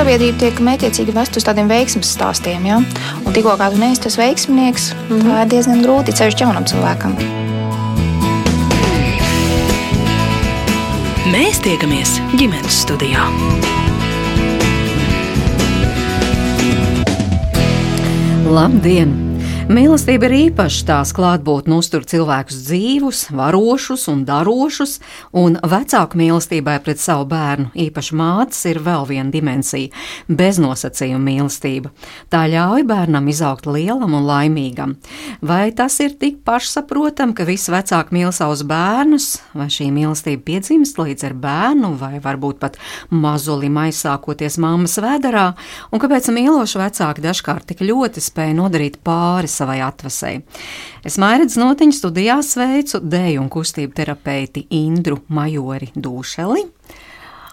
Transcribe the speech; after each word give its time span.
sabiedrība 0.00 0.38
tiek 0.40 0.60
mētiecīgi 0.64 1.12
vest 1.12 1.36
uz 1.36 1.44
tādiem 1.44 1.68
veiksmes 1.68 2.14
stāstiem. 2.14 2.64
Ja? 2.64 2.78
Un 3.20 3.36
tikko 3.36 3.56
kā 3.60 3.68
tu 3.72 3.80
neesi 3.80 4.00
tas 4.06 4.16
veiksminieks, 4.16 4.94
mm 4.94 5.18
-hmm. 5.18 5.28
tā 5.28 5.42
ir 5.42 5.50
diezgan 5.52 5.82
grūti 5.84 6.16
ceļš 6.16 6.40
jaunam 6.40 6.64
cilvēkam. 6.64 7.16
Mēs 11.30 11.60
tiekamies 11.60 12.20
ģimenes 12.36 12.80
studijā. 12.80 13.26
Labdien! 18.50 19.29
Mīlestība 19.70 20.26
ir 20.26 20.32
īpaša 20.34 20.80
tās 20.88 21.12
klātbūtne 21.14 21.76
uztur 21.78 22.02
cilvēkus 22.02 22.56
dzīvus, 22.66 23.18
varošus 23.38 24.08
un 24.10 24.24
darošus, 24.26 24.96
un 25.30 25.60
vecāku 25.62 26.18
mīlestībai 26.18 26.74
pret 26.82 26.98
savu 26.98 27.28
bērnu, 27.30 27.68
īpaši 27.78 28.16
mātes, 28.18 28.64
ir 28.66 28.80
vēl 28.82 29.06
viena 29.06 29.30
dimensija- 29.30 29.92
beznosacījuma 30.40 31.22
mīlestība. 31.22 31.92
Tā 32.34 32.40
ļauj 32.50 32.82
bērnam 32.82 33.28
izaugt 33.30 33.68
lielam 33.70 34.12
un 34.12 34.26
laimīgam. 34.26 34.96
Vai 35.40 35.70
tas 35.70 36.00
ir 36.00 36.18
tik 36.18 36.42
pašsaprotam, 36.42 37.32
ka 37.32 37.44
visi 37.44 37.70
vecāki 37.70 38.10
mīl 38.10 38.32
savus 38.32 38.64
bērnus, 38.64 39.38
vai 39.54 39.66
šī 39.66 39.92
mīlestība 39.92 40.42
piedzimst 40.42 40.98
līdz 40.98 41.30
ar 41.30 41.34
bērnu, 41.34 41.96
vai 41.96 42.18
varbūt 42.18 42.58
pat 42.58 42.76
mazulim 43.10 43.76
aizsākoties 43.76 44.58
mammas 44.58 44.98
vēderā, 44.98 45.54
un 45.92 46.00
kāpēc 46.00 46.26
mīloši 46.26 46.74
vecāki 46.74 47.22
dažkārt 47.22 47.66
tik 47.66 47.78
ļoti 47.78 48.18
spēj 48.18 48.52
nodarīt 48.56 48.98
pāri 49.04 49.59
savai 49.60 49.80
atvasai. 49.84 50.40
Es 51.06 51.18
Mairidz 51.20 51.58
notiņu 51.60 51.96
studijā 51.96 52.40
sveicu 52.44 53.02
dēju 53.04 53.44
un 53.44 53.52
kustību 53.52 53.94
terapeiti 53.96 54.66
Indru 54.80 55.20
Majori 55.28 55.92
Dūšeli. 55.94 56.66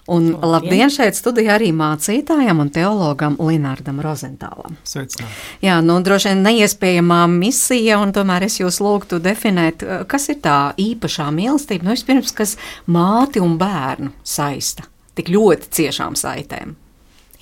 Un 0.07 0.29
labdien. 0.29 0.51
labdien 0.53 0.91
šeit 0.93 1.17
studijā 1.19 1.57
arī 1.57 1.73
mācītājam 1.75 2.61
un 2.63 2.69
teologam 2.71 3.33
Linardam 3.43 3.99
Rozentālam. 3.99 4.77
Sveicināt. 4.87 5.41
Jā, 5.59 5.81
nu 5.83 5.97
droši 5.99 6.31
vien 6.31 6.45
neiespējamā 6.45 7.25
misija, 7.27 7.99
un 7.99 8.15
tomēr 8.15 8.47
es 8.47 8.55
jūs 8.61 8.79
lūgtu 8.79 9.19
definēt, 9.19 9.83
kas 10.07 10.29
ir 10.31 10.39
tā 10.47 10.59
īpašā 10.79 11.27
mīlestība, 11.35 11.89
nu 11.89 11.97
vispirms, 11.97 12.31
kas 12.31 12.55
māti 12.87 13.43
un 13.43 13.59
bērnu 13.59 14.15
saista 14.23 14.87
tik 15.17 15.31
ļoti 15.33 15.71
ciešām 15.73 16.15
saitēm. 16.17 16.75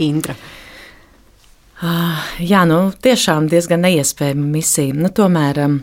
Indra. 0.06 0.36
Uh, 1.76 2.20
jā, 2.40 2.62
nu, 2.64 2.94
tiešām 3.04 3.50
diezgan 3.52 3.81
neiespējama 3.84 4.45
misija. 4.48 4.95
Nu, 4.95 5.09
tomēr 5.12 5.58
um, 5.66 5.73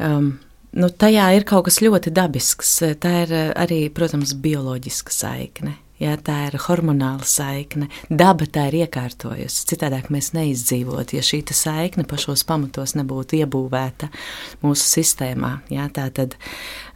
um, 0.00 0.30
nu, 0.72 0.88
tajā 0.88 1.26
ir 1.36 1.44
kaut 1.48 1.66
kas 1.66 1.82
ļoti 1.84 2.14
dabisks. 2.16 2.70
Tā 3.02 3.12
ir 3.26 3.34
uh, 3.36 3.50
arī, 3.60 3.82
protams, 3.92 4.32
bioloģiska 4.40 5.12
saikne. 5.12 5.74
Jā, 5.98 6.14
tā 6.22 6.36
ir 6.46 6.54
hormonāla 6.62 7.26
saikne. 7.26 7.90
Daba 8.08 8.46
tā 8.46 8.68
ir 8.70 8.78
iekārtojusi. 8.84 9.64
Citādi 9.72 9.98
mēs 10.14 10.30
neizdzīvotu, 10.36 11.18
ja 11.18 11.24
šī 11.26 11.42
saikne 11.52 12.06
pašos 12.08 12.46
pamatos 12.48 12.94
nebūtu 12.96 13.42
iebūvēta 13.42 14.08
mūsu 14.62 14.92
sistēmā. 14.94 15.58
Jā, 15.74 15.90
tā 15.92 16.06
tad, 16.14 16.38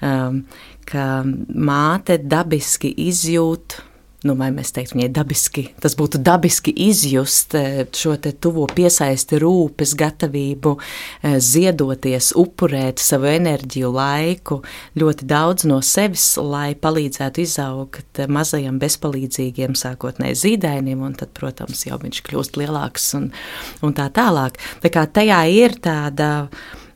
um, 0.00 0.44
ka 0.89 1.24
māte 1.27 2.17
dabiski 2.22 2.94
izjūt 3.11 3.83
nu, 4.26 4.34
vai 4.38 4.50
mēs 4.54 4.72
teiktu, 4.74 4.96
viņai 4.96 5.08
dabiski, 5.14 5.64
tas 5.82 5.96
būtu 5.98 6.20
dabiski 6.22 6.72
izjust 6.86 7.56
eh, 7.58 7.82
šo 7.96 8.14
tuvo 8.20 8.66
piesaisti, 8.70 9.40
rūpes, 9.42 9.94
gatavību 9.98 10.74
eh, 10.78 11.36
ziedoties, 11.42 12.32
upurēt 12.38 13.02
savu 13.02 13.30
enerģiju, 13.32 13.92
laiku, 13.96 14.60
ļoti 14.98 15.28
daudz 15.28 15.66
no 15.70 15.80
sevis, 15.86 16.26
lai 16.38 16.72
palīdzētu 16.78 17.42
izaugt 17.42 18.22
mazajam 18.28 18.78
bezpalīdzīgiem 18.82 19.76
sākotnēji 19.78 20.40
zīdainim, 20.44 21.02
un 21.04 21.16
tad, 21.18 21.34
protams, 21.36 21.86
jau 21.88 21.98
viņš 22.02 22.22
kļūst 22.28 22.60
lielāks 22.60 23.12
un, 23.18 23.30
un 23.82 23.96
tā 23.96 24.08
tālāk. 24.14 24.60
Tā 24.82 24.92
kā 24.92 25.06
tajā 25.20 25.42
ir 25.52 25.78
tāda 25.82 26.32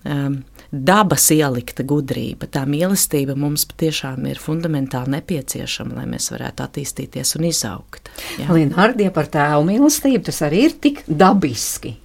um, 0.04 0.42
dabas 0.70 1.28
ielikta 1.34 1.84
gudrība. 1.86 2.48
Tā 2.50 2.64
mīlestība 2.68 3.36
mums 3.38 3.66
patiešām 3.70 4.26
ir 4.30 4.40
fundamentāli 4.42 5.16
nepieciešama, 5.16 6.00
lai 6.00 6.06
mēs 6.10 6.30
varētu 6.34 6.64
attīstīties 6.66 7.36
un 7.38 7.46
izaugt. 7.50 8.10
Linhardie 8.50 9.10
par 9.14 9.30
tēvu 9.32 9.68
mīlestību 9.70 10.26
tas 10.30 10.42
arī 10.46 10.66
ir 10.68 10.76
tik 10.82 11.04
dabiski. 11.06 11.96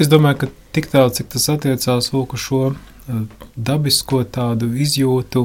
Es 0.00 0.08
domāju, 0.08 0.44
ka 0.44 0.50
tik 0.72 0.88
tālu, 0.90 1.12
cik 1.12 1.28
tas 1.34 1.48
attiecās 1.52 2.10
lūk 2.14 2.34
uz 2.38 2.44
šo 2.46 2.62
uh, 2.72 3.24
dabisko 3.56 4.22
tādu 4.24 4.70
izjūtu, 4.80 5.44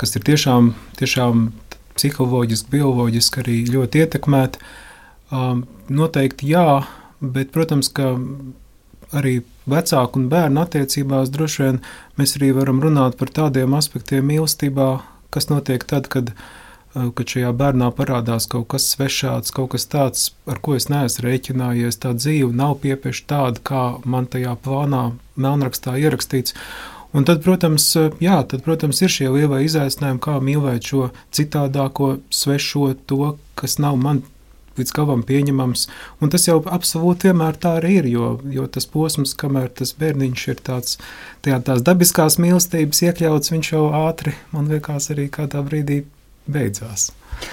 kas 0.00 0.14
ir 0.16 0.24
tiešām, 0.24 0.72
tiešām 0.96 1.50
psiholoģiski, 1.98 2.70
bioloģiski 2.72 3.42
arī 3.42 3.58
ļoti 3.74 4.02
ietekmēta, 4.04 4.62
um, 5.34 5.64
noteikti 5.92 6.52
jā, 6.54 6.80
bet, 7.20 7.50
protams, 7.52 7.90
ka 7.92 8.14
arī 9.18 9.40
vecāku 9.70 10.20
un 10.20 10.28
bērnu 10.32 10.62
attiecībās 10.64 11.32
droši 11.34 11.62
vien 11.64 11.80
mēs 12.18 12.36
arī 12.38 12.52
varam 12.56 12.82
runāt 12.84 13.18
par 13.20 13.32
tādiem 13.34 13.76
aspektiem 13.78 14.26
mīlestībā, 14.28 14.88
kas 15.34 15.48
notiek 15.50 15.84
tad, 15.88 16.08
kad, 16.12 16.32
eh, 16.32 17.10
kad 17.14 17.26
šajā 17.34 17.52
bērnā 17.52 17.90
parādās 17.96 18.48
kaut 18.48 18.68
kas 18.74 18.88
svešāds, 18.94 19.52
kaut 19.52 19.70
kas 19.76 19.86
tāds, 19.86 20.30
ar 20.46 20.58
ko 20.58 20.74
es 20.74 20.88
neesmu 20.88 21.24
rēķinājies. 21.26 22.00
Tā 22.00 22.14
dzīve 22.14 22.52
nav 22.52 22.78
piepieši 22.84 23.26
tāda, 23.26 23.60
kā 23.60 24.04
man 24.04 24.26
tajā 24.26 24.56
plānā, 24.56 25.12
melnrakstā 25.36 25.98
ierakstīts. 25.98 26.54
Un 27.16 27.24
tad, 27.24 27.42
protams, 27.42 27.96
jā, 28.20 28.42
tad, 28.48 28.62
protams, 28.64 29.00
ir 29.02 29.08
šie 29.08 29.28
lielie 29.32 29.62
izaicinājumi, 29.64 30.20
kā 30.20 30.40
mīlēt 30.44 30.90
šo 30.90 31.10
citādāko, 31.32 32.18
svešo, 32.28 32.94
to, 33.06 33.38
kas 33.56 33.78
nav 33.78 33.96
man 33.96 34.22
līdz 34.80 34.94
galam 34.96 35.24
pieņemams. 35.28 35.86
Un 36.22 36.32
tas 36.34 36.48
jau 36.48 36.58
absolūti 36.64 37.30
vienmēr 37.30 37.58
tā 37.60 37.76
arī 37.80 37.98
ir, 38.02 38.10
jo, 38.12 38.32
jo 38.54 38.66
tas 38.70 38.88
posms, 38.88 39.36
kamēr 39.38 39.70
tas 39.80 39.94
bērniņš 39.98 40.48
ir 40.52 40.62
tāds, 40.66 40.98
tajā 41.46 41.60
tās 41.66 41.84
dabiskās 41.86 42.38
mīlestības 42.42 43.04
iekļauts, 43.08 43.54
viņš 43.54 43.72
jau 43.74 43.88
ātri, 44.06 44.36
man 44.54 44.70
liekas, 44.72 45.10
arī 45.14 45.28
kādā 45.32 45.64
brīdī 45.66 46.02
beidzās. 46.48 47.10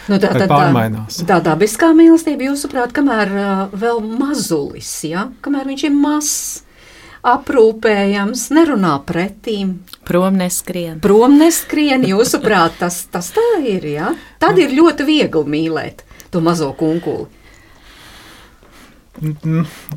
Nu, 0.10 0.18
tā 0.22 0.32
tad 0.34 0.50
pārmainās. 0.50 1.20
Tā, 1.22 1.28
tā 1.36 1.40
dabiskā 1.52 1.92
mīlestība, 1.98 2.50
jūsuprāt, 2.50 2.94
kamēr 2.96 3.34
uh, 3.34 3.50
vēl 3.76 4.02
mazulis, 4.06 4.92
ja? 5.06 5.28
kamēr 5.46 5.70
viņš 5.70 5.86
ir 5.90 5.94
mazs, 5.94 6.38
aprūpējams, 7.26 8.48
nerunā 8.54 8.96
pretīm. 9.06 9.80
Prom 10.06 10.38
neskrien. 10.42 11.00
Prom 11.06 11.38
neskrien, 11.42 12.06
jūsuprāt, 12.14 12.80
tas, 12.82 13.04
tas 13.14 13.32
tā 13.36 13.48
ir, 13.66 13.88
ja? 13.96 14.14
Tad 14.42 14.62
ir 14.62 14.74
ļoti 14.78 15.08
viegli 15.08 15.56
mīlēt 15.58 16.05
to 16.36 16.44
mazo 16.44 16.70
kunkuli? 16.76 17.30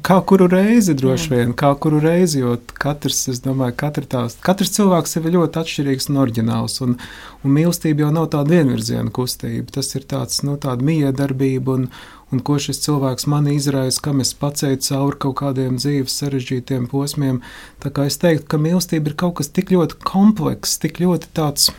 Kā 0.07 0.21
kuru 0.23 0.47
reizi, 0.47 0.95
droši 0.95 1.31
vien, 1.33 1.53
kā 1.59 1.73
kuru 1.83 1.99
reizi, 1.99 2.39
jo 2.39 2.53
katrs, 2.79 3.25
es 3.33 3.41
domāju, 3.43 3.75
katra 3.81 4.07
tās, 4.07 4.37
katrs 4.47 4.71
cilvēks 4.77 5.19
ir 5.19 5.27
ļoti 5.35 5.59
atšķirīgs 5.59 6.07
un 6.13 6.21
oriģināls, 6.23 6.77
un, 6.87 6.95
un 7.43 7.55
mīlestība 7.57 8.05
jau 8.05 8.13
nav 8.15 8.29
tāda 8.31 8.55
vienvirziena 8.55 9.11
kustība, 9.11 9.75
tas 9.75 9.91
ir 9.99 10.07
tāds, 10.07 10.39
nu, 10.47 10.55
tāda 10.63 10.87
miedarbība, 10.87 11.75
un, 11.75 11.89
un 12.31 12.45
ko 12.47 12.61
šis 12.63 12.79
cilvēks 12.85 13.27
man 13.33 13.51
izraisa, 13.51 14.05
kam 14.07 14.23
es 14.23 14.31
pacēju 14.39 14.79
cauri 14.87 15.21
kaut 15.27 15.39
kādiem 15.43 15.83
dzīves 15.83 16.15
sarežģītiem 16.23 16.87
posmiem, 16.93 17.43
tā 17.83 17.91
kā 17.91 18.07
es 18.07 18.23
teiktu, 18.23 18.47
ka 18.55 18.63
mīlestība 18.63 19.11
ir 19.11 19.19
kaut 19.19 19.41
kas 19.43 19.51
tik 19.51 19.75
ļoti 19.75 19.99
komplekss, 20.07 20.79
tik 20.79 21.03
ļoti 21.03 21.35
tāds 21.35 21.73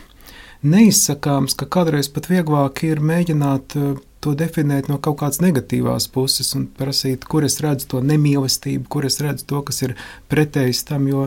neizsakāms, 0.60 1.56
ka 1.56 1.64
kādreiz 1.64 2.12
pat 2.12 2.28
vieglāk 2.28 2.84
ir 2.84 3.00
mēģināt 3.00 3.80
to 4.24 4.34
definēt 4.36 4.90
no 4.90 4.98
kaut 5.02 5.20
kādas 5.22 5.40
negatīvās 5.42 6.08
puses 6.12 6.52
un 6.56 6.66
prasīt, 6.76 7.24
kur 7.24 7.46
es 7.46 7.58
redzu 7.64 7.88
to 7.94 8.02
nemīlestību, 8.04 8.86
kur 8.92 9.08
es 9.08 9.20
redzu 9.24 9.48
to, 9.48 9.62
kas 9.66 9.82
ir 9.86 9.96
pretējs 10.32 10.84
tam. 10.90 11.08
Jo, 11.10 11.26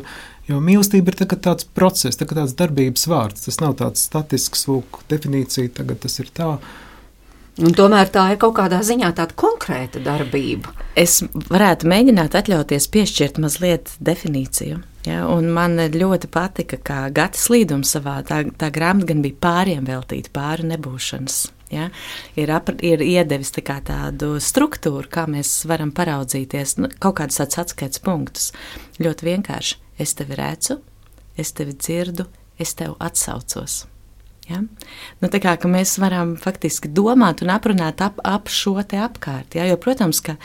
jo 0.49 0.61
mīlestība 0.63 1.13
ir 1.13 1.19
tā, 1.23 1.27
tāds 1.33 1.65
process, 1.65 2.19
tā, 2.19 2.29
tāds 2.29 2.55
darbības 2.59 3.07
vārds. 3.09 3.47
Tas 3.47 3.59
nav 3.63 3.77
tāds 3.81 4.05
statisks, 4.09 4.67
lūk, 4.69 5.03
definīcija, 5.11 5.73
tagad 5.81 6.03
tas 6.05 6.19
ir 6.21 6.29
tā. 6.35 6.55
Un 7.61 7.75
tomēr 7.77 8.09
tā 8.09 8.31
ir 8.33 8.39
kaut 8.41 8.55
kādā 8.57 8.79
ziņā 8.81 9.11
tāda 9.13 9.35
konkrēta 9.37 10.01
darbība. 10.01 10.71
Es 10.97 11.19
varētu 11.49 11.89
mēģināt 11.89 12.33
atļauties 12.37 12.89
piešķirt 12.93 13.37
mazliet 13.41 13.93
definīciju. 14.01 14.79
Ja, 15.05 15.25
man 15.27 15.75
ļoti 15.77 16.29
patika, 16.31 16.79
kā 16.79 16.99
Gatis 17.13 17.49
Līdums 17.51 17.91
savā 17.93 18.21
tā, 18.25 18.39
tā 18.57 18.71
grāmatā 18.73 19.11
gan 19.11 19.21
bija 19.25 19.37
pāriem 19.43 19.85
veltīta, 19.89 20.31
pāri 20.33 20.65
nebūšanas 20.71 21.41
Ja? 21.73 21.89
Ir, 22.39 22.51
ap, 22.53 22.69
ir 22.85 23.03
iedevis 23.03 23.53
tā 23.55 23.79
tādu 23.85 24.35
struktūru, 24.43 25.07
kā 25.11 25.25
mēs 25.29 25.63
varam 25.69 25.93
paraudzīties, 25.95 26.77
nu, 26.81 26.91
kaut 27.03 27.17
kādus 27.21 27.41
tādus 27.41 27.61
atskaites 27.65 28.03
punktus. 28.03 28.51
Ļoti 29.01 29.29
vienkārši. 29.31 29.79
Es 30.01 30.15
tevi 30.17 30.37
redzu, 30.39 30.79
es 31.37 31.53
tevi 31.53 31.75
dzirdu, 31.77 32.25
es 32.61 32.73
tevi 32.77 32.95
atsaucos. 33.03 33.83
Ja? 34.49 34.59
Nu, 35.21 35.29
tā 35.31 35.39
kā 35.43 35.55
mēs 35.69 35.95
varam 36.01 36.35
faktiski 36.39 36.91
domāt 36.91 37.43
un 37.45 37.53
aprunāt 37.53 38.03
ap, 38.03 38.19
ap 38.27 38.51
šo 38.51 38.75
te 38.87 38.99
apkārt. 38.99 39.57
Ja? 39.57 39.67
Jo, 39.69 39.79
protams, 39.81 40.21
ka 40.25 40.35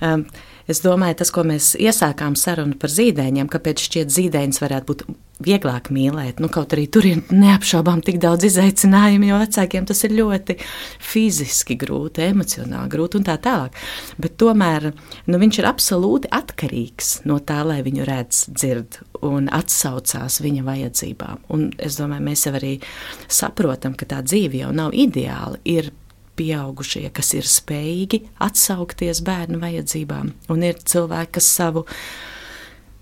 um, 0.00 0.24
Es 0.70 0.80
domāju, 0.80 1.18
tas, 1.20 1.30
ko 1.34 1.44
mēs 1.44 1.74
iesākām 1.76 2.38
sarunu 2.40 2.78
par 2.80 2.92
zīdaiņiem, 2.92 3.50
kāpēc 3.52 3.82
šķiet 3.84 4.12
zīdaiņus 4.14 4.62
varētu 4.62 4.88
būt 4.88 5.02
vieglāk 5.44 5.90
mīlēt. 5.92 6.38
Nu, 6.40 6.48
kaut 6.52 6.72
arī 6.72 6.86
tur 6.88 7.04
ir 7.04 7.20
neapšaubām 7.28 8.00
tik 8.06 8.20
daudz 8.22 8.46
izaicinājumu, 8.48 9.28
jo 9.28 9.40
vecākiem 9.42 9.84
tas 9.88 10.00
ir 10.06 10.14
ļoti 10.16 10.56
fiziski 11.02 11.76
grūti, 11.80 12.24
emocionāli 12.30 12.92
grūti 12.92 13.20
un 13.20 13.26
tā 13.26 13.34
tālāk. 13.44 13.76
Bet 14.16 14.38
tomēr 14.40 14.92
nu, 14.94 15.40
viņš 15.42 15.60
ir 15.60 15.68
absolūti 15.68 16.30
atkarīgs 16.34 17.12
no 17.28 17.40
tā, 17.44 17.60
lai 17.66 17.82
viņu 17.84 18.06
redz, 18.08 18.46
dzird 18.54 19.02
un 19.26 19.50
atsaucās 19.52 20.40
viņa 20.44 20.64
vajadzībām. 20.64 21.44
Un 21.52 21.68
es 21.82 21.98
domāju, 22.00 22.28
mēs 22.30 22.46
jau 22.46 22.54
arī 22.56 22.78
saprotam, 23.28 23.98
ka 23.98 24.08
tā 24.14 24.22
dzīve 24.24 24.64
jau 24.64 24.72
nav 24.72 24.96
ideāla. 24.96 25.60
Ir 25.68 25.92
pieaugušie, 26.38 27.06
kas 27.14 27.32
ir 27.38 27.48
spējīgi 27.48 28.24
atsaukties 28.44 29.22
bērnu 29.26 29.60
vajadzībām, 29.62 30.32
un 30.52 30.64
ir 30.66 30.80
cilvēki, 30.82 31.34
kas 31.38 31.50
savu 31.58 31.84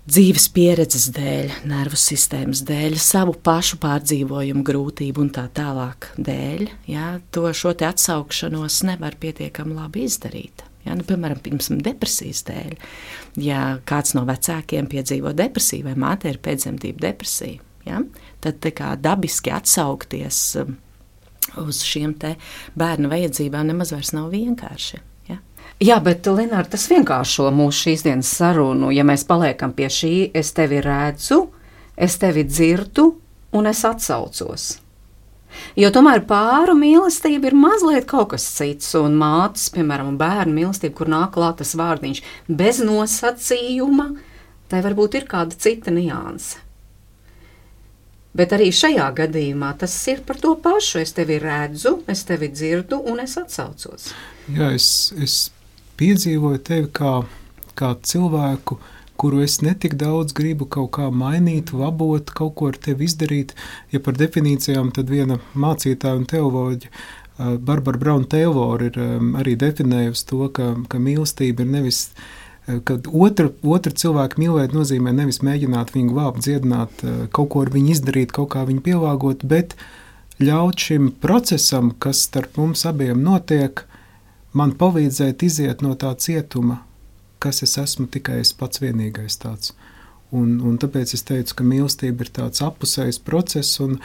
dzīves 0.09 0.49
pieredzes 0.51 1.07
dēļ, 1.15 1.53
nervu 1.71 1.97
sistēmas 1.99 2.63
dēļ, 2.67 2.97
savu 2.99 3.37
pašu 3.45 3.79
pārdzīvojumu 3.83 4.65
grūtību 4.67 5.23
un 5.23 5.31
tā 5.35 5.45
tālāk 5.55 6.09
dēļ, 6.19 6.67
jā, 6.91 7.07
to 7.31 7.47
šo 7.55 7.73
atsaukšanos 7.87 8.83
nevar 8.89 9.17
pietiekami 9.19 9.77
labi 9.77 10.07
izdarīt. 10.09 10.65
Ja, 10.83 10.97
nu, 10.99 11.05
piemēram, 11.07 11.39
pirms 11.39 11.69
depresijas 11.79 12.41
dēļ, 12.49 12.73
ja 13.39 13.61
kāds 13.87 14.17
no 14.17 14.25
vecākiem 14.27 14.89
piedzīvo 14.91 15.31
depresiju 15.31 15.87
vai 15.87 15.93
māte 15.95 16.27
ir 16.27 16.41
pēcdzemdību 16.43 16.99
depresija, 17.05 17.61
ja, 17.87 18.01
tad 18.43 18.67
dabiski 18.99 19.53
atsaukties 19.55 20.41
uz 21.61 21.81
šiem 21.85 22.13
bērnu 22.79 23.09
vajadzībām 23.11 23.67
nemaz 23.71 23.93
vairs 23.93 24.13
nav 24.15 24.31
vienkārši. 24.33 24.99
Ja? 25.29 25.39
Jā, 25.83 25.99
bet 26.03 26.27
Lenāra, 26.27 26.67
tas 26.69 26.87
vienkāršo 26.91 27.49
mūsu 27.55 27.89
šīs 27.89 28.05
dienas 28.07 28.31
sarunu. 28.37 28.91
Ja 28.93 29.05
mēs 29.07 29.25
paliekam 29.29 29.73
pie 29.75 29.89
šī, 29.91 30.13
es 30.33 30.53
tevi 30.55 30.81
redzu, 30.83 31.45
es 31.95 32.17
tevi 32.21 32.45
dzirdu 32.47 33.09
un 33.53 33.69
es 33.69 33.83
atsaucos. 33.85 34.71
Jo 35.77 35.89
tomēr 35.93 36.23
pāru 36.29 36.73
mīlestība 36.77 37.51
ir 37.51 37.57
mazliet 37.57 38.07
kaut 38.09 38.31
kas 38.33 38.45
cits, 38.55 38.89
un 38.97 39.17
mātes, 39.19 39.67
piemēram, 39.73 40.15
bērnu 40.17 40.55
mīlestība, 40.57 40.95
kur 40.97 41.11
nāk 41.13 41.35
klāt 41.35 41.59
tas 41.61 41.75
vārdiņš 41.77 42.23
bez 42.49 42.81
nosacījuma, 42.85 44.09
tai 44.71 44.81
varbūt 44.85 45.19
ir 45.19 45.29
kāda 45.29 45.57
cita 45.65 45.93
nianse. 45.93 46.62
Bet 48.33 48.53
arī 48.55 48.71
šajā 48.73 49.05
gadījumā 49.13 49.75
tas 49.77 49.93
ir 50.09 50.23
par 50.25 50.39
to 50.41 50.55
pašu. 50.61 51.03
Es 51.03 51.13
tevi 51.13 51.37
redzu, 51.41 51.99
es 52.09 52.25
tevi 52.25 52.49
dzirdu 52.49 52.97
un 53.11 53.21
es 53.21 53.37
atsaucos. 53.37 54.09
Jā, 54.49 54.71
es, 54.73 54.87
es 55.21 55.37
piedzīvoju 56.01 56.63
tevi 56.65 56.89
kā, 56.97 57.13
kā 57.77 57.93
cilvēku, 58.01 58.79
kuru 59.21 59.43
es 59.45 59.59
netik 59.61 59.93
daudz 60.01 60.33
gribu 60.33 60.65
kaut 60.65 60.95
kā 60.97 61.11
mainīt, 61.13 61.75
labot, 61.77 62.33
kaut 62.33 62.55
ko 62.57 62.73
ar 62.73 62.79
tevi 62.81 63.05
izdarīt. 63.05 63.53
Ja 63.93 64.01
par 64.01 64.17
definīcijām, 64.17 64.89
tad 64.97 65.13
viena 65.13 65.37
mācītāja 65.53 66.17
un 66.17 66.25
teoloģija. 66.29 67.05
Barbara 67.37 67.97
Brauna 67.97 68.29
Taylor 68.29 68.81
ir 68.85 68.97
um, 69.01 69.31
arī 69.39 69.55
definējusi 69.57 70.25
to, 70.29 70.47
ka, 70.53 70.73
ka 70.89 70.99
mīlestība 71.01 71.65
ir 71.65 71.71
nevis 71.73 72.05
uh, 72.11 72.25
Eh, 72.42 72.42
kad 72.65 73.07
otru, 73.11 73.51
otru 73.63 73.91
cilvēku 73.91 74.39
mīlēt 74.39 74.75
nozīmē 74.75 75.11
nevis 75.15 75.41
mēģināt 75.43 75.91
viņu 75.95 76.13
glābt, 76.13 76.43
dziedināt, 76.45 77.03
eh, 77.03 77.27
kaut 77.35 77.49
ko 77.51 77.63
ar 77.65 77.71
viņu 77.73 77.91
izdarīt, 77.95 78.31
kaut 78.31 78.53
kā 78.55 78.63
viņu 78.67 78.81
pielāgot, 78.85 79.43
bet 79.43 79.75
ļaut 80.39 80.79
šim 80.79 81.11
procesam, 81.21 81.91
kas 81.99 82.23
starp 82.27 82.57
mums 82.57 82.85
abiem 82.85 83.21
notiek, 83.23 83.83
man 84.53 84.71
palīdzēt 84.71 85.43
iziet 85.43 85.81
no 85.81 85.95
tā 85.95 86.15
cietuma, 86.15 86.79
kas 87.39 87.63
es 87.63 87.77
esmu 87.77 88.07
tikai 88.07 88.39
es 88.39 88.53
pats 88.53 88.79
vienīgais 88.79 89.37
tāds. 89.37 89.73
Un, 90.31 90.61
un 90.61 90.77
tāpēc 90.77 91.13
es 91.13 91.23
teicu, 91.23 91.55
ka 91.55 91.63
mīlestība 91.63 92.21
ir 92.25 92.31
tāds 92.33 92.63
apusējs 92.65 93.19
process, 93.19 93.79
un, 93.83 93.99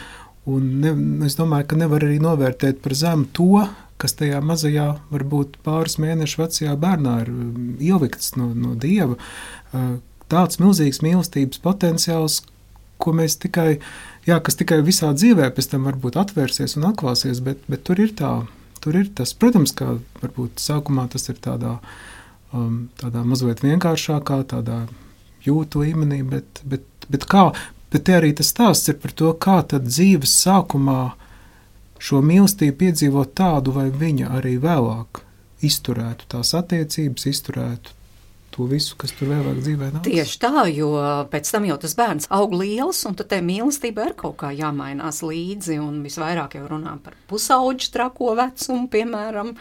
un 0.46 0.81
ne, 0.82 0.93
es 1.25 1.38
domāju, 1.38 1.69
ka 1.70 1.76
nevar 1.76 2.05
arī 2.05 2.19
novērtēt 2.20 2.82
par 2.82 2.93
zemu 2.93 3.31
to, 3.32 3.69
kas 3.98 4.14
tajā 4.18 4.40
mazajā, 4.44 4.88
varbūt 5.12 5.58
pāris 5.66 5.98
mēnešu 6.02 6.42
vecajā 6.42 6.74
bērnā 6.80 7.14
ir 7.24 7.32
um, 7.32 7.72
ielikts 7.82 8.36
no, 8.38 8.50
no 8.54 8.74
dieva. 8.78 9.18
Uh, 9.72 9.98
tāds 10.30 10.60
milzīgs 10.62 11.02
mīlestības 11.04 11.60
potenciāls, 11.64 12.42
ko 13.02 13.14
mēs 13.16 13.38
tikai, 13.42 13.78
jā, 14.26 14.38
kas 14.44 14.58
tikai 14.58 14.80
visā 14.86 15.10
dzīvē 15.16 15.50
pēc 15.54 15.72
tam 15.72 15.88
varbūt 15.88 16.18
atvērsies 16.20 16.76
un 16.78 16.88
atklāsies, 16.90 17.42
bet, 17.44 17.62
bet 17.70 17.84
tur 17.86 18.02
ir 18.02 18.14
tā, 18.18 18.32
tur 18.84 18.98
ir 18.98 19.10
tas, 19.18 19.34
protams, 19.38 19.74
ka 19.74 19.96
varbūt 20.22 20.62
sākumā 20.62 21.08
tas 21.12 21.30
ir 21.30 21.38
tādā, 21.42 21.78
um, 22.52 22.88
tādā 23.02 23.24
mazliet 23.26 23.62
vienkāršākā, 23.66 24.42
tādā 24.54 24.84
jūtu 25.46 25.86
līmenī, 25.86 26.22
bet, 26.26 26.62
bet, 26.66 26.86
bet 27.10 27.26
kā, 27.30 27.48
bet 27.94 28.06
te 28.06 28.18
arī 28.18 28.34
tas 28.36 28.50
stāsts 28.54 28.90
ir 28.90 28.98
par 29.02 29.14
to, 29.16 29.32
kā 29.38 29.62
tad 29.70 29.86
dzīves 29.90 30.34
sākumā 30.42 31.00
uh, 31.08 31.24
šo 31.98 32.22
mīlestību 32.24 32.76
piedzīvot 32.82 33.34
tādu, 33.38 33.74
vai 33.76 33.88
viņa 33.90 34.32
arī 34.38 34.56
vēlāk. 34.62 35.22
Izturētu 35.66 36.28
tās 36.30 36.54
attiecības, 36.54 37.26
izturētu 37.26 37.97
to 38.58 38.66
visu, 38.66 38.96
kas 38.99 39.14
tur 39.14 39.31
vēlāk 39.31 39.60
dzīvē 39.62 39.90
nāk. 39.94 40.02
Tieši 40.06 40.40
tā, 40.43 40.64
jo 40.72 40.90
pēc 41.31 41.52
tam 41.55 41.69
jau 41.69 41.78
tas 41.81 41.94
bērns 41.99 42.28
aug 42.34 42.56
liels, 42.58 43.05
un 43.08 43.14
tad 43.19 43.31
tai 43.31 43.38
mīlestībai 43.46 44.10
ir 44.10 44.16
kaut 44.19 44.38
kā 44.43 44.50
jāmainās 44.56 45.22
līdzi, 45.22 45.78
un 45.82 46.02
visvairāk 46.06 46.58
jau 46.58 46.66
runā 46.72 46.96
par 47.05 47.14
pusauģu 47.31 47.93
trako 47.94 48.34
vecumu, 48.38 48.88
piemēram, 48.90 49.55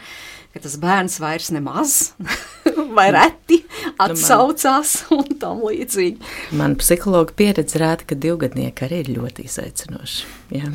ka 0.54 0.64
tas 0.64 0.78
bērns 0.82 1.18
vairs 1.22 1.52
nemaz 1.54 1.98
vai 2.96 3.08
reti 3.14 3.60
atsaucās 4.02 4.94
un 5.14 5.36
tam 5.40 5.62
līdzīgi. 5.66 6.18
Man 6.58 6.76
psihologa 6.80 7.34
pieredze 7.38 7.80
rāda, 7.82 8.06
ka 8.08 8.18
divgadnieki 8.18 8.86
arī 8.86 9.02
ir 9.04 9.12
ļoti 9.18 9.46
izaicinoši. 9.48 10.26
Ja? 10.56 10.70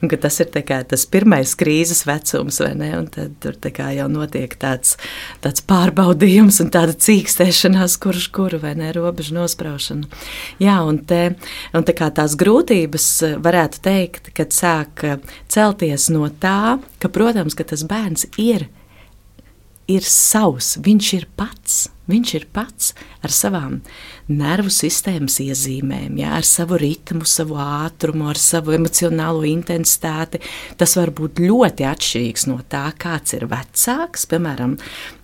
Un 0.00 0.10
ka 0.10 0.18
tas 0.20 0.40
ir 0.40 0.50
kā, 0.66 0.80
tas 0.88 1.04
pirmais 1.10 1.52
krīzes 1.58 2.04
vecums, 2.08 2.60
vai 2.62 2.72
ne? 2.78 2.90
Un 2.98 3.08
tad 3.12 3.36
tur 3.42 3.58
jau 3.60 4.08
notiek 4.10 4.54
tāds, 4.60 4.96
tāds 5.44 5.64
pārbaudījums 5.68 6.60
un 6.64 6.72
tāda 6.72 6.96
cīkstēšanās, 7.60 7.98
kurš 8.00 8.30
kuru 8.32 8.58
vai 8.60 8.74
ne, 8.74 8.90
robežu 8.92 9.34
nospraušana. 9.34 10.08
Jā, 10.60 10.80
un, 10.86 10.98
te, 11.04 11.36
un 11.74 11.84
te 11.84 11.92
kā 11.92 12.10
tās 12.10 12.36
grūtības 12.36 13.38
varētu 13.42 13.82
teikt, 13.84 14.32
kad 14.34 14.52
sāk 14.52 15.04
celties 15.48 16.08
no 16.10 16.28
tā, 16.30 16.80
ka, 16.98 17.08
protams, 17.08 17.54
ka 17.54 17.64
tas 17.64 17.84
bērns 17.84 18.26
ir 18.38 18.68
ir 19.90 20.04
savs, 20.06 20.78
viņš 20.78 21.14
ir 21.18 21.26
pats. 21.36 21.88
Viņš 22.10 22.30
ir 22.34 22.46
pats 22.50 22.92
ar 23.22 23.30
savām 23.30 23.80
nervu 24.30 24.70
sistēmas 24.72 25.38
iezīmēm, 25.42 26.18
jā, 26.20 26.32
ar 26.38 26.46
savu 26.46 26.78
ritmu, 26.80 27.26
savu 27.28 27.58
ātrumu, 27.60 28.28
ar 28.30 28.38
savu 28.40 28.74
emocionālo 28.76 29.44
intensitāti. 29.48 30.40
Tas 30.80 30.96
var 30.98 31.12
būt 31.16 31.42
ļoti 31.42 31.86
atšķirīgs 31.88 32.46
no 32.50 32.60
tā, 32.70 32.86
kāds 33.00 33.34
ir 33.36 33.46
vecāks. 33.50 34.26
Piemēram, 34.30 34.76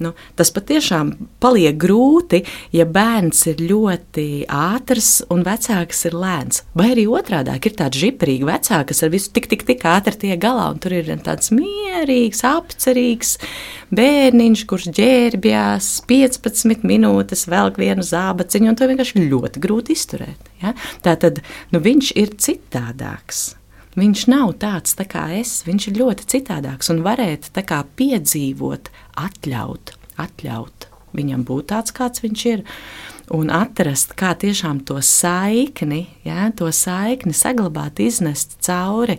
nu, 0.03 0.13
tas 0.39 0.53
patiešām 0.55 1.15
paliek 1.43 1.79
grūti, 1.81 2.43
ja 2.75 2.87
bērns 2.89 3.47
ir 3.53 3.63
ļoti 3.63 4.27
ātrs 4.51 5.21
un 5.33 5.45
vecāks 5.47 6.07
ir 6.11 6.17
lēns. 6.19 6.65
Vai 6.77 6.91
arī 6.95 7.07
otrādi 7.11 7.55
ir 7.57 7.79
tāds 7.79 8.01
žiprīgi 8.03 8.47
vecāks, 8.47 8.91
kas 8.91 9.05
ar 9.07 9.13
visu 9.15 9.33
tik, 9.35 9.49
tik, 9.51 9.67
tik 9.69 9.87
ātri 9.89 10.19
tiek 10.27 10.41
galā, 10.43 10.69
un 10.73 10.83
tur 10.83 10.95
ir 10.97 11.09
tāds 11.25 11.53
mierīgs, 11.55 12.43
apcerīgs 12.47 13.37
bērniņš, 13.95 14.65
kurš 14.69 14.89
ģērbjās 14.97 15.91
15 16.11 16.87
minūtes, 16.87 17.47
velk 17.51 17.79
vienu 17.81 18.05
zābaciņu, 18.07 18.71
un 18.73 18.79
to 18.79 18.89
vienkārši 18.91 18.96
ļoti 19.05 19.63
grūti 19.63 19.97
izturēt. 19.97 20.51
Ja? 20.63 20.75
Tā 21.05 21.17
tad 21.21 21.43
nu, 21.73 21.81
viņš 21.81 22.13
ir 22.17 22.35
citādāks. 22.41 23.55
Viņš 23.97 24.27
nav 24.29 24.59
tāds 24.61 24.93
tā 24.99 25.07
kā 25.09 25.29
es, 25.39 25.63
viņš 25.65 25.89
ir 25.89 26.03
ļoti 26.03 26.27
citādāks 26.35 26.93
un 26.93 27.01
varētu 27.05 27.65
kā, 27.65 27.81
piedzīvot, 27.97 28.91
atļaut, 29.17 29.95
atļaut 30.21 30.91
viņam 31.17 31.45
būt 31.47 31.71
tāds, 31.73 31.95
kāds 31.97 32.25
viņš 32.25 32.49
ir. 32.53 32.65
Un 33.35 33.49
atrast, 33.51 34.13
kā 34.15 34.37
tiešām 34.39 34.85
to 34.87 35.01
saikni, 35.03 36.05
ja, 36.23 36.45
to 36.55 36.69
saikni 36.71 37.35
saglabāt, 37.35 37.99
iznest 38.05 38.55
cauri 38.63 39.17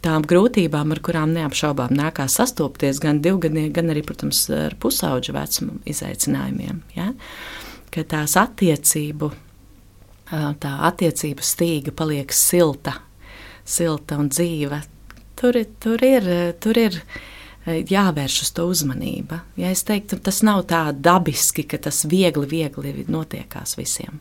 tām 0.00 0.24
grūtībām, 0.24 0.94
ar 0.94 1.00
kurām 1.04 1.34
neapšaubām 1.36 1.92
nākās 1.92 2.38
sastopties 2.40 3.02
gan 3.04 3.20
divgadnieki, 3.20 3.74
gan 3.76 3.92
arī, 3.92 4.00
protams, 4.06 4.46
ar 4.54 4.78
pusauģu 4.80 5.36
vecumu 5.36 5.76
izaicinājumiem. 5.92 6.80
Ja. 6.96 7.10
Ka 7.90 8.04
tās 8.06 8.36
attiecību, 8.38 9.30
tā 10.30 10.72
attiecību 10.86 11.42
stīga 11.42 11.94
paliek 11.96 12.32
silta, 12.32 12.94
silta 13.66 14.18
un 14.20 14.30
dzīva. 14.30 14.80
Tur, 15.40 15.56
tur 15.82 16.04
ir, 16.04 16.26
tur 16.62 16.78
ir 16.78 17.00
jāvērš 17.66 18.40
uz 18.44 18.50
to 18.56 18.66
uzmanība. 18.70 19.40
Ja 19.58 19.70
es 19.74 19.82
teiktu, 19.88 20.20
tas 20.22 20.42
nav 20.46 20.64
tā 20.70 20.90
dabiski, 20.92 21.64
ka 21.66 21.80
tas 21.88 22.04
viegli, 22.08 22.46
viegli 22.46 23.06
notiekās 23.08 23.76
visiem. 23.80 24.20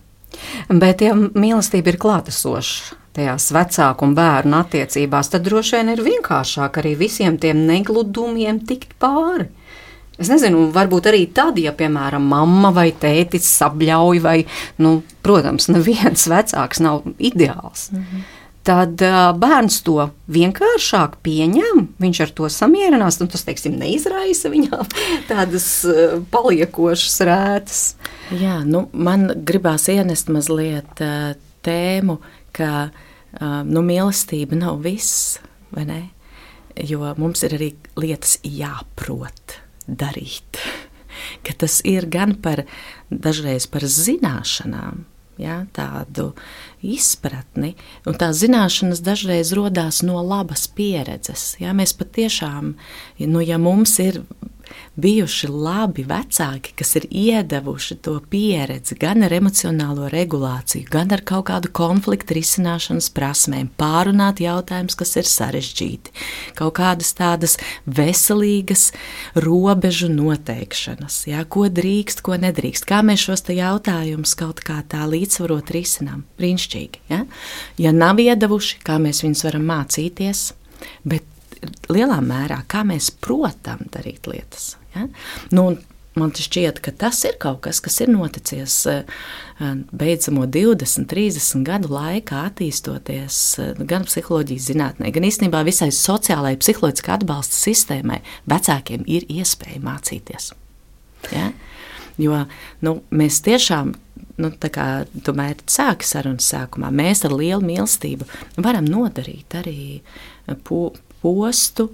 Bet, 0.69 1.01
ja 1.01 1.15
mīlestība 1.15 1.93
ir 1.93 1.99
klātesoša 2.01 2.97
tajās 3.17 3.49
vecāku 3.51 4.05
un 4.05 4.13
bērnu 4.17 4.59
attiecībās, 4.59 5.31
tad 5.33 5.47
droši 5.47 5.79
vien 5.79 5.93
ir 5.95 6.03
vienkāršāk 6.05 6.77
arī 6.81 6.93
visiem 6.99 7.39
tiem 7.41 7.65
negludumiem 7.67 8.61
tikt 8.69 8.93
pāri. 9.01 9.49
Es 10.19 10.27
nezinu, 10.27 10.65
varbūt 10.75 11.07
arī 11.07 11.21
tad, 11.31 11.59
ja, 11.61 11.71
piemēram, 11.75 12.25
mamma 12.27 12.73
vai 12.75 12.89
tētis 12.91 13.47
sabļauj, 13.55 14.19
vai, 14.23 14.41
nu, 14.83 14.97
protams, 15.23 15.69
neviens 15.71 16.27
vecāks 16.27 16.83
nav 16.83 17.07
ideāls. 17.17 17.87
Mm 17.93 18.03
-hmm. 18.03 18.27
Tad 18.63 19.01
uh, 19.01 19.31
bērns 19.39 19.79
to 19.81 20.09
vienkāršāk 20.27 21.15
pieņem, 21.23 21.87
viņš 21.99 22.19
ar 22.25 22.29
to 22.35 22.49
samierinās, 22.49 23.21
un 23.21 23.27
tas, 23.31 23.43
teiksim, 23.47 23.77
neizraisa 23.79 24.49
viņam 24.49 24.83
tādas 25.31 25.85
uh, 25.87 26.19
paliekošas 26.31 27.21
rētas. 27.21 27.95
Jā, 28.31 28.59
nu, 28.65 28.89
man 28.93 29.31
gribās 29.47 29.87
ienest 29.87 30.27
mazliet 30.27 30.99
uh, 31.01 31.33
tēmu, 31.61 32.19
ka 32.51 32.89
uh, 32.89 33.63
nu, 33.63 33.81
mīlestība 33.81 34.55
nav 34.59 34.83
viss, 34.83 35.39
vai 35.71 35.85
ne? 35.85 36.01
Jo 36.75 37.15
mums 37.17 37.43
ir 37.43 37.55
arī 37.55 37.73
lietas 37.95 38.37
jāprot 38.43 39.68
darīt. 39.89 40.59
Ka 41.45 41.55
tas 41.57 41.79
ir 41.87 42.07
gan 42.11 42.35
par 42.41 42.63
dažreiz 43.09 43.65
par 43.71 43.85
zināšanām, 43.89 45.03
ja, 45.39 45.61
tādu 45.75 46.33
izpratni, 46.85 47.73
un 48.07 48.17
tās 48.19 48.41
zināšanas 48.43 49.01
dažreiz 49.03 49.53
radās 49.57 50.01
no 50.05 50.21
labas 50.23 50.67
pieredzes. 50.75 51.53
Ja, 51.63 51.73
mēs 51.75 51.95
patiešām, 51.97 52.73
nu, 53.25 53.43
ja 53.43 53.59
mums 53.61 53.97
ir 54.03 54.21
bijuši 54.99 55.49
labi 55.51 56.03
vecāki, 56.07 56.73
kas 56.79 56.95
ir 56.99 57.07
iedavuši 57.09 57.97
to 58.05 58.15
pieredzi 58.29 58.97
gan 58.99 59.23
ar 59.25 59.33
emocionālo 59.35 60.09
regulāciju, 60.11 60.87
gan 60.91 61.13
ar 61.15 61.23
kaut 61.27 61.47
kādu 61.49 61.71
konfliktu 61.75 62.37
risināšanas 62.37 63.09
prasmēm, 63.15 63.71
pārunāt 63.79 64.41
jautājumus, 64.43 64.97
kas 64.99 65.15
ir 65.21 65.29
sarežģīti, 65.29 66.13
kaut 66.59 66.75
kādas 66.79 67.13
tādas 67.17 67.57
veselīgas 67.85 68.89
robežu 69.39 70.11
noteikšanas, 70.13 71.21
jā, 71.31 71.43
ko 71.47 71.67
drīkst, 71.71 72.23
ko 72.25 72.39
nedrīkst, 72.41 72.87
kā 72.89 73.01
mēs 73.05 73.27
šos 73.29 73.47
jautājumus 73.49 74.35
kaut 74.39 74.61
kā 74.65 74.81
tā 74.89 75.05
līdzsvarot 75.09 75.71
risinām. 75.73 76.25
Brīnišķīgi. 76.39 77.03
Ja? 77.11 77.23
ja 77.79 77.95
nav 77.95 78.19
iedavuši, 78.21 78.81
kā 78.85 78.99
mēs 79.01 79.23
viņus 79.25 79.45
varam 79.47 79.67
mācīties, 79.69 80.45
bet 81.07 81.25
lielā 81.91 82.19
mērā, 82.23 82.63
kā 82.69 82.83
mēs 82.87 83.11
protam 83.21 83.85
darīt 83.93 84.29
lietas. 84.29 84.73
Ja? 84.95 85.07
Nu, 85.55 85.71
Man 86.17 86.31
šķiet, 86.35 86.79
ka 86.83 86.91
tas 86.91 87.21
ir 87.27 87.37
kaut 87.39 87.61
kas, 87.63 87.79
kas 87.83 87.99
ir 88.01 88.09
noticis 88.11 88.75
eh, 88.89 89.03
beidzamo 89.95 90.47
20, 90.49 91.05
30 91.07 91.63
gadu 91.67 91.91
laikā, 91.93 92.41
attīstoties 92.49 93.37
eh, 93.61 93.81
gan 93.87 94.07
psiholoģijas 94.09 94.67
zinātnē, 94.71 95.13
gan 95.15 95.27
īstenībā 95.29 95.61
visai 95.67 95.91
sociālajai, 95.95 96.59
psiholoģiskā 96.59 97.15
atbalsta 97.19 97.55
sistēmai. 97.55 98.19
Vecākiem 98.49 99.05
ir 99.07 99.27
iespēja 99.31 99.79
mācīties. 99.85 100.51
Ja? 101.31 101.51
Jo 102.19 102.43
nu, 102.83 102.97
mēs 103.15 103.39
tiešām 103.45 103.93
nu, 104.41 104.51
kā 104.59 104.87
tu 105.23 105.35
mērķi 105.37 105.71
sāki 105.71 106.07
sarunas 106.09 106.49
sākumā, 106.51 106.89
mēs 106.91 107.23
ar 107.27 107.35
lielu 107.37 107.61
mīlestību 107.63 108.27
varam 108.65 108.87
nodarīt 108.89 109.55
arī 109.61 109.79
po, 110.67 110.89
postu 111.21 111.89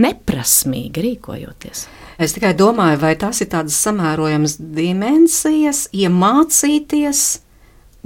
neprasmīgi 0.00 1.04
rīkojoties. 1.04 1.86
Es 2.20 2.32
tikai 2.36 2.54
domāju, 2.56 3.00
vai 3.02 3.14
tas 3.20 3.42
ir 3.44 3.50
tādas 3.52 3.76
samērojamas 3.84 4.56
dimensijas, 4.60 5.86
iemācīties. 5.96 7.24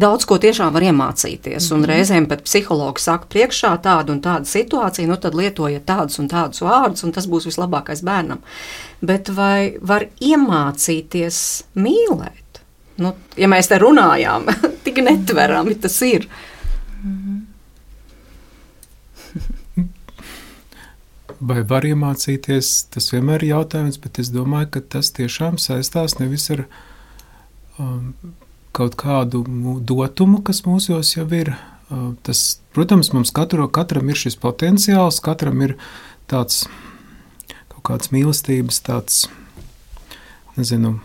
Daudz 0.01 0.25
ko 0.25 0.39
tiešām 0.41 0.73
var 0.73 0.87
iemācīties, 0.89 1.67
un 1.71 1.81
mm 1.81 1.85
-hmm. 1.85 1.89
reizēm 1.91 2.27
pat 2.27 2.43
psihologs 2.43 3.05
saka, 3.05 3.27
priekšā 3.29 3.77
tādu 3.85 4.13
un 4.13 4.21
tādu 4.21 4.49
situāciju, 4.49 5.07
nu 5.07 5.17
tad 5.17 5.35
lietojiet 5.35 5.85
tādus 5.87 6.19
un 6.19 6.29
tādus 6.29 6.63
vārdus, 6.63 7.05
un 7.05 7.13
tas 7.13 7.27
būs 7.27 7.47
vislabākais 7.47 8.03
bērnam. 8.03 8.39
Bet 9.03 9.29
vai 9.29 9.77
var 9.81 10.07
iemācīties 10.21 11.65
mīlēt? 11.75 12.63
Nu, 12.97 13.15
ja 13.37 13.49
mēs 13.49 13.69
te 13.69 13.79
runājām, 13.79 14.47
tik 14.85 14.97
netverami 14.97 15.75
tas 15.75 16.03
ir. 16.03 16.25
Mm 16.25 16.50
vai 21.41 21.63
var 21.65 21.87
iemācīties, 21.89 22.71
tas 22.93 23.11
vienmēr 23.15 23.45
ir 23.45 23.55
jautājums, 23.55 23.99
bet 24.03 24.21
es 24.23 24.31
domāju, 24.35 24.71
ka 24.77 24.85
tas 24.97 25.11
tiešām 25.17 25.59
saistās 25.61 26.19
nevis 26.21 26.51
ar 26.53 26.67
um, 27.81 28.13
kaut 28.77 28.97
kādu 29.01 29.43
dotumu, 29.87 30.43
kas 30.47 30.63
mūsos 30.67 31.17
jau 31.17 31.27
ir. 31.37 31.55
Uh, 31.91 32.13
tas, 32.23 32.61
protams, 32.77 33.11
mums 33.17 33.33
katru, 33.35 33.67
katram 33.73 34.13
ir 34.13 34.21
šis 34.21 34.37
potenciāls, 34.39 35.19
katram 35.25 35.65
ir 35.67 35.75
tāds 36.31 36.67
kaut 37.73 37.83
kāds 37.89 38.13
mīlestības, 38.15 38.83
tāds, 38.87 39.25
nezinu, 40.59 40.99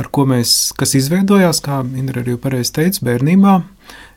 ar 0.00 0.08
ko 0.10 0.24
mēs, 0.30 0.72
kas 0.78 0.96
izveidojās, 0.98 1.60
kā 1.62 1.82
Indra 2.00 2.24
arī 2.24 2.38
pareizi 2.40 2.74
teica, 2.80 3.04
bērnībā. 3.10 3.60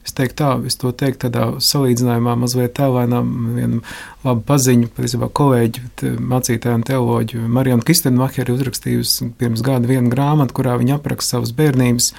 Es 0.02 0.16
teiktu, 0.18 0.38
tā, 0.42 0.52
es 0.66 0.78
to 0.82 0.90
teiktu 0.98 1.28
tādā 1.28 1.48
salīdzinājumā, 1.62 2.36
mazliet 2.42 2.74
tēlēnām, 2.80 3.34
viena 3.58 3.82
laba 4.24 4.42
paziņa, 4.50 4.90
patiesībā 4.98 5.30
kolēģi, 5.38 6.16
mācītāja 6.32 6.80
un 6.80 6.86
teoloģi 6.88 7.42
Marijana 7.46 7.86
Kistenmacheri 7.86 8.56
uzrakstījusi 8.56 9.34
pirms 9.38 9.62
gada 9.66 9.90
vienu 9.90 10.10
grāmatu, 10.14 10.58
kurā 10.58 10.80
viņa 10.82 10.98
apraksta 10.98 11.38
savas 11.38 11.54
bērnības 11.58 12.14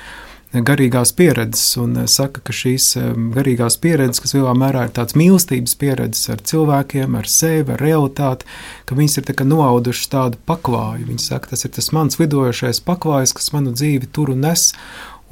garīgās 0.53 1.15
pieredzes 1.17 1.79
un 1.81 1.97
eh, 2.03 2.09
saka, 2.11 2.43
ka 2.45 2.53
šīs 2.53 2.91
eh, 3.01 3.09
garīgās 3.33 3.79
pieredzes, 3.81 4.21
kas 4.21 4.35
lielā 4.37 4.53
mērā 4.59 4.85
ir 4.87 4.95
tāds 4.99 5.17
mīlestības 5.17 5.75
pieredzes 5.81 6.29
ar 6.35 6.43
cilvēkiem, 6.45 7.17
ar 7.17 7.29
sevi, 7.31 7.73
ar 7.73 7.81
realitāti, 7.81 8.49
ka 8.89 8.99
viņas 8.99 9.19
ir 9.19 9.29
tā 9.31 9.47
noaudušas 9.49 10.13
tādu 10.13 10.41
paklāju. 10.49 11.09
Viņa 11.09 11.25
saka, 11.25 11.55
tas 11.55 11.65
ir 11.65 11.73
tas 11.73 11.89
mans 11.97 12.21
lidojošais 12.21 12.83
paklājs, 12.85 13.33
kas 13.39 13.53
manu 13.57 13.73
dzīvi 13.73 14.13
tur 14.13 14.35
un 14.35 14.45
nes. 14.45 14.73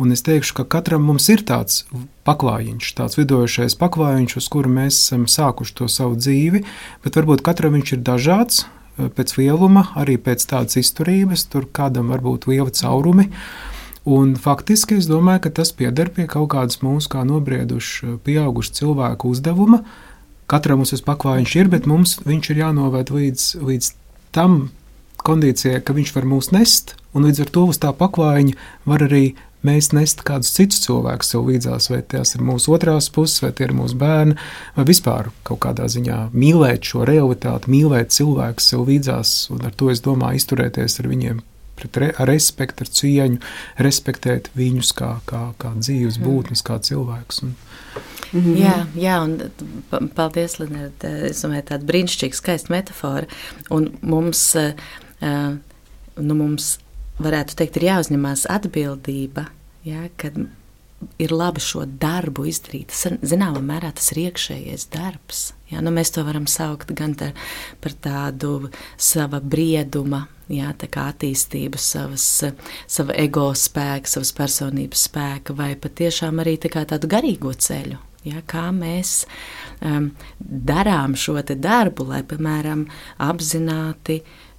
Un 0.00 0.14
es 0.14 0.23
teikšu, 0.25 0.54
ka 0.57 0.64
katram 0.64 1.02
mums 1.04 1.26
ir 1.28 1.42
tāds 1.45 1.83
paklājiņš, 2.25 2.92
tāds 2.97 3.19
vidojošais 3.19 3.75
paklājiņš, 3.76 4.37
uz 4.40 4.47
kuru 4.49 4.71
mēs 4.73 4.97
esam 4.97 5.26
sākuši 5.28 5.75
to 5.76 5.88
savu 5.92 6.16
dzīvi, 6.16 6.62
bet 7.04 7.19
varbūt 7.19 7.42
katram 7.45 7.76
viņš 7.76 7.92
ir 7.99 8.00
dažāds 8.07 8.62
eh, 8.62 9.11
pēc 9.12 9.35
lieluma, 9.37 9.90
arī 10.00 10.16
pēc 10.16 10.47
tādas 10.49 10.78
izturības, 10.80 11.45
tur 11.52 11.66
kādam 11.69 12.09
var 12.14 12.25
būt 12.25 12.49
liela 12.49 12.73
caurumi. 12.73 13.28
Un 14.09 14.33
faktiski 14.40 14.97
es 14.97 15.11
domāju, 15.11 15.45
ka 15.45 15.52
tas 15.61 15.75
pieder 15.76 16.09
pie 16.09 16.25
kaut 16.33 16.49
kādas 16.54 16.80
mūsu 16.80 17.12
kā 17.12 17.26
nobriedušu, 17.28 18.16
pieaugušu 18.25 18.78
cilvēku 18.80 19.35
uzdevuma. 19.35 19.83
Katram 20.49 20.80
mums 20.80 20.95
tas 20.95 21.04
paklājiņš 21.04 21.59
ir, 21.61 21.69
bet 21.76 21.85
mums 21.85 22.16
viņš 22.25 22.50
ir 22.54 22.62
jānovērt 22.62 23.12
līdz, 23.12 23.50
līdz 23.69 23.92
tam 24.33 24.71
kondīcijai, 25.28 25.85
ka 25.85 25.92
viņš 25.92 26.16
var 26.16 26.25
mūs 26.25 26.50
nest, 26.57 26.97
un 27.12 27.28
līdz 27.28 27.45
ar 27.45 27.52
to 27.52 27.69
uz 27.69 27.85
tā 27.85 27.92
paklājiņa 27.92 28.57
var 28.88 29.04
arī 29.04 29.25
mēs 29.67 29.90
nest 29.97 30.25
kādus 30.26 30.52
citus 30.57 30.83
cilvēkus 30.87 31.33
sev 31.35 31.49
līdzās, 31.50 31.90
vai 31.93 32.00
tās 32.02 32.35
ir 32.37 32.45
mūsu 32.47 32.75
otrās 32.76 33.11
puses, 33.12 33.43
vai 33.45 33.52
tie 33.57 33.69
ir 33.69 33.76
mūsu 33.76 33.99
bērni, 34.00 34.37
vai 34.76 34.87
vispār 34.88 35.31
kaut 35.47 35.62
kādā 35.67 35.88
ziņā 35.90 36.31
mīlēt 36.33 36.90
šo 36.93 37.07
realitāti, 37.09 37.71
mīlēt 37.73 38.14
cilvēku 38.17 38.64
sev 38.64 38.87
līdzās, 38.90 39.35
un 39.55 39.64
ar 39.69 39.76
to 39.76 39.90
es 39.93 40.05
domāju 40.05 40.43
izturēties 40.43 41.00
ar 41.02 41.11
viņiem. 41.11 41.47
Re, 41.81 42.11
ar 42.21 42.29
respektu, 42.29 42.85
ar 42.85 42.90
cieņu, 42.93 43.38
respektēt 43.81 44.50
viņus 44.52 44.90
kā, 44.99 45.14
kā, 45.25 45.47
kā 45.57 45.71
dzīves 45.79 46.19
mm. 46.19 46.26
būtnes, 46.26 46.61
kā 46.67 46.76
cilvēkus. 46.85 47.40
Un, 47.47 47.55
Mm 48.33 48.40
-hmm. 48.45 48.57
Jā, 48.62 48.87
jā, 48.95 49.21
un 49.25 50.09
paldies, 50.14 50.59
Linēta. 50.59 51.09
Es 51.31 51.43
domāju, 51.43 51.64
tāda 51.67 51.85
brīnišķīga, 51.85 52.35
skaista 52.35 52.71
metāfora. 52.71 53.26
Un 53.71 53.90
mums, 54.02 54.55
uh, 54.55 55.57
nu, 56.17 56.35
mums 56.35 56.79
varētu 57.22 57.58
teikt, 57.58 57.78
ir 57.78 57.90
jāuzņemās 57.90 58.46
atbildība, 58.50 59.46
ja, 59.86 60.08
kad 60.20 60.38
ir 61.20 61.32
labi 61.32 61.62
šo 61.64 61.84
darbu 62.00 62.44
izdarīt. 62.50 62.92
Zināmā 62.92 63.62
mērā 63.64 63.92
tas 63.96 64.10
ir 64.12 64.26
iekšējais 64.26 64.88
darbs. 64.92 65.40
Ja, 65.70 65.80
nu 65.84 65.92
mēs 65.94 66.12
to 66.14 66.24
varam 66.26 66.48
saukt 66.50 66.92
gan 66.98 67.14
tā, 67.18 67.30
par 67.80 67.94
tādu 68.04 68.70
sava 69.00 69.40
brieduma, 69.40 70.24
ja, 70.50 70.74
tā 70.76 70.90
kā 70.92 71.06
attīstību, 71.12 71.80
savas, 71.80 72.26
sava 72.90 73.16
ego 73.22 73.48
spēka, 73.56 74.10
savas 74.10 74.34
personības 74.36 75.06
spēka, 75.08 75.56
vai 75.56 75.72
patiešām 75.80 76.42
arī 76.42 76.58
tā 76.60 76.84
tādu 76.84 77.10
garīgo 77.10 77.54
ceļu. 77.54 78.00
Ja, 78.26 78.42
kā 78.44 78.66
mēs 78.76 79.22
um, 79.80 80.10
darām 80.40 81.14
šo 81.16 81.40
darbu, 81.40 82.04
lai, 82.10 82.20
piemēram, 82.28 82.84
apzināti 83.24 84.18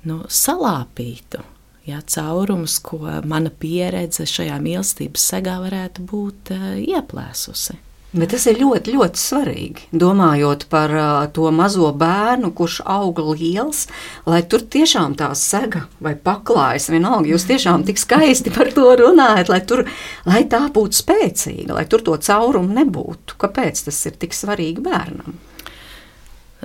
nu, 0.09 0.23
salāpītu 0.25 1.43
jā, 1.88 2.01
caurumus, 2.15 2.79
ko 2.83 3.03
mana 3.27 3.51
pieredze 3.51 4.27
šajā 4.29 4.57
mīlestības 4.61 5.29
segā 5.33 5.59
varētu 5.63 6.05
būt 6.09 6.53
uh, 6.55 6.67
ieplēsusi. 6.81 7.79
Bet 8.11 8.33
tas 8.33 8.43
ir 8.51 8.57
ļoti, 8.59 8.91
ļoti 8.91 9.19
svarīgi. 9.21 9.85
Domājot 9.95 10.65
par 10.71 10.91
uh, 10.91 11.11
to 11.31 11.47
mazo 11.55 11.93
bērnu, 11.95 12.50
kurš 12.57 12.81
aug 12.83 13.21
liels, 13.29 13.85
lai 14.27 14.41
tur 14.51 14.65
tiešām 14.67 15.15
tā 15.19 15.29
sega 15.39 15.85
vai 16.03 16.17
paklājas, 16.19 16.89
vienalga, 16.91 17.31
jūs 17.31 17.47
tiešām 17.47 17.85
tik 17.88 18.01
skaisti 18.01 18.51
par 18.51 18.73
to 18.75 18.89
runājat, 19.00 19.53
lai, 19.53 19.61
tur, 19.63 19.85
lai 20.27 20.43
tā 20.51 20.65
būtu 20.75 21.00
spēcīga, 21.00 21.77
lai 21.77 21.85
tur 21.88 22.03
to 22.03 22.17
caurumu 22.19 22.75
nebūtu. 22.81 23.39
Kāpēc 23.39 23.85
tas 23.88 24.03
ir 24.11 24.19
tik 24.19 24.35
svarīgi 24.35 24.83
bērnam? 24.83 25.39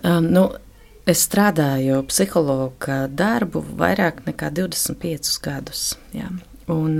Um, 0.02 0.26
nu, 0.34 0.48
Es 1.06 1.20
strādāju 1.28 2.00
psihologa 2.10 3.04
darbu 3.06 3.60
vairāk 3.78 4.24
nekā 4.26 4.48
25 4.56 5.36
gadus. 5.44 5.82
Jā. 6.10 6.26
Un, 6.74 6.98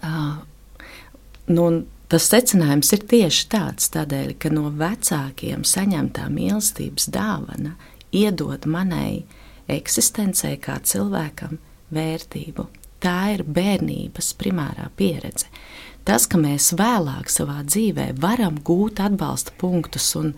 uh, 0.00 0.38
nu, 1.52 1.66
tas 2.08 2.28
secinājums 2.32 2.92
ir 2.96 3.04
tieši 3.12 3.48
tāds, 3.52 3.90
tādēļ, 3.92 4.32
ka 4.40 4.48
no 4.54 4.70
vecākiem 4.80 5.60
saņemtā 5.68 6.24
mīlestības 6.32 7.10
dāvana 7.12 7.76
iedod 8.16 8.64
manai 8.64 9.24
eksistencei 9.68 10.56
kā 10.56 10.78
cilvēkam 10.80 11.60
vērtību. 11.92 12.64
Tā 13.02 13.18
ir 13.34 13.42
bērnības 13.44 14.32
primārā 14.40 14.88
pieredze. 14.96 15.52
Tas, 16.08 16.26
ka 16.26 16.38
mēs 16.40 16.72
vēlāk 16.74 17.30
savā 17.30 17.60
dzīvē 17.62 18.08
varam 18.22 18.56
gūt 18.66 19.02
atbalsta 19.04 19.54
punktus 19.60 20.08
un 20.18 20.32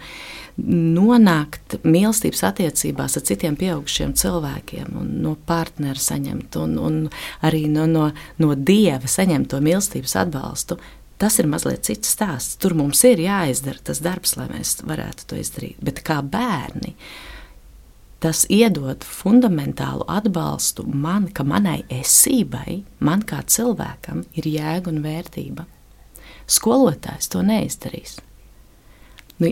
nonākt 0.60 1.78
mīlestības 1.82 2.44
attiecībās 2.50 3.16
ar 3.18 3.24
citiem 3.26 3.56
pieaugušiem 3.58 4.12
cilvēkiem, 4.18 4.92
no 5.24 5.34
partnera 5.48 5.98
saņemt, 5.98 6.58
un, 6.60 6.76
un 6.78 6.98
arī 7.46 7.64
no, 7.72 7.88
no, 7.90 8.10
no 8.38 8.52
dieva 8.54 9.08
saņemt 9.10 9.50
to 9.50 9.62
mīlestības 9.64 10.14
atbalstu, 10.20 10.78
tas 11.18 11.40
ir 11.40 11.48
mazliet 11.50 11.86
cits 11.88 12.12
stāsts. 12.12 12.58
Tur 12.60 12.76
mums 12.78 13.00
ir 13.08 13.24
jāizdara 13.24 13.80
tas 13.88 14.02
darbs, 14.04 14.36
lai 14.38 14.50
mēs 14.52 14.76
varētu 14.84 15.30
to 15.30 15.40
izdarīt. 15.40 15.80
Bet 15.84 16.04
kā 16.06 16.20
bērni, 16.22 16.94
tas 18.24 18.46
iedod 18.48 19.04
fundamentālu 19.04 20.06
atbalstu 20.08 20.86
man, 20.88 21.26
ka 21.28 21.44
manai 21.44 21.82
esībai, 21.92 22.80
man 23.04 23.24
kā 23.28 23.42
cilvēkam, 23.44 24.22
ir 24.32 24.48
jēga 24.48 24.88
un 24.88 25.02
vērtība. 25.04 25.66
Skolotājs 26.48 27.28
to 27.32 27.42
neizdarīs. 27.44 28.16
Nu, 29.42 29.50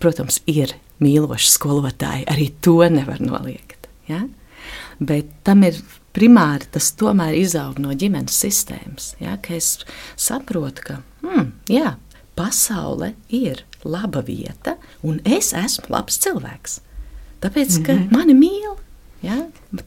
protams, 0.00 0.40
ir 0.48 0.72
mīloši 1.04 1.50
skolotāji, 1.52 2.24
arī 2.32 2.48
to 2.64 2.78
nevar 2.88 3.20
noliegt. 3.20 3.90
Ja? 4.08 4.22
Bet 5.00 5.28
tam 5.44 5.66
ir 5.68 5.82
primāri 6.16 6.70
tas 6.72 6.92
tomēr 6.96 7.36
izaug 7.36 7.80
no 7.82 7.92
ģimenes 7.92 8.40
sistēmas. 8.40 9.12
Ja? 9.20 9.36
Es 9.52 9.82
saprotu, 10.16 10.86
ka 10.88 10.98
hmm, 11.26 11.52
jā, 11.68 11.96
pasaule 12.38 13.12
ir 13.28 13.66
laba 13.84 14.24
vieta, 14.24 14.78
un 15.04 15.20
es 15.28 15.52
esmu 15.56 15.92
labs 15.92 16.16
cilvēks. 16.24 16.80
Tāpēc, 17.44 17.78
ka 17.84 17.92
mm 17.92 17.98
-hmm. 17.98 18.16
mani 18.16 18.34
mīl. 18.34 18.74
Ja? 19.24 19.36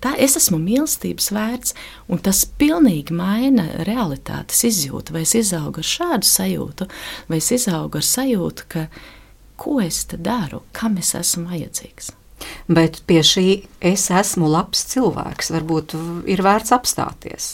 Tā, 0.01 0.15
es 0.17 0.35
esmu 0.37 0.57
mīlestības 0.57 1.31
vērts, 1.31 1.73
un 2.09 2.17
tas 2.17 2.45
pilnīgi 2.45 3.13
maina 3.13 3.67
realitātes 3.87 4.63
izjūtu. 4.63 5.13
Vai 5.13 5.21
es 5.21 5.35
izaugu 5.35 5.83
ar 5.83 5.89
šādu 5.95 6.29
sajūtu, 6.29 6.87
vai 7.29 7.37
es 7.37 7.51
izaugu 7.51 7.97
ar 7.97 8.03
sajūtu, 8.03 8.63
ka 8.67 8.87
ko 9.57 9.81
es 9.81 10.05
daru, 10.11 10.61
kam 10.71 10.97
es 10.97 11.15
esmu 11.15 11.49
vajadzīgs. 11.49 12.13
Bet 12.69 13.01
pie 13.09 13.21
šī 13.25 13.45
es 13.81 14.09
esmu 14.13 14.49
labs 14.51 14.83
cilvēks, 14.91 15.49
varbūt 15.55 15.95
ir 16.29 16.43
vērts 16.45 16.73
apstāties. 16.75 17.47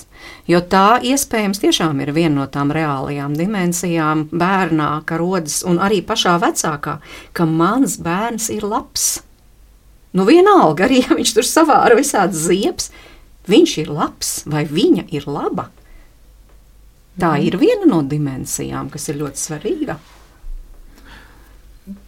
Jo 0.48 0.60
tā 0.60 1.00
iespējams 1.04 1.62
tiešām 1.64 2.02
ir 2.04 2.12
viena 2.16 2.42
no 2.42 2.48
tām 2.52 2.72
reālajām 2.76 3.36
dimensijām 3.38 4.28
bērnā, 4.32 4.90
ka 5.08 5.20
rodas 5.22 5.62
un 5.68 5.80
arī 5.84 6.02
pašā 6.06 6.36
vecākā, 6.44 6.98
ka 7.34 7.48
mans 7.48 8.00
bērns 8.04 8.50
ir 8.54 8.68
labs. 8.68 9.22
Nu, 10.14 10.26
vienalga, 10.30 10.86
arī 10.86 11.02
ja 11.02 11.18
viņš 11.18 11.36
tur 11.38 11.48
savāra 11.48 11.98
visādas 11.98 12.46
ziepes, 12.46 12.92
viņš 13.50 13.78
ir 13.84 13.94
labs 13.94 14.34
vai 14.50 14.66
viņa 14.70 15.08
ir 15.16 15.26
laba. 15.28 15.70
Tā 17.20 17.36
mm. 17.36 17.48
ir 17.48 17.58
viena 17.62 17.90
no 17.90 18.02
dimensijām, 18.06 18.90
kas 18.94 19.10
ir 19.10 19.20
ļoti 19.22 19.42
svarīga. 19.42 19.98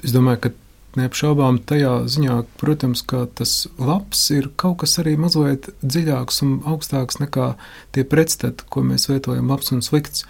Es 0.06 0.14
domāju, 0.16 0.46
ka 0.46 0.54
neapšaubām 1.00 1.60
tajā 1.68 1.94
ziņā, 2.10 2.40
protams, 2.62 3.04
ka 3.06 3.26
tas 3.38 3.66
labs 3.82 4.22
ir 4.34 4.50
kaut 4.60 4.80
kas 4.84 4.98
arī 5.02 5.16
mazliet 5.20 5.70
dziļāks 5.84 6.42
un 6.46 6.58
augstāks 6.66 7.20
nekā 7.22 7.54
tie 7.96 8.06
pretstati, 8.08 8.68
ko 8.70 8.86
mēs 8.86 9.10
vietojam 9.12 9.52
labs 9.52 9.74
un 9.76 9.84
slikts. 9.86 10.26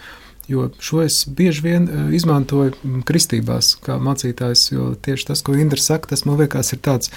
Jo 0.49 0.67
šo 0.77 0.99
es 1.01 1.23
bieži 1.25 1.63
vien 1.65 1.87
e, 1.89 2.01
izmantoju 2.13 3.01
kristībās, 3.07 3.71
kā 3.81 3.95
mācītājs, 3.97 4.67
jo 4.75 4.91
tieši 4.93 5.31
tas, 5.31 5.41
ko 5.41 5.55
Indra 5.57 5.81
saka, 5.81 6.11
tas 6.11 6.21
man 6.27 6.37
liekas 6.37 6.69
ir 6.75 6.83
tāds 6.85 7.09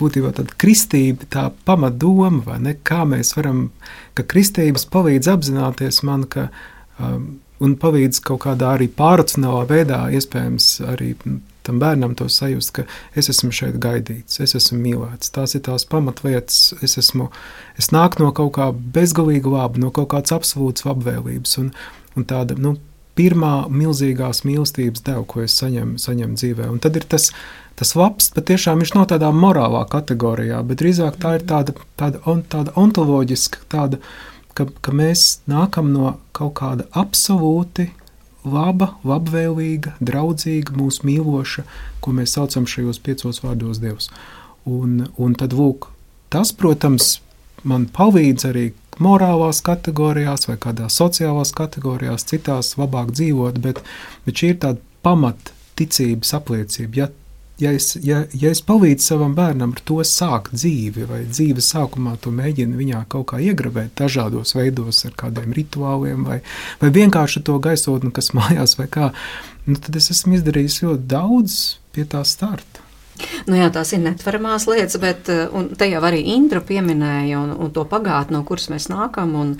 būtībā 0.00 0.32
tāda 0.36 0.54
kristība, 0.60 1.26
tā 1.32 1.48
pamatdoma, 1.68 2.44
vai 2.46 2.60
ne, 2.62 2.76
kā 2.86 3.04
mēs 3.08 3.34
varam, 3.36 3.66
ka 4.16 4.26
kristības 4.28 4.86
palīdz 4.92 5.30
apzināties 5.32 6.02
man, 6.06 6.26
ka, 6.30 6.48
um, 7.00 7.36
un 7.64 7.76
palīdz 7.80 8.20
kaut 8.24 8.44
kādā 8.44 8.74
arī 8.76 8.88
pārracionālā 8.92 9.66
veidā, 9.70 10.00
iespējams, 10.16 10.70
arī 10.92 11.14
tam 11.66 11.80
bērnam 11.82 12.14
to 12.14 12.28
sajust, 12.30 12.72
ka 12.76 12.84
es 13.18 13.30
esmu 13.32 13.50
šeit 13.54 13.78
gaidīts, 13.82 14.38
es 14.44 14.54
esmu 14.58 14.78
mīlēts. 14.84 15.32
Tās 15.34 15.56
ir 15.58 15.64
tās 15.66 15.86
pamatlietas, 15.90 16.76
es 16.84 16.94
esmu, 17.00 17.30
es 17.80 17.90
nāku 17.94 18.22
no 18.22 18.30
kaut 18.36 18.52
kā 18.58 18.68
bezgalīga 18.72 19.50
laba, 19.50 19.82
no 19.82 19.90
kaut 19.94 20.12
kādas 20.14 20.36
absolūtas 20.36 20.86
labvēlības, 20.86 21.56
un, 21.64 21.72
un 22.14 22.28
tāda, 22.28 22.58
nu, 22.60 22.76
pirmā 23.16 23.66
milzīgās 23.72 24.44
mīlestības 24.46 25.04
deva, 25.06 25.24
ko 25.28 25.42
es 25.46 25.56
saņemu, 25.58 25.96
saņemu 26.00 26.36
dzīvē. 26.36 26.68
Un 26.72 26.82
tad 26.84 26.98
ir 27.00 27.06
tas, 27.08 27.30
tas 27.76 27.92
labs, 27.98 28.30
patiešām 28.36 28.80
viņš 28.80 28.94
nav 28.96 29.10
tādā 29.12 29.28
morālā 29.34 29.84
kategorijā, 29.92 30.62
bet 30.66 30.80
drīzāk 30.80 31.18
tā 31.22 31.36
ir 31.38 31.44
tāda, 31.48 31.76
tāda, 32.00 32.22
on, 32.28 32.42
tāda 32.48 32.72
ontoloģiska, 32.80 33.66
tāda, 33.72 34.00
ka, 34.56 34.68
ka 34.80 34.94
mēs 34.96 35.42
nākam 35.50 35.92
no 35.92 36.16
kaut 36.36 36.56
kāda 36.60 36.88
absolūti 36.96 37.90
laba, 38.46 38.94
labvēlīga, 39.06 39.96
draudzīga, 40.00 40.76
mūsu 40.78 41.06
mīloša, 41.08 41.66
ko 42.00 42.14
mēs 42.16 42.36
saucam 42.38 42.68
šajos 42.70 43.02
piecos 43.02 43.42
vārdos 43.44 43.82
Dievs. 43.82 44.08
Un, 44.66 45.06
un 45.20 45.36
tad, 45.38 45.54
lūk, 45.56 45.90
tas, 46.32 46.52
protams, 46.56 47.18
man 47.66 47.86
palīdz 47.92 48.48
arī 48.48 48.66
morālās 49.02 49.60
kategorijās 49.66 50.48
vai 50.48 50.56
kādās 50.62 50.96
sociālās 51.00 51.52
kategorijās, 51.56 52.24
citās 52.30 52.74
labāk 52.80 53.12
dzīvot, 53.12 53.60
bet, 53.62 53.82
bet 54.24 54.40
šī 54.40 54.54
ir 54.54 54.60
tāda 54.64 54.82
pamatticības 55.06 56.32
apliecība. 56.38 57.02
Ja 57.02 57.08
ja 57.60 57.72
es, 57.72 57.90
ja, 58.04 58.22
ja 58.36 58.52
es 58.52 58.62
palīdzu 58.64 59.04
savam 59.04 59.34
bērnam 59.36 59.74
ar 59.76 59.82
to 59.88 59.98
sākt 60.06 60.54
dzīvi, 60.56 61.06
vai 61.08 61.22
dzīves 61.28 61.70
sākumā 61.74 62.16
to 62.22 62.32
mēģinu 62.34 62.78
viņā 62.78 63.02
kaut 63.12 63.30
kā 63.32 63.40
iegravēt 63.42 63.96
dažādos 64.00 64.56
veidos, 64.56 65.02
ar 65.08 65.16
kādiem 65.18 65.54
rituāliem, 65.56 66.24
vai, 66.28 66.40
vai 66.82 66.92
vienkārši 66.94 67.44
to 67.46 67.58
gaisotni, 67.62 68.12
kas 68.16 68.32
mājās, 68.38 68.76
vai 68.80 68.88
kā, 68.92 69.12
nu, 69.66 69.78
tad 69.78 69.98
es 70.00 70.12
esmu 70.14 70.38
izdarījis 70.40 70.82
ļoti 70.84 71.08
daudz 71.16 71.60
pie 71.96 72.08
tā 72.08 72.24
starta. 72.28 72.85
Nu 73.46 73.56
jā, 73.56 73.68
tās 73.72 73.92
ir 73.94 74.02
netveramās 74.04 74.66
lietas, 74.68 74.98
bet 75.00 75.30
eh, 75.32 75.52
te 75.78 75.88
jau 75.90 76.02
arī 76.04 76.22
Indra 76.34 76.60
pieminēja 76.64 77.40
un, 77.40 77.52
un 77.66 77.72
to 77.74 77.86
pagātni, 77.88 78.36
no 78.36 78.42
kuras 78.48 78.68
mēs 78.72 78.88
nākam. 78.92 79.34
Un, 79.38 79.52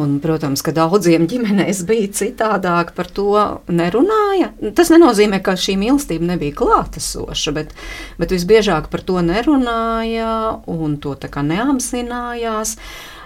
un, 0.00 0.16
protams, 0.24 0.62
ka 0.64 0.74
daudziem 0.76 1.26
ģimenēs 1.30 1.84
bija 1.88 2.12
citādāk 2.20 2.94
par 2.96 3.10
to 3.12 3.30
nerunāja. 3.68 4.52
Tas 4.76 4.92
nenozīmē, 4.94 5.42
ka 5.44 5.56
šī 5.60 5.76
mīlestība 5.80 6.34
nebija 6.34 6.56
klātesoša, 6.60 7.56
bet, 7.56 7.74
bet 8.20 8.34
visbiežāk 8.34 8.90
par 8.92 9.04
to 9.06 9.20
nerunāja 9.24 10.60
un 10.70 10.98
to 11.02 11.16
tā 11.18 11.32
kā 11.32 11.44
neapzinājās. 11.46 12.78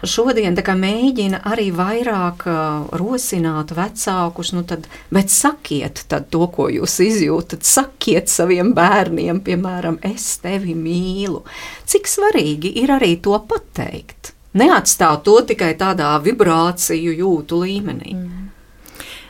Šodien 0.07 0.55
mēģina 0.79 1.41
arī 1.49 1.69
vairāk 1.75 2.45
uh, 2.47 2.89
rosināt 3.01 3.73
vecākus, 3.75 4.53
nu 4.55 4.63
tad, 4.63 4.87
bet 5.11 5.33
sakiet 5.35 6.05
to, 6.31 6.47
ko 6.55 6.69
jūs 6.71 6.99
izjūtat, 7.03 7.67
sakiet 7.67 8.31
saviem 8.31 8.75
bērniem, 8.77 9.43
piemēram, 9.43 9.99
es 10.07 10.37
tevi 10.43 10.77
mīlu. 10.79 11.43
Cik 11.89 12.07
svarīgi 12.11 12.77
ir 12.83 12.95
arī 12.95 13.17
to 13.23 13.39
pateikt? 13.51 14.35
Neatstāt 14.59 15.27
to 15.27 15.41
tikai 15.47 15.75
tādā 15.79 16.15
vibrāciju 16.25 17.13
jūtu 17.19 17.63
līmenī. 17.65 18.15
Mm. 18.15 18.48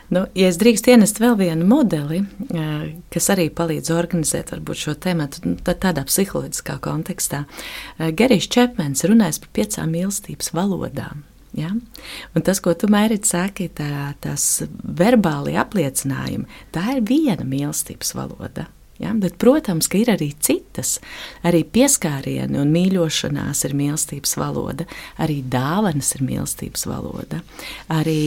Nu, 0.09 0.23
ja 0.33 0.49
es 0.49 0.57
drīkst 0.57 0.87
ienest 0.89 1.19
vēl 1.21 1.35
vienu 1.37 1.67
modeli, 1.69 2.23
kas 3.13 3.29
arī 3.29 3.49
palīdz 3.53 3.91
organizēt 3.93 4.55
šo 4.57 4.95
tēmu 4.97 5.27
nu, 5.45 5.55
tādā 5.67 6.01
psiholoģiskā 6.07 6.79
kontekstā, 6.81 7.43
Gerijs 8.17 8.49
Čepmens 8.49 9.05
runājas 9.05 9.41
par 9.43 9.53
piecām 9.59 9.93
mīlestības 9.93 10.49
valodām. 10.57 11.21
Ja? 11.53 11.69
Un 12.33 12.45
tas, 12.45 12.61
ko 12.61 12.73
tu 12.77 12.89
mērķi 12.89 13.29
saki, 13.29 13.69
tā, 13.77 14.11
tās 14.21 14.63
verbāli 14.81 15.55
apliecinājumi, 15.61 16.49
tā 16.73 16.85
ir 16.95 17.05
viena 17.05 17.45
mīlestības 17.45 18.13
valoda. 18.17 18.67
Ja? 18.99 19.13
Bet, 19.17 19.37
protams, 19.41 19.89
ka 19.89 20.01
ir 20.01 20.11
arī 20.13 20.33
citas. 20.41 20.97
Arī 21.45 21.63
pieskārieni 21.65 22.59
un 22.61 22.73
mīļošanās 22.73 23.65
ir 23.69 23.77
mīlestības 23.77 24.37
valoda, 24.41 24.89
arī 25.21 25.41
dāvanas 25.45 26.15
ir 26.17 26.25
mīlestības 26.27 26.85
valoda. 26.89 27.41
Arī 27.93 28.21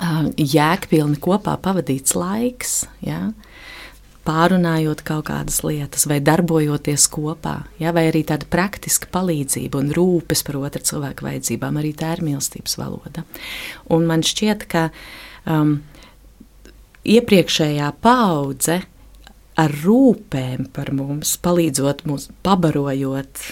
jēgpilni 0.00 1.18
kopā 1.22 1.56
pavadīts 1.62 2.16
laiks. 2.18 2.84
Ja? 3.04 3.32
Pārunājot 4.24 5.02
kaut 5.04 5.26
kādas 5.28 5.60
lietas, 5.66 6.06
vai 6.08 6.16
darbojoties 6.24 7.04
kopā, 7.12 7.58
ja, 7.76 7.92
vai 7.92 8.06
arī 8.08 8.22
tāda 8.24 8.48
praktiska 8.48 9.10
palīdzība 9.12 9.82
un 9.82 9.90
rūpes 9.92 10.40
par 10.46 10.56
otru 10.62 10.80
cilvēku 10.88 11.26
vajadzībām, 11.26 11.76
arī 11.76 11.92
tā 11.92 12.14
ir 12.16 12.24
mīlestības 12.24 12.78
valoda. 12.80 13.26
Un 13.92 14.08
man 14.08 14.24
šķiet, 14.24 14.64
ka 14.72 14.86
um, 15.44 15.76
iepriekšējā 17.04 17.90
paudze 18.00 18.80
ar 19.60 19.76
rūpēm 19.84 20.70
par 20.72 20.88
mums, 20.96 21.36
palīdzot 21.44 22.06
mums, 22.08 22.30
pabarojot, 22.46 23.44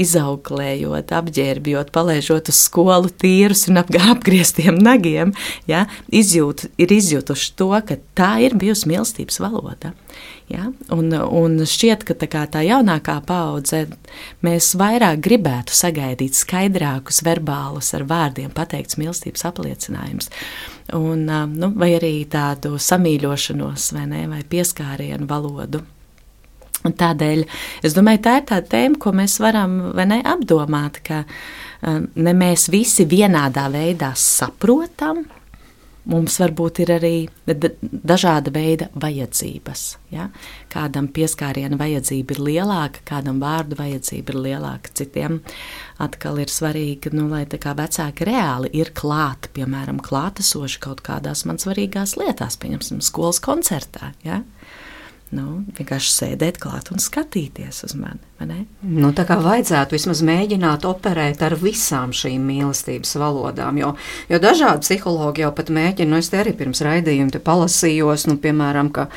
izauklējot, 0.00 1.12
apģērbjot, 1.14 1.92
palaižot 1.94 2.50
uz 2.50 2.60
skolu 2.66 3.10
tīrus 3.10 3.68
un 3.70 3.82
ap, 3.82 3.92
apgrieztiem 4.14 4.78
nagiem, 4.80 5.34
ja, 5.70 5.84
izjūt, 6.10 6.66
ir 6.80 6.94
izjutuši 6.94 7.52
to, 7.58 7.70
ka 7.86 7.98
tā 8.18 8.32
ir 8.46 8.56
bijusi 8.58 8.90
mīlestības 8.90 9.40
valoda. 9.42 9.94
Ja? 10.50 10.68
Un, 10.92 11.08
un 11.14 11.56
šķiet, 11.68 12.04
ka 12.08 12.16
tā, 12.18 12.44
tā 12.50 12.64
jaunākā 12.66 13.16
paudze 13.26 13.86
mēs 14.44 14.74
vairāk 14.78 15.22
gribētu 15.24 15.74
sagaidīt 15.76 16.36
skaidrākus, 16.36 17.22
verbālus, 17.24 17.94
ar 17.96 18.06
vārdiem 18.10 18.52
pateikts 18.54 18.98
mīlestības 19.00 19.46
apliecinājums. 19.50 20.30
Un, 20.94 21.24
nu, 21.54 21.72
vai 21.80 21.94
arī 21.96 22.16
tādu 22.28 22.76
samīļošanos, 22.82 23.92
vai, 23.96 24.06
ne, 24.10 24.26
vai 24.28 24.42
pieskārienu 24.44 25.30
valodu. 25.30 25.80
Un 26.84 26.92
tādēļ 27.00 27.46
es 27.86 27.94
domāju, 27.96 28.20
tā 28.26 28.34
ir 28.40 28.48
tā 28.50 28.58
tēma, 28.60 28.98
ko 29.00 29.14
mēs 29.16 29.38
varam 29.40 29.78
ne, 29.96 30.18
apdomāt, 30.28 30.98
ka 31.06 31.22
um, 31.24 32.10
ne 32.20 32.34
mēs 32.36 32.68
visi 32.72 33.06
vienādā 33.08 33.70
veidā 33.72 34.12
saprotam. 34.20 35.22
Mums 36.04 36.34
varbūt 36.36 36.82
ir 36.84 36.90
arī 36.98 37.12
dažāda 37.48 38.52
veida 38.52 38.90
vajadzības. 39.00 39.86
Ja? 40.12 40.26
Kādam 40.68 41.08
pieskāriena 41.08 41.78
vajadzība 41.80 42.36
ir 42.36 42.42
lielāka, 42.50 43.00
kādam 43.08 43.40
vārdu 43.40 43.78
vajadzība 43.80 44.34
ir 44.34 44.40
lielāka. 44.50 44.92
Citiem 45.00 45.38
atkal 46.04 46.42
ir 46.44 46.52
svarīgi, 46.52 47.14
nu, 47.16 47.30
lai 47.32 47.46
vecāki 47.48 48.28
reāli 48.28 48.74
ir 48.76 48.92
klāti, 48.92 49.54
piemēram, 49.56 50.04
klātesoši 50.04 50.84
kaut 50.84 51.00
kādās 51.08 51.46
man 51.48 51.56
svarīgās 51.56 52.18
lietās, 52.20 52.60
piemēram, 52.60 53.00
skolas 53.00 53.40
koncertā. 53.40 54.12
Ja? 54.28 54.42
Nu, 55.34 55.64
vienkārši 55.76 56.12
sēdēt 56.12 56.58
klāt 56.62 56.90
un 56.94 57.02
skatīties 57.02 57.82
uz 57.88 57.94
mani. 57.98 58.22
Nu, 58.82 59.10
tā 59.16 59.24
kā 59.28 59.38
vajadzētu 59.40 59.96
vismaz 59.96 60.20
mēģināt 60.26 60.84
operēt 60.88 61.42
ar 61.46 61.56
visām 61.60 62.12
šīm 62.14 62.44
mīlestības 62.44 63.14
valodām, 63.20 63.78
jo, 63.80 63.94
jo 64.28 64.40
dažādi 64.42 64.84
psihologi 64.84 65.44
jau 65.44 65.52
pat 65.56 65.72
mēģina, 65.72 66.10
nu 66.10 66.20
es 66.20 66.30
te 66.32 66.42
arī 66.42 66.52
pirms 66.58 66.84
raidījuma 66.84 67.40
palasījos, 67.44 68.28
nu, 68.30 68.36
piemēram, 68.42 68.92
ka 68.94 69.08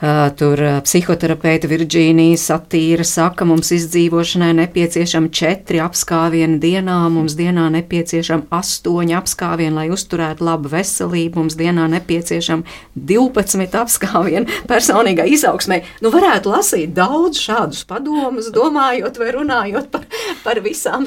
Tur 0.00 0.60
psihoterapeita 0.80 1.68
Virģīnija 1.68 2.38
Satīra 2.40 3.04
saka, 3.04 3.44
mums 3.44 3.68
izdzīvošanai 3.76 4.54
nepieciešami 4.62 5.28
četri 5.28 5.82
apskāvieni 5.84 6.56
dienā, 6.62 6.94
mums 7.12 7.34
dienā 7.36 7.66
nepieciešami 7.74 8.48
astoņi 8.56 9.16
apskāvieni, 9.18 9.74
lai 9.76 9.90
uzturētu 9.92 10.46
labu 10.46 10.72
veselību, 10.72 11.42
mums 11.42 11.58
dienā 11.60 11.84
nepieciešami 11.92 12.64
12 12.96 13.76
apskāvieni 13.82 14.62
personīgai 14.70 15.28
izaugsmai. 15.34 15.82
Nu, 16.00 16.08
varētu 16.14 16.54
lasīt 16.54 16.96
daudz 16.96 17.42
šādus 17.44 17.84
padomus, 17.84 18.48
domājot 18.56 19.20
vai 19.20 19.30
runājot 19.36 19.92
par, 19.92 20.08
par 20.46 20.62
visām 20.64 21.04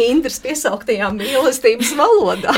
Indras 0.00 0.40
piesauktajām 0.40 1.20
mīlestības 1.20 1.92
valodām. 1.98 2.56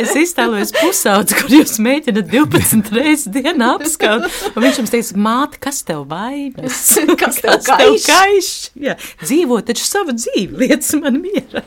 Es 0.00 0.16
iztēlojos 0.16 0.72
pusaudzes, 0.80 1.36
kur 1.42 1.58
jūs 1.60 1.76
mēģināt 1.84 2.32
12 2.32 2.96
reizes 2.96 3.28
dienā 3.36 3.65
apskaut. 3.74 4.26
Un 4.54 4.64
viņš 4.64 4.80
mums 4.82 4.92
teica, 4.94 5.20
māte, 5.26 5.60
kas 5.62 5.82
tev 5.86 6.04
vainas? 6.10 6.82
kas 7.20 7.40
tev 7.42 7.60
kaiš? 7.66 8.50
Jā, 8.78 8.96
dzīvo 9.24 9.60
taču 9.66 9.86
savu 9.88 10.16
dzīvi, 10.16 10.60
lietas 10.64 10.94
man 11.00 11.20
mierā. 11.24 11.64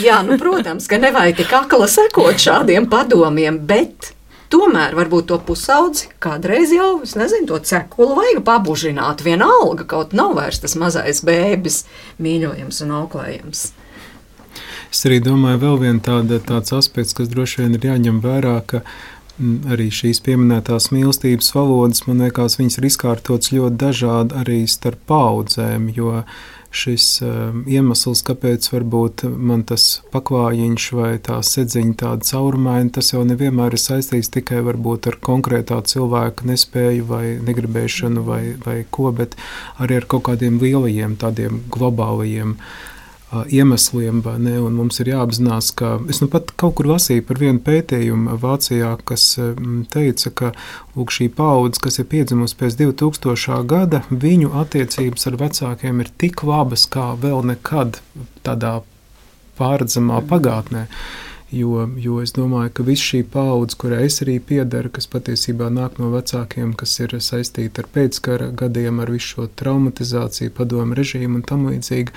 Jā, 0.00 0.22
nu, 0.24 0.38
protams, 0.40 0.88
ka 0.88 0.98
nevajag 1.00 1.42
tik 1.42 1.52
akla 1.54 1.88
sekot 1.90 2.40
šādiem 2.40 2.88
padomiem, 2.90 3.60
bet 3.68 4.14
tomēr 4.52 4.96
varbūt 4.96 5.28
to 5.30 5.38
pusaudzi 5.44 6.10
kādreiz 6.22 6.72
jau, 6.74 7.02
es 7.04 7.14
nezinu, 7.18 7.48
to 7.50 7.60
cekulu 7.68 8.16
vajag 8.18 8.42
pabužināt. 8.46 9.24
Vienalga, 9.26 9.86
kaut 9.88 10.14
nav 10.16 10.36
vairs 10.38 10.62
tas 10.64 10.76
mazais 10.80 11.24
bēbis, 11.26 11.84
mīļojams 12.22 12.84
un 12.86 12.94
auklējams. 13.02 13.66
Es 14.94 15.02
arī 15.08 15.18
domāju, 15.18 15.58
vēl 15.58 15.80
viens 15.82 16.04
tāda, 16.06 16.38
tāds 16.38 16.70
aspekts, 16.76 17.16
kas 17.18 17.30
droši 17.32 17.64
vien 17.64 17.72
ir 17.74 17.86
jāņem 17.88 18.20
vērā, 18.22 18.60
ka 18.70 18.84
arī 19.40 19.88
šīs 19.90 20.20
pieminētās 20.24 20.90
mīlestības 20.94 21.50
valodas, 21.56 22.04
man 22.08 22.22
liekas, 22.22 22.58
viņas 22.60 22.78
ir 22.78 22.90
izkārtotas 22.90 23.54
ļoti 23.54 23.80
dažādi 23.82 24.36
arī 24.38 24.60
starp 24.70 25.00
paudzēm, 25.10 25.88
jo 25.96 26.22
šis 26.74 27.06
uh, 27.22 27.54
iemesls, 27.70 28.24
kāpēc 28.26 28.66
varbūt 28.72 29.24
man 29.30 29.62
tas 29.66 30.02
pakāpiens 30.14 30.88
vai 30.94 31.12
tā 31.22 31.36
sedziņa 31.46 31.94
tāda 32.00 32.26
caurumaina, 32.26 32.90
tas 32.96 33.12
jau 33.12 33.22
nevienmēr 33.26 33.76
ir 33.76 33.82
saistīts 33.82 34.32
tikai 34.34 34.62
varbūt 34.66 35.10
ar 35.10 35.20
konkrētā 35.22 35.78
cilvēka 35.86 36.48
nespēju 36.50 37.06
vai 37.10 37.24
negribēšanu 37.46 38.26
vai, 38.26 38.42
vai 38.64 38.80
ko, 38.90 39.12
bet 39.14 39.38
arī 39.78 40.02
ar 40.02 40.08
kaut 40.10 40.26
kādiem 40.30 40.58
lielajiem 40.62 41.14
tādiem 41.22 41.62
globālajiem 41.74 42.58
uh, 42.58 42.90
iemesliem, 43.50 44.22
ne, 44.44 44.54
mums 44.74 45.00
ir 45.02 45.10
jāapzinās, 45.12 45.70
ka 45.78 45.96
es 46.12 46.20
nu 46.22 46.28
pat 46.32 46.52
kaut 46.60 46.76
kur 46.78 46.88
lasīju 46.92 47.24
par 47.28 47.40
vienu 47.42 47.62
pētījumu 47.64 48.38
Vācijā, 48.42 48.94
kas 49.08 49.26
teica, 49.94 50.32
ka 50.40 50.52
lūk, 50.94 51.12
šī 51.14 51.28
paudze, 51.34 51.82
kas 51.84 52.00
ir 52.00 52.08
piedzimusi 52.12 52.58
pēc 52.60 52.78
2000. 52.80 53.60
gada, 53.70 54.02
viņu 54.10 54.54
attiecības 54.64 55.30
ar 55.30 55.38
vecākiem 55.44 56.02
ir 56.04 56.10
tik 56.22 56.42
labas 56.46 56.88
kā 56.90 57.12
vēl 57.20 57.44
nekad 57.54 58.00
tādā 58.46 58.80
pārredzamā 59.58 60.22
pagātnē. 60.30 60.88
Jo, 61.54 61.84
jo 62.00 62.18
es 62.24 62.32
domāju, 62.34 62.72
ka 62.74 62.82
viss 62.86 63.04
šī 63.04 63.20
paudze, 63.30 63.76
kurai 63.78 64.08
es 64.08 64.16
arī 64.24 64.40
piedaru, 64.42 64.90
kas 64.90 65.06
patiesībā 65.12 65.68
nāk 65.70 66.00
no 66.02 66.08
vecākiem, 66.10 66.72
kas 66.74 66.96
ir 67.04 67.14
saistīti 67.22 67.82
ar 67.82 67.86
pēckara 67.94 68.48
gadiem, 68.58 68.98
ar 69.04 69.12
visu 69.14 69.36
šo 69.36 69.46
traumatizāciju, 69.60 70.50
padomu 70.56 70.98
režīmu 70.98 71.38
un 71.38 71.44
tam 71.46 71.68
līdzīgi, 71.68 72.10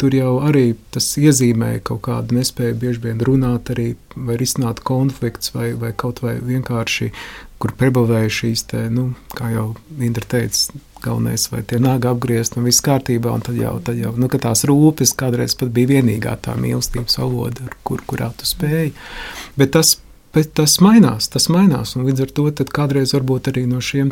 tur 0.00 0.14
jau 0.16 0.32
arī 0.44 0.74
tas 0.94 1.06
iezīmē 1.20 1.76
kaut 1.86 2.04
kādu 2.08 2.38
nespēju 2.38 2.78
bieži 2.80 3.02
vien 3.06 3.22
runāt, 3.24 3.70
arī 3.74 3.94
vai 4.16 4.38
risināt 4.40 4.82
konflikts, 4.86 5.54
vai, 5.54 5.72
vai 5.78 5.92
kaut 5.96 6.22
vai 6.24 6.36
vienkārši, 6.42 7.10
kur 7.62 7.74
prebavēja 7.78 8.32
šīs 8.40 8.66
te, 8.70 8.82
nu, 8.92 9.12
kā 9.36 9.52
jau 9.54 9.68
Indra 10.02 10.26
teica, 10.34 10.78
galvenais, 11.04 11.46
vai 11.52 11.62
tie 11.68 11.80
nāk 11.82 12.06
apgriezt 12.08 12.58
un 12.58 12.68
viss 12.68 12.84
kārtībā, 12.84 13.32
un 13.32 13.44
tad 13.44 13.58
jau, 13.60 13.76
tad 13.84 14.00
jau, 14.00 14.14
nu, 14.20 14.28
ka 14.32 14.40
tās 14.42 14.64
rūpes 14.68 15.14
kādreiz 15.20 15.56
pat 15.60 15.72
bija 15.74 15.96
vienīgā 15.96 16.36
tā 16.44 16.56
mīlestības 16.60 17.20
valoda, 17.20 17.68
kur, 17.86 18.02
kurā 18.08 18.30
tu 18.38 18.48
spēji. 18.48 18.94
Bet 19.60 19.74
tas 19.76 19.98
Bet 20.34 20.50
tas 20.58 20.80
mainās, 20.82 21.28
tas 21.30 21.44
mainās. 21.52 21.92
Līdz 21.94 22.24
ar 22.24 22.30
to 22.34 22.44
kādreiz 22.74 23.12
varbūt 23.14 23.52
arī 23.52 23.64
no 23.70 23.78
šiem 23.78 24.10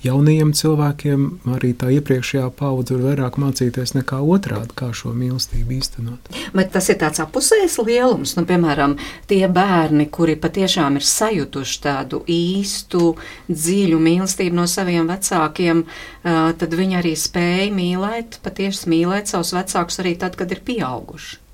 jaunajiem 0.00 0.54
cilvēkiem 0.56 1.26
arī 1.52 1.74
tā 1.76 1.90
iepriekšējā 1.92 2.46
paudze 2.56 2.96
var 2.96 3.02
vairāk 3.10 3.36
mācīties 3.42 3.92
nekā 3.98 4.22
otrādi, 4.24 4.72
kā 4.78 4.88
šo 4.96 5.12
mīlestību 5.12 5.76
īstenot. 5.76 6.30
Bet 6.56 6.72
tas 6.72 6.88
ir 6.88 6.96
tāds 7.02 7.20
apusējs 7.20 7.76
lielums. 7.84 8.32
Nu, 8.38 8.46
piemēram, 8.48 8.96
tie 9.28 9.42
bērni, 9.52 10.08
kuri 10.12 10.38
patiešām 10.40 10.96
ir 10.96 11.04
sajutuši 11.04 11.82
tādu 11.84 12.22
īstu, 12.24 13.12
dziļu 13.52 14.00
mīlestību 14.08 14.56
no 14.56 14.64
saviem 14.70 15.08
vecākiem, 15.10 15.84
tad 16.24 16.78
viņi 16.80 17.00
arī 17.02 17.12
spēja 17.18 17.68
mīlēt, 17.76 18.40
patiesi 18.44 18.88
mīlēt 18.88 19.28
savus 19.28 19.52
vecākus 19.56 20.00
arī 20.00 20.16
tad, 20.16 20.38
kad 20.40 20.48
ir 20.54 20.64
pieauguši. 20.64 21.44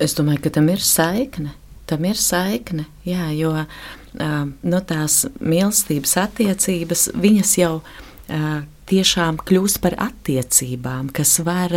Es 0.00 0.14
domāju, 0.16 0.46
ka 0.46 0.54
tam 0.54 0.70
ir 0.72 0.80
saikne 0.80 1.58
tam 1.90 2.06
ir 2.08 2.18
saikne. 2.20 2.86
Jā, 3.06 3.30
jo 3.36 3.52
nu, 4.14 4.80
tās 4.86 5.24
mīlestības 5.38 6.16
attiecības, 6.24 7.10
viņas 7.18 7.56
jau 7.60 7.74
tiešām 8.90 9.42
kļūst 9.46 9.82
par 9.84 9.98
attiecībām, 10.10 11.12
kas 11.14 11.38
var. 11.46 11.76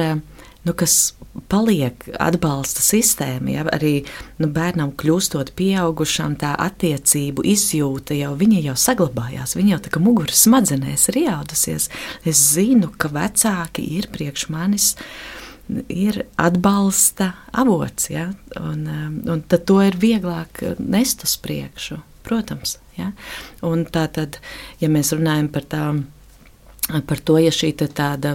Nu, 0.63 0.71
kas 0.80 1.12
paliek 1.52 2.06
atbalsta 2.23 2.80
sistēma, 2.80 3.52
ja 3.52 3.65
arī 3.67 4.06
nu, 4.39 4.47
bērnam 4.47 4.93
kļūstot 4.95 5.52
pieaugušam, 5.60 6.38
tā 6.39 6.54
attiecību 6.56 7.43
izjūta 7.52 8.15
jau, 8.15 8.32
jau 8.39 8.76
saglabājās. 8.80 9.58
Viņa 9.60 9.76
jau 9.76 9.82
tā 9.84 9.91
kā 9.91 9.99
muguras 9.99 10.45
smadzenēs 10.45 11.10
ir 11.12 11.19
iaudusies. 11.26 11.89
Es 12.23 12.45
zinu, 12.54 12.93
ka 12.95 13.12
vecāki 13.12 13.84
ir 13.97 14.08
priekš 14.13 14.47
manis 14.56 14.93
uh, 14.95 15.42
ir 15.88 16.23
atbalsta 16.38 17.32
avots. 17.52 18.10
Ja? 18.10 18.32
Un, 18.60 18.88
um, 18.88 19.19
un 19.34 19.43
tad 19.47 19.65
to 19.69 19.80
ir 19.84 19.97
vieglāk 19.99 20.63
nest 20.80 21.23
uz 21.26 21.36
priekšu, 21.43 21.99
protams. 22.26 22.78
Ja? 22.97 23.12
Un 23.65 23.86
tā 23.86 24.08
tad, 24.13 24.41
ja 24.84 24.91
mēs 24.91 25.13
runājam 25.15 25.52
par 25.54 25.69
tām. 25.69 26.04
Par 27.08 27.21
to, 27.23 27.38
ja 27.39 27.47
šī 27.47 27.69
tāda 27.80 28.34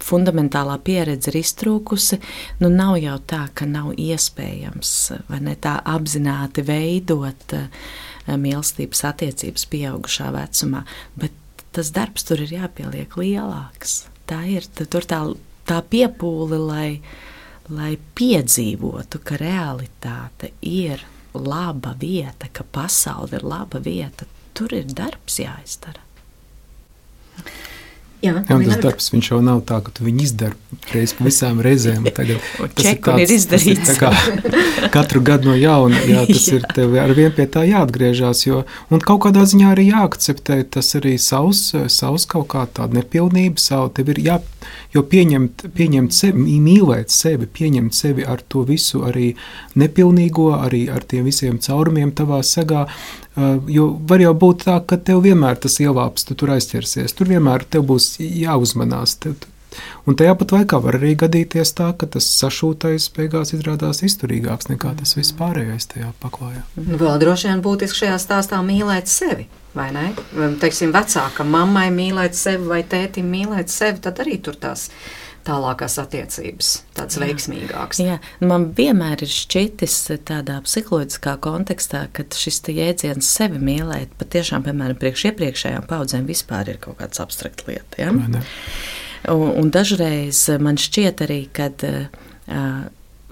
fundamentālā 0.00 0.78
pieredze 0.80 1.28
ir 1.28 1.42
iztrūkusi, 1.42 2.16
nu 2.62 2.70
nav 2.72 2.94
jau 2.96 3.18
tā, 3.28 3.42
ka 3.52 3.66
nav 3.68 3.90
iespējams 4.00 4.92
ne, 5.44 5.52
tā 5.60 5.74
apzināti 5.92 6.64
veidot 6.64 7.52
uh, 7.58 7.66
mīlestības 8.32 9.04
attiecības 9.10 9.66
pieaugušā 9.68 10.30
vecumā, 10.32 10.86
bet 11.20 11.36
tas 11.76 11.92
darbs 11.92 12.24
tur 12.28 12.40
ir 12.40 12.56
jāpieliek 12.56 13.16
lielāks. 13.20 14.06
Tā 14.24 14.40
ir, 14.48 14.64
tur 14.88 15.04
tā 15.04 15.20
tā 15.66 15.80
piepūle, 15.82 16.58
lai, 16.58 17.00
lai 17.70 17.96
piedzīvotu, 18.18 19.22
ka 19.24 19.38
realitāte 19.40 20.52
ir 20.62 21.02
laba 21.34 21.94
vieta, 22.00 22.50
ka 22.52 22.64
pasaule 22.64 23.38
ir 23.38 23.44
laba 23.46 23.80
vieta. 23.82 24.26
tur 24.54 24.74
ir 24.76 24.84
darbs 24.84 25.38
jāizdara. 25.40 26.02
Jā, 28.22 28.36
Jā, 28.46 28.54
tas 28.54 28.76
darbs 28.78 29.08
jau 29.26 29.40
nav 29.42 29.64
tā, 29.66 29.80
ka 29.82 29.90
tu 29.90 30.04
viņu 30.06 30.22
izdari 30.22 30.54
reiz 30.92 31.10
visām 31.18 31.58
reizēm. 31.64 32.04
Tagad, 32.14 32.38
tas 32.76 32.86
ir, 32.86 33.00
tāds, 33.02 33.22
ir 33.24 33.32
izdarīts. 33.34 33.80
Tas 33.82 33.96
ir 33.96 33.98
kā, 33.98 34.12
katru 34.94 35.22
gadu 35.26 35.50
no 35.50 35.56
jauna, 35.58 35.98
jā, 36.06 36.22
tas 36.30 36.46
jā. 36.46 36.60
ir 36.60 36.68
tev 36.70 36.94
ar 37.02 37.14
vien 37.18 37.34
pie 37.34 37.48
tā 37.50 37.64
jāatgriežās, 37.66 38.44
jo, 38.46 38.62
un 38.94 39.02
kaut 39.02 39.24
kādā 39.26 39.42
ziņā 39.50 39.72
arī 39.74 39.88
jāakceptē 39.88 40.60
tas 40.76 40.92
arī 41.00 41.16
savs, 41.18 41.64
savs 41.90 42.28
kaut 42.30 42.46
kā 42.54 42.62
tāda 42.70 43.00
nepilnība, 43.00 43.58
savu, 43.58 43.90
tev 43.96 44.14
ir 44.14 44.22
jā, 44.22 44.38
jo 44.94 45.02
pieņemt, 45.02 45.66
pieņemt 45.74 46.14
sevi, 46.14 46.60
mīlēt 46.62 47.10
sevi, 47.10 47.50
pieņemt 47.50 47.98
sevi 47.98 48.22
ar 48.22 48.46
to 48.46 48.62
visu 48.68 49.02
arī 49.08 49.32
nepilnīgo, 49.82 50.52
arī 50.62 50.86
ar 50.94 51.02
tiem 51.10 51.26
visiem 51.26 51.58
caurumiem 51.62 52.14
tavā 52.14 52.38
segā, 52.46 52.86
Uh, 52.86 53.21
jo 53.68 53.88
var 54.08 54.20
jau 54.22 54.34
būt 54.36 54.66
tā, 54.66 54.76
ka 54.86 54.98
tev 55.00 55.22
vienmēr 55.24 55.56
tas 55.62 55.78
ievāps, 55.80 56.26
tu 56.28 56.36
tur 56.38 56.54
aizķersies. 56.56 57.14
Tur 57.16 57.30
vienmēr 57.32 57.64
tev 57.64 57.86
būs 57.88 58.16
jāuzmanās. 58.20 59.16
Tev, 59.22 59.46
un 60.06 60.18
tajā 60.18 60.34
pat 60.40 60.52
laikā 60.56 60.82
var 60.84 60.98
arī 61.00 61.14
gadīties 61.22 61.72
tā, 61.78 61.92
ka 61.96 62.08
tas 62.16 62.28
sašūtais 62.42 63.08
beigās 63.16 63.54
izrādās 63.56 64.04
izturīgāks 64.04 64.68
nekā 64.72 64.92
tas 65.00 65.16
viss 65.16 65.36
pārējais 65.38 65.88
tajā 65.94 66.12
paklājā. 66.22 66.66
Vēl 66.76 67.18
droši 67.24 67.50
vien 67.50 67.64
būtiski 67.64 68.04
šajā 68.04 68.20
stāstā 68.22 68.60
mīlēt 68.66 69.10
sevi. 69.10 69.48
Vai 69.72 69.88
ne? 69.88 70.10
Teiksim, 70.60 70.90
vecākam 70.92 71.48
mammai 71.48 71.86
mīlēt 71.94 72.36
sevi 72.36 72.66
vai 72.68 72.82
tētim 72.84 73.30
mīlēt 73.32 73.72
sevi, 73.72 74.02
tad 74.04 74.20
arī 74.20 74.36
tur 74.44 74.58
tās 74.60 74.90
ir 74.90 75.22
tālākās 75.46 75.98
attiecības, 76.02 76.70
tāds 76.96 77.18
jā. 77.18 77.26
veiksmīgāks. 77.26 78.00
Jā, 78.02 78.18
man 78.44 78.68
vienmēr 78.76 79.24
ir 79.24 79.32
šķitis 79.32 79.96
tādā 80.28 80.60
psiholoģiskā 80.66 81.36
kontekstā, 81.44 82.04
ka 82.14 82.26
šis 82.36 82.62
jēdziens 82.72 83.30
sevi 83.38 83.60
mīlēt, 83.62 84.14
patiešām, 84.20 84.66
piemēram, 84.66 84.98
priekš 85.00 85.28
iepriekšējām 85.32 85.86
paudzēm 85.90 86.28
vispār 86.30 86.74
ir 86.74 86.80
kaut 86.82 87.00
kāds 87.02 87.22
abstrakts 87.22 87.66
lieta. 87.68 88.04
Ja? 88.04 88.12
Un, 88.12 89.48
un 89.50 89.70
dažreiz 89.74 90.44
man 90.62 90.80
šķiet 90.80 91.24
arī, 91.26 91.40
ka 91.54 91.70
uh, 91.70 92.84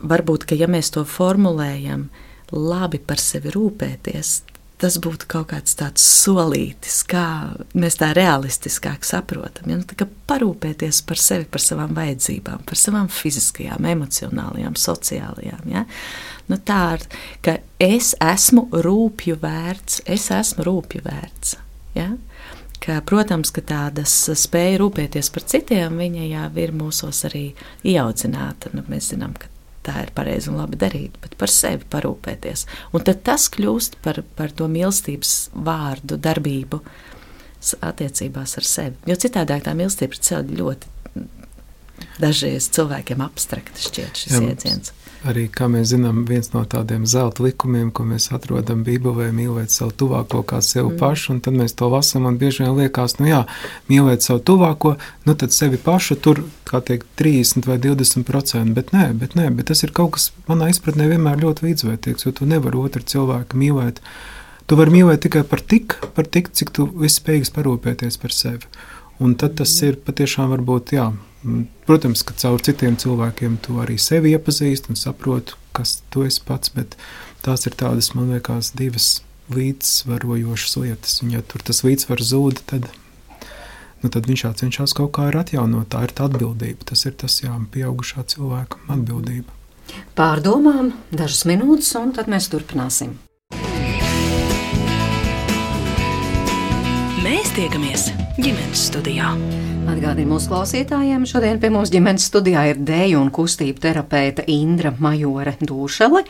varbūt, 0.03 0.47
ka 0.51 0.59
ja 0.59 0.71
mēs 0.71 0.93
to 0.95 1.07
formulējam, 1.09 2.09
labi 2.51 2.99
par 3.03 3.23
sevi 3.23 3.53
rūpēties, 3.55 4.41
tas 4.81 4.97
būtu 5.03 5.29
kaut 5.31 5.51
kāds 5.53 5.77
tāds 5.79 6.05
solītis, 6.05 7.03
kā 7.09 7.25
mēs 7.79 7.99
tā 8.01 8.11
realistiskāk 8.17 9.05
saprotam. 9.07 9.71
Ja? 9.71 9.79
Nu, 9.81 10.09
parūpēties 10.31 11.03
par 11.09 11.21
sevi, 11.21 11.47
par 11.51 11.65
savām 11.65 11.95
vajadzībām, 11.99 12.65
par 12.69 12.81
savām 12.81 13.11
fiziskajām, 13.13 13.89
emocionālajām, 13.93 14.79
sociālajām. 14.81 15.69
Ja? 15.71 15.85
Nu, 16.51 16.59
tā 16.59 16.81
ir, 16.97 17.07
ka 17.45 17.59
es 17.83 18.15
esmu 18.25 18.69
rūpju 18.87 19.39
vērts, 19.43 20.03
es 20.11 20.31
esmu 20.35 20.67
rūpju 20.67 21.05
vērts. 21.07 21.57
Ja? 21.99 22.11
Ka, 22.81 23.03
protams, 23.05 23.53
ka 23.53 23.61
tādas 23.67 24.15
spēja 24.41 24.81
rūpēties 24.81 25.29
par 25.35 25.45
citiem, 25.53 26.01
viņa 26.01 26.29
jau 26.31 26.51
ir 26.63 26.73
mūsos 26.73 27.27
arī 27.29 27.51
ieaudzināta. 27.85 28.73
Nu, 28.73 28.87
mēs 28.89 29.13
zinām, 29.13 29.37
ka 29.37 29.53
tā 29.91 30.07
ir 30.07 30.15
pareizi 30.15 30.51
un 30.53 30.61
labi 30.63 30.79
darīt, 30.81 31.19
bet 31.23 31.37
par 31.41 31.51
sevi 31.53 31.87
parūpēties. 31.91 32.67
Un 32.95 33.05
tad 33.07 33.25
tas 33.27 33.49
kļūst 33.53 33.99
par, 34.05 34.23
par 34.39 34.55
to 34.55 34.71
mīlestības 34.71 35.35
vārdu, 35.55 36.21
darbību 36.23 36.81
attiecībās 37.85 38.57
ar 38.57 38.67
sevi. 38.67 38.97
Jo 39.11 39.19
citādi 39.21 39.59
tā 39.67 39.75
mīlestība 39.77 40.17
ir 40.17 40.57
ļoti 40.63 40.97
dažreiz 42.23 42.71
cilvēkiem 42.77 43.27
abstrakti 43.27 43.89
šķiet 43.89 44.25
šis 44.25 44.37
Jā, 44.37 44.47
jēdziens 44.51 44.97
arī, 45.27 45.47
kā 45.53 45.69
mēs 45.71 45.91
zinām, 45.93 46.23
viens 46.29 46.51
no 46.55 46.63
tādiem 46.69 47.05
zelta 47.09 47.45
likumiem, 47.45 47.91
ko 47.93 48.05
mēs 48.09 48.31
atrodam 48.35 48.83
Bībelē, 48.87 49.31
mīlēt 49.37 49.73
savu 49.75 49.93
tuvāko 50.03 50.43
kā 50.49 50.61
sevi 50.65 50.89
mm. 50.89 50.99
pašu, 51.01 51.35
un 51.35 51.43
tad 51.45 51.57
mēs 51.59 51.77
to 51.77 51.91
lasām, 51.93 52.27
un 52.29 52.39
bieži 52.41 52.65
vien 52.65 52.77
liekas, 52.79 53.19
nu 53.21 53.29
jā, 53.29 53.43
mīlēt 53.91 54.25
savu 54.27 54.43
tuvāko, 54.51 54.95
nu 55.29 55.37
tad 55.39 55.55
sevi 55.57 55.81
pašu 55.81 56.17
tur, 56.25 56.43
kā 56.69 56.83
teikt, 56.85 57.09
30 57.21 57.69
vai 57.69 57.79
20 57.83 58.27
procenti, 58.29 58.77
bet 58.77 58.95
nē, 58.97 59.11
bet 59.21 59.37
nē, 59.39 59.51
bet 59.57 59.71
tas 59.73 59.85
ir 59.85 59.95
kaut 59.97 60.17
kas 60.17 60.31
manā 60.49 60.71
izpratnē 60.73 61.09
vienmēr 61.11 61.43
ļoti 61.45 61.69
līdzvērtīgs, 61.69 62.27
jo 62.27 62.35
tu 62.37 62.49
nevari 62.49 62.81
otru 62.81 63.05
cilvēku 63.05 63.61
mīlēt. 63.61 64.01
Tu 64.71 64.79
vari 64.79 64.95
mīlēt 64.95 65.25
tikai 65.27 65.43
par 65.51 65.61
tik, 65.67 65.99
par 66.15 66.29
tik, 66.31 66.53
cik 66.55 66.71
tu 66.77 66.87
esi 67.03 67.19
spējīgs 67.19 67.53
parūpēties 67.57 68.21
par 68.23 68.35
sevi. 68.35 68.71
Un 69.21 69.35
tad 69.37 69.59
tas 69.59 69.73
ir 69.85 69.99
patiešām 70.01 70.55
varbūt, 70.55 70.95
jā, 70.97 71.11
protams, 71.89 72.23
ka 72.27 72.37
caur 72.37 72.63
citiem 72.65 72.99
cilvēkiem 73.01 73.59
tu 73.65 73.79
arī 73.83 73.97
sevi 74.01 74.35
iepazīsti 74.37 74.93
un 74.93 74.99
saproti, 75.01 75.57
kas 75.77 76.01
tu 76.13 76.25
esi 76.27 76.43
pats, 76.47 76.73
bet 76.75 76.97
tās 77.45 77.67
ir 77.69 77.77
tādas, 77.81 78.13
man 78.17 78.33
liekas, 78.35 78.73
divas 78.77 79.21
līdzsvarojošas 79.55 80.77
lietas. 80.83 81.21
Un 81.25 81.35
ja 81.35 81.45
tur 81.47 81.65
tas 81.67 81.83
līdzsvars 81.87 82.33
zūd, 82.33 82.61
tad, 82.71 82.91
nu, 84.03 84.11
tad 84.11 84.29
viņš 84.31 84.45
cenšas 84.63 84.95
kaut 84.97 85.15
kā 85.17 85.31
atjaunot. 85.31 85.89
Tā 85.93 86.05
ir 86.07 86.15
tā 86.15 86.29
atbildība. 86.31 86.87
Tas 86.93 87.07
ir 87.09 87.17
tas, 87.19 87.41
jā, 87.43 87.55
pieaugušā 87.73 88.27
cilvēka 88.35 88.85
atbildība. 88.93 89.57
Pārdomām 90.19 90.93
dažas 91.11 91.43
minūtes, 91.51 91.91
un 91.99 92.15
tad 92.15 92.31
mēs 92.31 92.47
turpināsim. 92.53 93.17
Mēs 97.21 97.51
tiekamies 97.53 98.07
ģimenes 98.41 98.87
studijā. 98.89 99.35
Atgādīju 99.93 100.31
mūsu 100.31 100.49
klausītājiem, 100.49 101.27
šodien 101.29 101.59
pie 101.61 101.69
mums 101.75 101.91
ģimenes 101.93 102.25
studijā 102.31 102.63
ir 102.71 102.79
dēļu 102.81 103.19
un 103.21 103.29
kustību 103.37 103.83
terapeite 103.83 104.47
Indra 104.49 104.95
Majore 105.05 105.53
Dūšele 105.61 106.23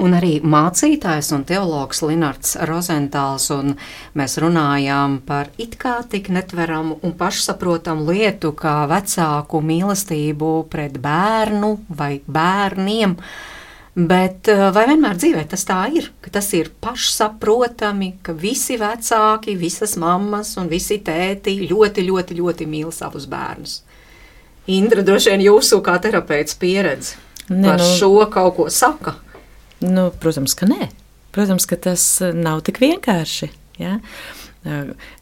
un 0.00 0.16
arī 0.16 0.38
mācītājs 0.40 1.28
un 1.36 1.44
teologs 1.50 2.00
Linards 2.00 2.54
Rozentāls. 2.70 3.50
Un 3.52 3.74
mēs 4.16 4.38
runājām 4.40 5.18
par 5.28 5.52
it 5.60 5.76
kā 5.82 5.98
tik 6.08 6.32
netveramu 6.32 6.96
un 7.04 7.12
pašsaprotamu 7.20 8.08
lietu 8.08 8.54
kā 8.56 8.78
vecāku 8.88 9.60
mīlestību 9.60 10.54
pret 10.72 10.96
bērnu 11.04 11.74
vai 12.00 12.14
bērniem. 12.24 13.18
Bet 13.98 14.46
eh, 14.46 14.60
vai 14.70 14.84
vienmēr 14.86 15.16
dzīvē 15.18 15.42
tas 15.50 15.64
tā 15.66 15.80
ir? 15.90 16.12
Ka 16.22 16.30
tas 16.36 16.52
ir 16.54 16.70
pašsaprotami, 16.84 18.12
ka 18.22 18.34
visi 18.38 18.76
vecāki, 18.78 19.56
visas 19.58 19.96
mammas 19.98 20.52
un 20.60 20.70
visi 20.70 21.00
tēti 21.02 21.56
ļoti, 21.66 22.04
ļoti, 22.06 22.36
ļoti 22.38 22.68
mīl 22.70 22.92
savus 22.94 23.26
bērnus. 23.30 23.80
Indra, 24.70 25.02
droši 25.02 25.32
vien 25.32 25.42
jūsu 25.48 25.80
kā 25.82 25.96
terapeits 26.04 26.54
pieredze 26.60 27.16
ne, 27.48 27.72
par 27.72 27.80
nu, 27.80 27.88
šo 27.98 28.12
kaut 28.30 28.54
ko 28.58 28.68
saka? 28.70 29.16
Nu, 29.82 30.12
protams, 30.20 30.54
ka 30.58 30.68
nē. 30.70 30.92
Protams, 31.34 31.66
ka 31.66 31.80
tas 31.88 32.04
nav 32.36 32.62
tik 32.68 32.78
vienkārši. 32.82 33.50
Ja? 33.80 33.96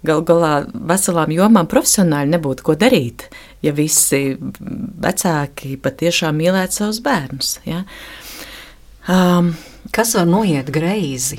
Galu 0.04 0.26
galā 0.26 0.52
veselām 0.66 1.32
jomām 1.32 1.68
profesionāli 1.70 2.34
nebūtu 2.34 2.66
ko 2.66 2.76
darīt, 2.76 3.28
ja 3.64 3.72
visi 3.76 4.34
vecāki 4.36 5.76
patiešām 5.80 6.40
mīlētu 6.40 6.80
savus 6.80 7.02
bērnus. 7.04 7.58
Ja? 7.68 7.84
Uh, 7.84 8.25
Um, 9.08 9.52
kas 9.94 10.14
var 10.18 10.26
noiet 10.26 10.70
greizi? 10.74 11.38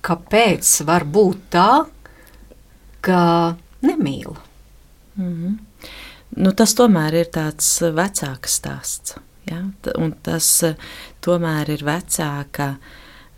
Kāpēc 0.00 0.68
var 0.86 1.04
būt 1.04 1.40
tā, 1.50 1.86
ka 3.02 3.22
nemīl? 3.82 4.36
Mm 5.16 5.32
-hmm. 5.34 5.58
nu, 6.36 6.52
tas 6.52 6.74
tomēr 6.74 7.14
ir 7.14 7.26
tāds 7.26 7.80
vecāks 7.80 8.54
stāsts. 8.60 9.16
Ja? 9.50 9.64
Un 9.98 10.14
tas 10.22 10.64
tomēr 11.20 11.70
ir 11.70 11.84
vecāka 11.84 12.76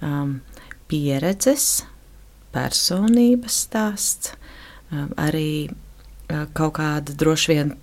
um, 0.03 0.41
pieredzes, 0.89 1.85
personības 2.53 3.57
stāsts, 3.67 4.33
um, 4.93 5.09
arī 5.17 5.71
uh, 5.71 6.47
kaut 6.53 6.75
kāda 6.75 7.17
droši 7.17 7.53
vien 7.53 7.75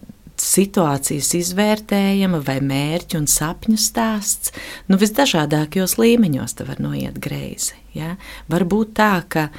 situācijas 0.49 1.31
izvērtējama 1.37 2.41
vai 2.45 2.57
mērķu 2.65 3.19
un 3.19 3.27
sapņu 3.29 3.77
stāsts, 3.79 4.53
nu 4.89 4.99
visdažādākajos 5.01 5.97
līmeņos 6.01 6.57
te 6.57 6.67
var 6.67 6.81
noiet 6.83 7.19
greizi. 7.21 7.77
Ja? 7.97 8.15
Var 8.49 8.65
būt 8.69 8.95
tā, 8.99 9.13
ka, 9.29 9.49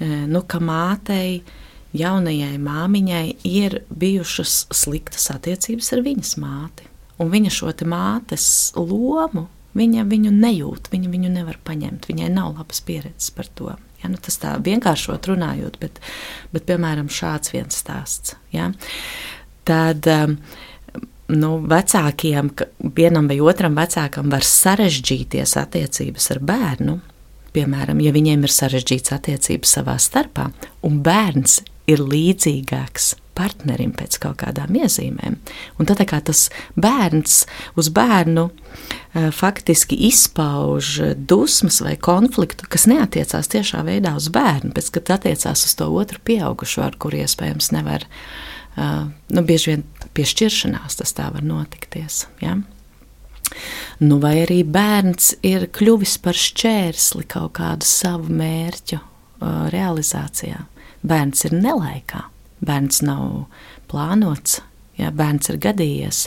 e, 0.00 0.08
nu, 0.30 0.42
ka 0.48 0.60
mātei, 0.62 1.42
jaunajai 1.96 2.56
māmiņai 2.62 3.26
ir 3.48 3.82
bijušas 3.88 4.66
sliktas 4.76 5.30
attiecības 5.34 5.92
ar 5.96 6.04
viņas 6.04 6.34
māti, 6.40 6.88
un 7.18 7.32
viņa 7.32 7.52
šo 7.54 7.72
mātes 7.88 8.48
lomu, 8.76 9.48
viņa 9.78 10.04
viņu 10.08 10.32
nejūt, 10.34 10.92
viņa 10.92 11.10
viņu 11.12 11.32
nevar 11.32 11.60
paņemt, 11.64 12.08
viņai 12.08 12.32
nav 12.34 12.56
labas 12.56 12.80
pieredzes 12.84 13.30
par 13.34 13.48
to. 13.54 13.74
Ja, 13.98 14.06
nu, 14.06 14.18
tas 14.22 14.36
tā 14.38 14.52
vienkāršot 14.62 15.26
runājot, 15.26 15.80
bet, 15.82 15.96
bet 16.52 16.68
piemēram 16.68 17.08
šāds 17.10 17.50
viens 17.50 17.80
stāsts. 17.80 18.36
Ja 18.54 18.70
tad 19.68 20.08
um, 20.12 20.38
nu, 21.36 21.52
vecākiem, 21.68 22.50
vienam 22.96 23.28
vai 23.30 23.38
otram 23.44 23.76
vecākam 23.78 24.32
var 24.32 24.46
sarežģīties 24.46 25.56
attiecības 25.60 26.30
ar 26.34 26.42
bērnu. 26.50 26.98
Piemēram, 27.52 28.00
ja 28.04 28.12
viņiem 28.14 28.44
ir 28.44 28.52
sarežģīts 28.52 29.14
attiecības 29.16 29.78
savā 29.78 29.96
starpā, 30.00 30.50
un 30.84 31.00
bērns 31.04 31.62
ir 31.88 32.02
līdzīgāks 32.04 33.14
partnerim 33.38 33.92
pēc 33.96 34.18
kaut 34.22 34.40
kādām 34.42 34.74
iezīmēm. 34.80 35.36
Un 35.78 35.88
tad 35.88 36.02
tas 36.26 36.48
bērns 36.74 37.44
uz 37.78 37.90
bērnu 37.94 38.48
uh, 38.48 39.28
faktiski 39.34 39.98
izpauž 40.08 41.14
dusmas 41.30 41.80
vai 41.84 41.94
konfliktu, 41.96 42.66
kas 42.70 42.88
neatiecās 42.90 43.50
tiešā 43.54 43.84
veidā 43.86 44.16
uz 44.18 44.28
bērnu, 44.34 44.74
bet 44.74 44.90
kad 44.94 45.14
attiecās 45.18 45.64
uz 45.68 45.76
to 45.78 45.88
otru 45.94 46.20
pieaugušo, 46.24 46.84
ar 46.88 46.98
kuru 46.98 47.22
iespējams 47.22 47.72
nevar, 47.76 48.06
nu, 48.78 49.42
bieži 49.42 49.72
vien 49.72 49.84
pie 50.14 50.26
šķiršanās 50.28 50.98
tas 51.00 51.14
tā 51.16 51.28
var 51.34 51.44
notikties. 51.46 52.26
Ja? 52.42 52.56
Nu, 53.98 54.18
vai 54.22 54.36
arī 54.44 54.60
bērns 54.66 55.34
ir 55.46 55.68
kļuvis 55.74 56.18
par 56.22 56.38
šķērsli 56.38 57.26
kaut 57.30 57.56
kādu 57.58 57.88
savu 57.88 58.32
mērķu 58.38 59.00
uh, 59.00 59.66
realizācijā. 59.74 60.64
Bērns 61.08 61.46
ir 61.48 61.54
nelaikā, 61.58 62.24
bērns 62.64 63.02
nav 63.06 63.46
plānots. 63.90 64.60
Ja, 64.98 65.12
bērns 65.14 65.46
ir 65.52 65.60
gadījies, 65.62 66.24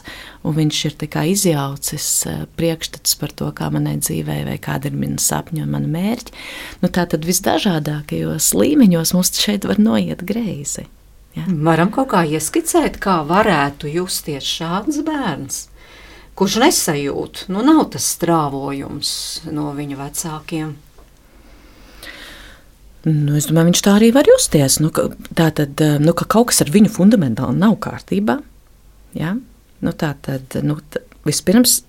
un 0.48 0.54
viņš 0.56 0.78
ir 0.88 0.94
izjaucis 1.28 2.06
priekšstats 2.56 3.18
par 3.20 3.34
to, 3.36 3.50
kā 3.52 3.68
manai 3.68 3.98
dzīvē, 4.00 4.38
vai 4.48 4.56
kāda 4.64 4.88
ir 4.88 4.96
mana 4.96 5.20
sapņa 5.20 5.66
un 5.66 5.74
mana 5.74 5.92
mērķa. 5.92 6.32
Nu, 6.80 6.88
tā 6.88 7.04
tad 7.12 7.28
visdažādākajos 7.28 8.54
līmeņos 8.56 9.12
mums 9.12 9.36
šeit 9.36 9.68
var 9.68 9.76
noiet 9.76 10.24
greizi. 10.24 10.88
Ja? 11.36 11.48
Varam 11.48 11.91
kaut 11.96 12.12
kā 12.12 12.26
ieskicēt, 12.28 13.00
kā 13.02 13.22
varētu 13.28 13.91
justies 13.91 14.48
šāds 14.60 15.04
bērns 15.08 15.65
kurš 16.41 16.58
nesajūt, 16.63 17.44
nu 17.54 17.62
nav 17.65 17.84
tas 17.94 18.08
strāvojums 18.15 19.12
no 19.54 19.72
viņa 19.78 20.00
vecākiem. 20.00 20.72
Nu, 23.06 23.36
es 23.38 23.48
domāju, 23.50 23.72
viņš 23.72 23.82
tā 23.86 23.96
arī 23.98 24.12
var 24.13 24.30
justies. 24.30 24.78
Nu, 24.82 24.91
ka, 24.94 25.08
tā 25.38 25.50
tad, 25.58 25.78
eh, 25.82 25.98
nu, 26.02 26.13
ka 26.17 26.26
kaut 26.30 26.52
kas 26.52 26.62
ar 26.62 26.70
viņu 26.74 26.89
fundamentāli 26.94 27.58
nav 27.58 27.80
kārtībā. 27.82 28.39
Ja? 29.17 29.36
Nu, 29.82 29.94
tā 29.94 30.13
tad 30.22 30.58
nu, 30.65 30.78
vispirms 31.26 31.82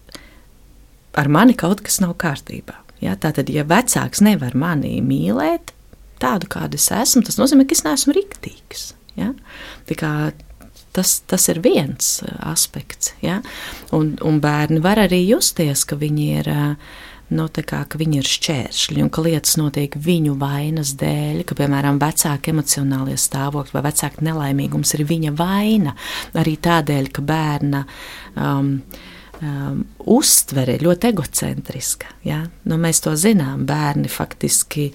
ar 1.16 1.28
mani 1.28 1.56
kaut 1.56 1.84
kas 1.84 2.00
nav 2.04 2.16
kārtībā. 2.20 2.76
Ja? 3.04 3.16
Tā 3.20 3.34
tad, 3.36 3.52
ja 3.52 3.64
vecāks 3.68 4.24
nevar 4.24 4.56
mani 4.56 5.00
mīlēt 5.04 5.72
tādu, 6.20 6.48
kāda 6.48 6.80
es 6.80 6.88
esmu, 6.92 7.24
tas 7.24 7.36
nozīmē, 7.40 7.68
ka 7.68 7.76
es 7.76 7.84
neesmu 7.84 8.16
rīktīgs. 8.16 8.92
Ja? 9.18 9.32
Tas, 10.92 11.22
tas 11.24 11.48
ir 11.48 11.62
viens 11.64 12.18
uh, 12.26 12.34
aspekts. 12.52 13.14
Ja? 13.24 13.40
Un, 13.96 14.14
un 14.24 14.42
bērni 14.44 14.82
var 14.84 15.00
arī 15.02 15.24
justies, 15.26 15.86
ka 15.88 16.00
viņi 16.00 16.28
ir. 16.40 16.52
Uh, 16.52 17.00
nu, 17.32 17.46
kā, 17.48 17.82
ka 17.88 18.00
viņi 18.00 18.20
ir 18.20 18.28
šķēršļi 18.28 19.04
un 19.04 19.10
ka 19.12 19.24
lietas 19.24 19.56
notiek 19.60 19.94
viņu 19.96 20.34
vainas 20.40 20.94
dēļ, 21.00 21.42
ka, 21.48 21.56
piemēram, 21.58 22.00
vecāka 22.02 22.52
emocionālie 22.52 23.16
stāvokļi 23.20 23.76
vai 23.76 23.84
vecāka 23.88 24.26
nelaimīgums 24.26 24.94
ir 24.98 25.06
viņa 25.08 25.32
vaina. 25.38 25.96
Arī 26.38 26.56
tādēļ, 26.62 27.10
ka 27.14 27.24
bērna 27.26 27.82
um, 28.36 28.74
um, 29.40 29.82
uztvere 30.12 30.78
ļoti 30.82 31.12
egocentriska. 31.12 32.12
Ja? 32.28 32.42
Nu, 32.68 32.78
mēs 32.80 33.02
to 33.04 33.14
zinām. 33.18 33.66
Bērni 33.68 34.12
faktiski 34.12 34.90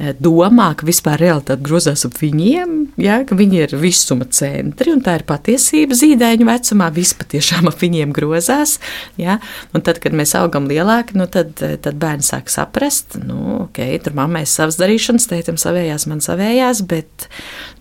domā, 0.00 0.70
ka 0.78 0.86
vispār 0.88 1.20
realitāte 1.20 1.60
grozās 1.64 2.06
ap 2.06 2.16
viņiem, 2.16 2.76
ja? 3.00 3.18
ka 3.28 3.36
viņi 3.36 3.58
ir 3.66 3.74
visuma 3.80 4.24
centri 4.32 4.94
un 4.94 5.02
tā 5.04 5.18
ir 5.18 5.24
patiesība 5.28 5.96
zīdaiņu 5.98 6.46
vecumā. 6.48 6.88
Viss 6.94 7.16
patiešām 7.18 7.68
ap 7.68 7.80
viņiem 7.82 8.14
grozās. 8.16 8.78
Ja? 9.20 9.38
Un 9.76 9.84
tad, 9.84 10.00
kad 10.02 10.16
mēs 10.16 10.32
augam 10.38 10.68
lielāki, 10.70 11.18
nu, 11.20 11.26
tad, 11.30 11.52
tad 11.60 12.00
bērni 12.00 12.24
sāk 12.24 12.48
saprast, 12.52 13.18
nu, 13.20 13.66
ok, 13.66 13.82
tur 14.04 14.16
mammai 14.16 14.46
savas 14.48 14.80
darīšanas, 14.80 15.28
tētim 15.30 15.60
savējās, 15.60 16.08
man 16.10 16.24
savējās, 16.24 16.80
bet, 16.88 17.28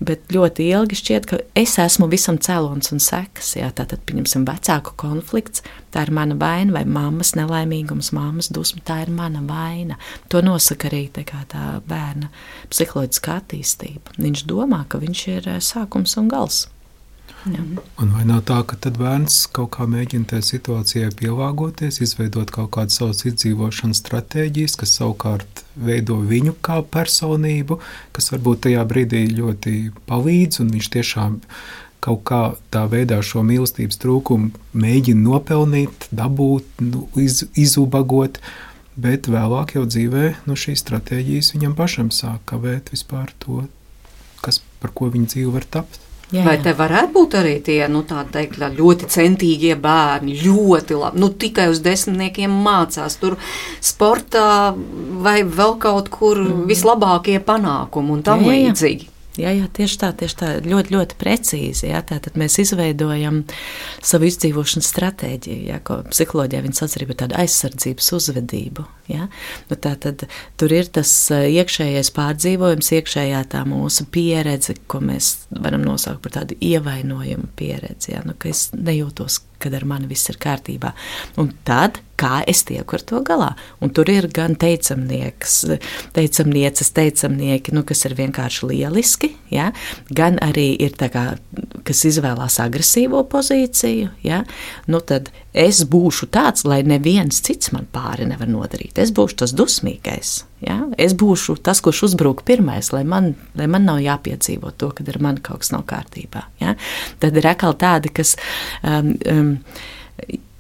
bet 0.03 0.27
ļoti 0.36 0.67
ilgi 0.73 0.99
šķiet, 0.99 1.29
ka 1.29 1.41
es 1.60 1.77
esmu 1.79 2.10
visam 2.12 2.39
cēlons 2.41 2.91
un 2.95 3.03
sekas. 3.03 3.55
Ja? 3.60 3.71
Tātad, 3.75 4.03
pieņemsim, 4.10 4.43
vecāku 4.49 4.97
konflikts, 4.99 5.63
tā 5.93 6.03
ir 6.05 6.13
mana 6.15 6.36
vaina 6.39 6.75
vai 6.75 6.84
mammas 6.84 7.32
nelaimīgums, 7.39 8.12
mammas 8.17 8.51
dusma, 8.53 8.84
tā 8.86 9.01
ir 9.05 9.13
mana 9.15 9.41
vaina. 9.45 9.95
To 10.29 10.43
nosaka 10.45 10.91
arī 10.91 11.05
tā, 11.15 11.23
tā 11.49 11.65
bērna 11.88 12.08
psiholoģiskā 12.71 13.39
attīstība. 13.43 14.17
Viņš 14.17 14.43
domā, 14.49 14.83
ka 14.89 15.01
viņš 15.01 15.23
ir 15.35 15.49
eh, 15.55 15.63
sākums 15.63 16.17
un 16.21 16.29
gals. 16.31 16.67
Jā. 17.47 17.61
Un 18.01 18.09
vai 18.11 18.25
nav 18.27 18.41
tā, 18.49 18.57
ka 18.67 18.75
tad 18.83 18.97
bērns 18.99 19.45
kaut 19.55 19.71
kā 19.77 19.85
mēģina 19.87 20.27
tajā 20.33 20.43
situācijā 20.47 21.11
pielāgoties, 21.15 22.01
izveidot 22.03 22.51
kaut 22.51 22.73
kādu 22.75 22.91
savas 22.91 23.23
izdzīvošanas 23.29 24.01
stratēģijas, 24.03 24.75
kas 24.81 24.97
savukārt 24.99 25.63
veido 25.79 26.17
viņu 26.19 26.57
kā 26.65 26.81
personību, 26.83 27.79
kas 28.15 28.33
varbūt 28.33 28.65
tajā 28.67 28.83
brīdī 28.89 29.23
ļoti 29.37 29.75
palīdz, 30.09 30.59
un 30.65 30.73
viņš 30.75 30.89
tiešām 30.97 31.39
kaut 32.03 32.25
kā 32.27 32.41
tā 32.73 32.85
veidā 32.91 33.21
šo 33.23 33.43
mīlestības 33.47 33.99
trūkumu 34.03 34.51
mēģina 34.79 35.23
nopelnīt, 35.23 36.09
dabūt, 36.15 36.83
nu, 36.83 37.07
iz, 37.19 37.45
izubagot, 37.59 38.39
bet 38.99 39.29
vēlāk 39.31 39.75
jau 39.77 39.85
dzīvē 39.88 40.25
nu, 40.49 40.57
šīs 40.59 40.83
stratēģijas 40.83 41.53
viņam 41.55 41.75
pašam 41.77 42.12
sāk 42.13 42.43
kavēt 42.51 42.91
vispār 42.93 43.31
to, 43.43 43.63
kas, 44.43 44.62
par 44.81 44.93
ko 44.95 45.09
viņa 45.13 45.33
dzīve 45.33 45.55
var 45.57 45.67
tapt. 45.77 46.05
Jā, 46.29 46.43
jā. 46.43 46.45
Vai 46.45 46.57
te 46.62 46.75
varētu 46.77 47.13
būt 47.15 47.35
arī 47.39 47.55
tie 47.65 47.79
nu, 47.89 48.03
teikt, 48.05 48.59
ļoti 48.62 49.07
centīgie 49.09 49.73
bērni, 49.81 50.35
ļoti 50.43 50.97
labi, 50.99 51.21
nu, 51.23 51.31
tikai 51.33 51.71
uz 51.71 51.81
desmitniekiem 51.81 52.53
mācās, 52.65 53.15
tur 53.17 53.39
sportā 53.81 54.75
vai 55.25 55.39
vēl 55.41 55.79
kaut 55.81 56.12
kur 56.13 56.38
mm. 56.38 56.67
vislabākie 56.69 57.39
panākumi 57.41 58.13
un 58.13 58.21
tam 58.27 58.45
līdzīgi? 58.45 59.09
Jā, 59.39 59.54
jā, 59.56 59.67
tieši 59.80 59.97
tā, 60.02 60.12
tieši 60.19 60.38
tā, 60.39 60.52
ļoti, 60.65 60.93
ļoti 60.95 61.17
precīzi. 61.19 61.89
Jā, 61.91 62.02
tātad 62.06 62.38
mēs 62.39 62.58
izveidojam 62.62 63.41
savu 64.02 64.30
izdzīvošanas 64.30 64.89
stratēģiju, 64.93 65.65
jā, 65.71 65.80
ko 65.86 66.02
psiholoģijā 66.10 66.63
viņi 66.65 67.08
par 67.10 67.19
tādu 67.23 67.39
aizsardzības 67.39 68.12
uzvedību. 68.19 68.86
Jā. 69.10 69.25
Nu, 69.71 69.78
tātad 69.82 70.28
tur 70.60 70.73
ir 70.75 70.89
tas 70.93 71.12
iekšējais 71.34 72.13
pārdzīvojums, 72.15 72.91
iekšējā 72.99 73.43
tā 73.54 73.63
mūsu 73.69 74.06
pieredze, 74.13 74.78
ko 74.91 75.02
mēs 75.02 75.47
varam 75.49 75.86
nosaukt 75.88 76.21
par 76.25 76.39
tādu 76.41 76.60
ievainojumu 76.62 77.49
pieredzi, 77.60 78.13
jā, 78.13 78.23
nu, 78.28 78.38
ka 78.38 78.52
es 78.54 78.69
nejūtos 78.75 79.41
kad 79.59 79.75
ar 79.75 79.85
mani 79.87 80.09
viss 80.09 80.29
ir 80.31 80.39
kārtībā. 80.41 80.91
Un 81.41 81.51
tad, 81.67 81.99
kā 82.19 82.41
es 82.49 82.63
tieku 82.67 82.97
ar 82.97 83.03
to 83.07 83.21
galā? 83.25 83.49
Un 83.83 83.93
tur 83.95 84.09
ir 84.11 84.27
gan 84.33 84.55
teicamnieks, 84.59 85.55
teicamnieces, 86.15 86.91
teicamnieki, 86.95 87.73
nu, 87.75 87.85
kas 87.87 88.05
ir 88.07 88.17
vienkārši 88.19 88.71
lieliski, 88.73 89.33
ja? 89.53 89.69
gan 90.15 90.39
arī 90.43 90.71
ir 90.81 90.95
tā 90.99 91.11
kā, 91.13 91.25
kas 91.87 92.03
izvēlās 92.09 92.59
agresīvo 92.63 93.23
pozīciju, 93.31 94.11
ja? 94.25 94.43
nu 94.87 95.03
tad 95.05 95.31
es 95.53 95.83
būšu 95.89 96.29
tāds, 96.33 96.65
lai 96.67 96.81
neviens 96.87 97.41
cits 97.45 97.73
man 97.75 97.87
pāri 97.91 98.27
nevar 98.29 98.51
nodarīt. 98.51 98.99
Es 98.99 99.13
būšu 99.15 99.43
tas 99.43 99.55
dusmīgais. 99.55 100.43
Ja? 100.65 100.81
Es 100.99 101.15
būšu 101.17 101.57
tas, 101.63 101.81
kurš 101.83 102.03
uzbrūk 102.09 102.43
pirmais, 102.47 102.91
lai 102.95 103.05
man, 103.07 103.33
lai 103.59 103.69
man 103.71 103.87
nav 103.87 104.01
jāpiedzīvo 104.03 104.73
to, 104.77 104.91
kad 104.95 105.09
ar 105.11 105.21
mani 105.23 105.43
kaut 105.45 105.63
kas 105.63 105.73
nav 105.75 105.85
kārtībā. 105.89 106.45
Ja? 106.63 106.75
Tad 107.21 107.39
ir 107.39 107.47
atkal 107.53 107.77
tādi, 107.79 108.13
kas. 108.19 108.35
Um, 108.83 109.15
um, 109.29 109.55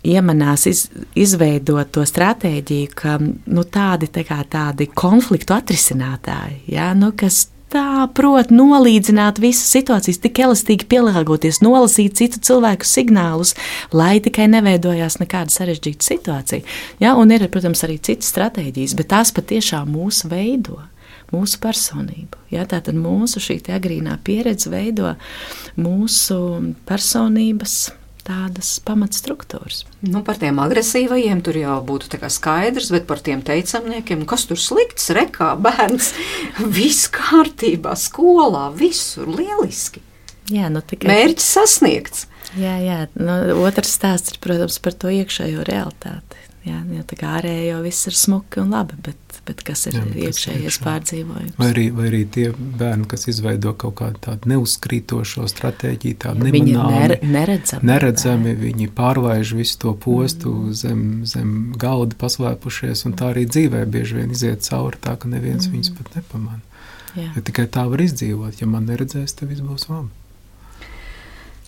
iemanās 0.09 0.63
iz, 0.69 0.85
izveidot 1.19 1.89
to 1.91 2.05
stratēģiju, 2.07 2.91
ka 2.95 3.17
nu, 3.19 3.65
tādi, 3.67 4.07
tā 4.07 4.23
kā, 4.23 4.37
tādi 4.47 4.87
konfliktu 4.95 5.51
atrisinātāji, 5.57 6.61
ja, 6.71 6.93
nu, 6.95 7.11
kas 7.19 7.49
tā 7.73 8.07
prot 8.17 8.51
nolīdzināt 8.53 9.39
visas 9.41 9.69
situācijas, 9.73 10.21
tik 10.23 10.41
elastīgi 10.45 10.87
pielāgoties, 10.89 11.61
nolasīt 11.65 12.17
citu 12.19 12.41
cilvēku 12.49 12.87
signālus, 12.87 13.55
lai 13.95 14.17
tikai 14.23 14.49
neveidojās 14.51 15.19
nekāda 15.21 15.53
sarežģīta 15.53 16.09
situācija. 16.11 16.77
Ja, 17.03 17.15
un 17.19 17.33
ir, 17.35 17.47
protams, 17.51 17.83
arī 17.87 17.99
citas 18.01 18.31
stratēģijas, 18.33 18.95
bet 18.99 19.11
tās 19.13 19.33
patiešām 19.35 19.91
mūs 19.95 20.25
veido. 20.29 20.81
Mūsu 21.29 21.59
personību. 21.61 22.39
Ja, 22.49 22.63
Tātad 22.65 22.97
mūsu 22.97 23.37
šī 23.43 23.59
agrīnā 23.75 24.15
pieredze 24.25 24.71
veido 24.73 25.11
mūsu 25.77 26.39
personības 26.89 27.91
tādas 28.29 28.71
pamatstruktūras. 28.85 29.83
Nu, 30.05 30.21
par 30.25 30.37
tiem 30.41 30.61
agresīvajiem 30.61 31.41
tur 31.45 31.57
jau 31.57 31.77
būtu 31.85 32.19
skaidrs, 32.29 32.91
bet 32.93 33.07
par 33.09 33.23
tiem 33.25 33.41
teicamniekiem, 33.45 34.25
kas 34.29 34.45
tur 34.49 34.59
slikts, 34.61 35.09
rekā 35.15 35.55
bērns, 35.57 36.13
viss 36.77 37.09
kārtībā, 37.13 37.95
skolā, 37.97 38.69
visur 38.75 39.29
lieliski. 39.33 40.03
Jā, 40.49 40.69
nu, 40.73 40.81
tikai... 40.81 41.09
Mērķis 41.11 41.49
sasniegts. 41.57 42.27
Jā, 42.57 42.77
jā. 42.81 42.99
Nu, 43.17 43.35
otrs 43.61 43.91
stāsts 43.99 44.33
ir, 44.33 44.39
protams, 44.41 44.79
par 44.81 44.95
to 44.97 45.11
iekšējo 45.13 45.65
realitāti. 45.67 46.48
Jā, 46.67 46.81
jā, 46.91 47.03
tā 47.07 47.15
kā 47.15 47.37
ārēji 47.39 47.69
jau 47.69 47.81
viss 47.85 48.09
ir 48.09 48.17
smuki 48.19 48.59
un 48.63 48.73
labi, 48.75 48.97
bet 49.05 49.29
bet 49.49 49.63
kas 49.65 49.85
ir 49.89 49.97
iekšējais 49.97 50.77
pārdzīvojums. 50.83 51.55
Vai 51.59 51.69
arī, 51.71 51.85
vai 51.95 52.07
arī 52.09 52.21
tie 52.33 52.45
bērni, 52.53 53.07
kas 53.09 53.27
izveido 53.31 53.73
kaut 53.79 53.95
kādu 54.01 54.21
tādu 54.27 54.51
neuzkrītošo 54.51 55.47
stratēģiju, 55.49 56.19
tādu 56.25 56.45
nemanāmi, 56.47 56.99
ner 56.99 57.15
neredzami, 57.23 57.89
neredzami 57.89 58.55
viņi 58.59 58.89
pārlaiž 58.97 59.55
visu 59.57 59.79
to 59.83 59.95
postu 60.05 60.53
mm. 60.53 60.77
zem, 60.81 61.03
zem 61.29 61.55
galda 61.79 62.17
paslēpušies, 62.21 63.05
un 63.09 63.17
tā 63.19 63.33
arī 63.33 63.47
dzīvē 63.49 63.85
bieži 63.89 64.21
vien 64.21 64.33
iziet 64.35 64.65
cauri 64.67 65.01
tā, 65.01 65.17
ka 65.19 65.31
neviens 65.31 65.65
mm. 65.67 65.77
viņus 65.77 65.93
pat 65.97 66.19
nepamana. 66.19 66.63
Ja 67.17 67.41
tikai 67.41 67.65
tā 67.73 67.87
var 67.89 68.01
izdzīvot, 68.03 68.61
ja 68.61 68.69
man 68.69 68.85
neredzēs, 68.87 69.33
tad 69.39 69.49
viss 69.49 69.65
būs 69.65 69.89
labi. 69.89 70.13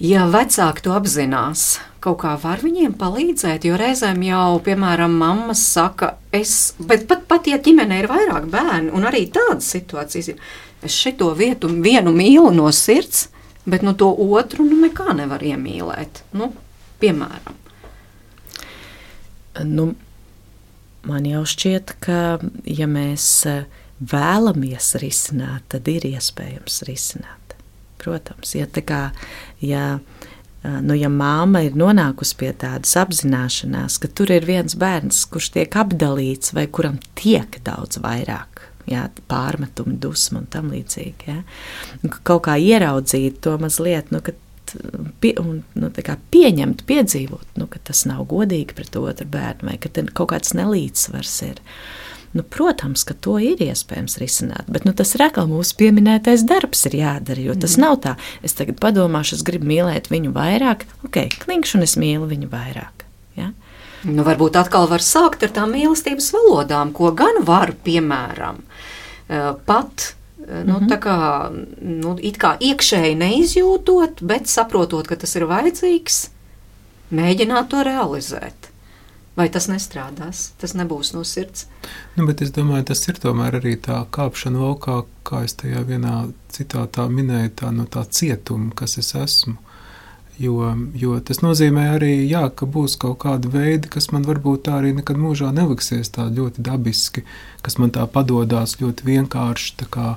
Ja 0.01 0.23
vecāki 0.25 0.81
to 0.81 0.95
apzinās, 0.97 1.75
kaut 2.01 2.23
kā 2.23 2.31
var 2.41 2.63
viņiem 2.65 2.95
palīdzēt, 2.97 3.67
jo 3.69 3.75
reizēm 3.77 4.23
jau, 4.25 4.55
piemēram, 4.65 5.13
mammas 5.13 5.61
saka, 5.75 6.15
es, 6.33 6.73
bet 6.81 7.03
pat, 7.09 7.27
pat 7.29 7.45
ja 7.45 7.59
ģimenē 7.61 7.99
ir 8.01 8.09
vairāk 8.09 8.47
bērnu, 8.49 8.95
un 8.97 9.05
arī 9.05 9.27
tādas 9.29 9.67
situācijas 9.75 10.31
ir, 10.33 10.39
es 10.81 10.95
šito 10.97 11.29
vietu 11.37 11.69
vienu 11.85 12.15
mīlu 12.15 12.49
no 12.55 12.71
sirds, 12.73 13.27
bet 13.69 13.85
no 13.85 13.93
to 13.93 14.09
otru 14.09 14.65
nu 14.65 14.79
nekā 14.87 15.13
nevar 15.19 15.45
iemīlēt, 15.45 16.23
nu, 16.33 16.49
piemēram. 17.03 17.59
Nu, 19.69 19.91
man 21.05 21.29
jau 21.29 21.43
šķiet, 21.45 21.93
ka 22.01 22.17
ja 22.65 22.89
mēs 22.89 23.27
eh, 23.51 23.69
vēlamies 24.01 24.95
risināt, 25.03 25.67
tad 25.75 25.93
ir 25.93 26.09
iespējams 26.15 26.81
risināt. 26.89 27.40
Protams, 28.01 28.55
ja 28.55 28.65
kā 28.65 29.01
ja, 29.61 29.99
nu, 30.63 30.95
ja 30.97 31.09
māma 31.13 31.63
ir 31.65 31.77
nonākusi 31.77 32.37
pie 32.39 32.51
tādas 32.57 32.95
apzināšanās, 32.97 33.99
ka 34.01 34.09
tur 34.09 34.33
ir 34.33 34.47
viens 34.49 34.77
bērns, 34.79 35.23
kurš 35.31 35.51
tiek 35.57 35.77
apdalīts 35.77 36.55
vai 36.57 36.67
kuram 36.67 36.99
tiek 37.19 37.61
daudz 37.65 38.01
vairāk. 38.01 38.67
Jā, 38.89 39.05
pārmetumi, 39.29 39.99
dusma 40.01 40.41
un 40.41 40.47
tam 40.51 40.71
līdzīgi. 40.73 41.27
Jā. 41.29 42.09
Kaut 42.25 42.47
kā 42.47 42.55
ieraudzīt 42.57 43.37
to 43.45 43.53
mazliet, 43.61 44.09
nu, 44.11 44.19
pie, 45.21 45.35
un, 45.39 45.61
nu, 45.77 45.91
pieņemt, 46.33 46.81
piedzīvot, 46.89 47.45
nu, 47.61 47.69
ka 47.69 47.79
tas 47.91 48.01
nav 48.09 48.25
godīgi 48.33 48.73
pret 48.75 48.97
otru 48.97 49.29
bērnu, 49.29 49.69
vai 49.69 49.77
ka 49.79 49.93
kaut 50.17 50.33
kāds 50.33 50.55
nelīdzsvars 50.57 51.35
ir. 51.51 51.61
Uh, 51.61 52.00
Nu, 52.31 52.43
protams, 52.47 53.03
ka 53.03 53.13
to 53.13 53.35
ir 53.43 53.59
iespējams 53.59 54.15
risināt, 54.21 54.69
bet 54.71 54.85
nu, 54.87 54.93
tas 54.95 55.11
ir 55.17 55.25
atkal 55.25 55.49
mūsu 55.51 55.75
pieminētais 55.81 56.45
darbs, 56.47 56.85
ir 56.87 56.95
jādara. 57.01 57.43
Jo 57.43 57.57
tas 57.59 57.75
mm. 57.75 57.83
nav 57.83 57.97
tā, 58.05 58.13
es 58.45 58.55
tagad 58.55 58.79
padomāšu, 58.83 59.35
es 59.39 59.43
gribu 59.47 59.67
mīlēt 59.67 60.07
viņu 60.13 60.31
vairāk, 60.35 60.85
ok, 61.07 61.25
klinkšu 61.43 61.79
un 61.79 61.87
es 61.87 61.97
mīlu 61.99 62.29
viņu 62.31 62.47
vairāk. 62.53 63.03
Ja? 63.35 63.51
Nu, 64.07 64.23
varbūt 64.27 64.55
atkal 64.61 64.87
var 64.91 65.03
sākt 65.03 65.43
ar 65.43 65.51
tām 65.53 65.75
mīlestības 65.75 66.31
valodām, 66.37 66.95
ko 66.95 67.11
gan 67.11 67.43
var, 67.47 67.75
piemēram, 67.83 68.63
eh, 69.27 69.53
pat 69.67 70.13
Nu, 70.41 70.73
mm 70.73 70.79
-hmm. 70.79 70.89
Tā 70.89 70.97
kā, 70.99 71.49
nu, 71.81 72.15
kā 72.17 72.57
iekšēji 72.59 73.15
neizjūtot, 73.15 74.21
bet 74.21 74.47
saprotot, 74.47 75.07
ka 75.07 75.15
tas 75.15 75.35
ir 75.35 75.45
vajadzīgs, 75.45 76.29
mēģināt 77.13 77.67
to 77.67 77.83
realizēt. 77.83 78.70
Vai 79.39 79.47
tas 79.47 79.69
nestrādās? 79.71 80.49
Tas 80.59 80.73
nebūs 80.75 81.13
no 81.15 81.23
sirds. 81.23 81.67
Nu, 82.17 82.25
bet 82.27 82.41
es 82.43 82.51
domāju, 82.51 82.89
tas 82.89 83.05
ir 83.07 83.19
tomēr 83.23 83.61
arī 83.61 83.77
tā 83.79 84.01
kāpšana 84.11 84.59
laukā, 84.59 85.01
kā 85.27 85.45
es 85.47 85.55
tajā 85.61 85.85
vienā 85.87 86.15
citātā 86.51 87.07
minēju, 87.07 87.53
tā 87.61 87.71
no 87.71 87.87
tā 87.87 88.03
cietuma, 88.11 88.73
kas 88.75 88.97
es 88.99 89.13
esmu. 89.15 89.55
Jo, 90.41 90.71
jo 90.97 91.15
tas 91.21 91.41
nozīmē 91.43 91.83
arī, 91.95 92.11
jā, 92.25 92.41
ka 92.57 92.65
būs 92.65 92.95
kaut 92.99 93.19
kāda 93.21 93.51
veida, 93.51 93.89
kas 93.93 94.09
man 94.11 94.25
varbūt 94.25 94.65
tā 94.65 94.79
arī 94.79 94.91
nekad 94.97 95.19
mūžā 95.21 95.51
neliksies 95.53 96.11
tā 96.15 96.25
ļoti 96.31 96.63
dabiski, 96.65 97.23
kas 97.61 97.77
man 97.77 97.93
tā 97.93 98.07
padodas 98.09 98.79
ļoti 98.81 99.05
vienkārši, 99.05 99.75
tā 99.83 99.87
kā, 99.91 100.07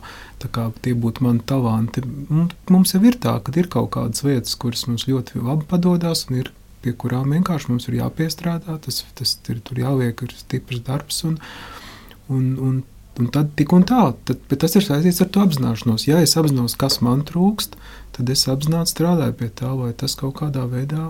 tā 0.43 0.51
kā 0.55 0.71
tie 0.87 0.95
būtu 0.97 1.27
mani 1.27 1.45
talanti. 1.45 2.07
Mums 2.73 2.97
jau 2.97 3.03
ir 3.05 3.21
tā, 3.21 3.37
ka 3.45 3.55
ir 3.59 3.69
kaut 3.71 3.93
kādas 3.99 4.25
lietas, 4.25 4.57
kuras 4.57 4.87
mums 4.89 5.07
ļoti 5.11 5.45
labi 5.45 5.69
padodas, 5.71 6.25
un 6.31 6.41
ir 6.41 6.55
pie 6.85 6.95
kurām 7.01 7.33
vienkārši 7.35 7.73
mums 7.73 7.89
ir 7.89 8.01
jāpiestrādā. 8.03 8.79
Tas, 8.85 9.03
tas 9.19 9.37
ir 9.49 9.63
jāliek, 9.81 10.25
ir 10.25 10.35
stiprs 10.37 10.85
darbs. 10.85 11.23
Un, 11.29 11.39
un, 12.29 12.51
un, 12.61 12.83
un 13.21 13.31
tad 13.35 13.53
tik 13.59 13.73
un 13.77 13.85
tā, 13.89 14.07
tad, 14.29 14.41
bet 14.51 14.63
tas 14.65 14.75
ir 14.77 14.85
saistīts 14.87 15.23
ar 15.25 15.31
to 15.33 15.45
apzināšanos. 15.45 16.07
Ja 16.09 16.23
es 16.25 16.37
apzinos, 16.41 16.77
kas 16.81 17.01
man 17.05 17.23
trūkst, 17.27 17.79
tad 18.15 18.31
es 18.31 18.45
apzināti 18.51 18.95
strādāju 18.95 19.37
pie 19.39 19.51
tā, 19.61 19.71
lai 19.75 19.93
tas 19.99 20.17
kaut 20.19 20.37
kādā 20.41 20.65
veidā, 20.71 21.09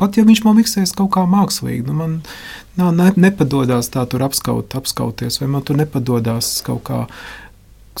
pat 0.00 0.16
ja 0.16 0.24
viņš 0.28 0.44
man 0.46 0.58
miksēs 0.60 0.94
kaut 0.96 1.12
kā 1.16 1.26
mākslīgi, 1.28 1.84
nu 1.88 1.96
man 1.96 2.14
nav, 2.78 2.94
ne, 2.96 3.10
nepadodas 3.20 3.90
tā 3.92 4.06
tur 4.08 4.24
apskaut, 4.26 4.76
apskauties, 4.78 5.40
vai 5.42 5.50
man 5.52 5.66
tur 5.66 5.80
nepadodas 5.80 6.58
kaut 6.66 6.84
kā 6.88 7.02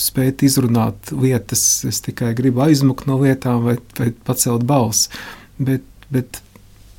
spēt 0.00 0.44
izrunāt 0.44 1.12
lietas, 1.12 1.62
es 1.88 2.02
tikai 2.04 2.34
gribu 2.36 2.64
aizmukt 2.66 3.08
no 3.08 3.18
lietām 3.22 3.64
vai, 3.64 3.76
vai 3.96 4.10
pacelt 4.28 4.66
balsi. 4.68 5.08
Bet, 5.56 5.84
bet 6.12 6.42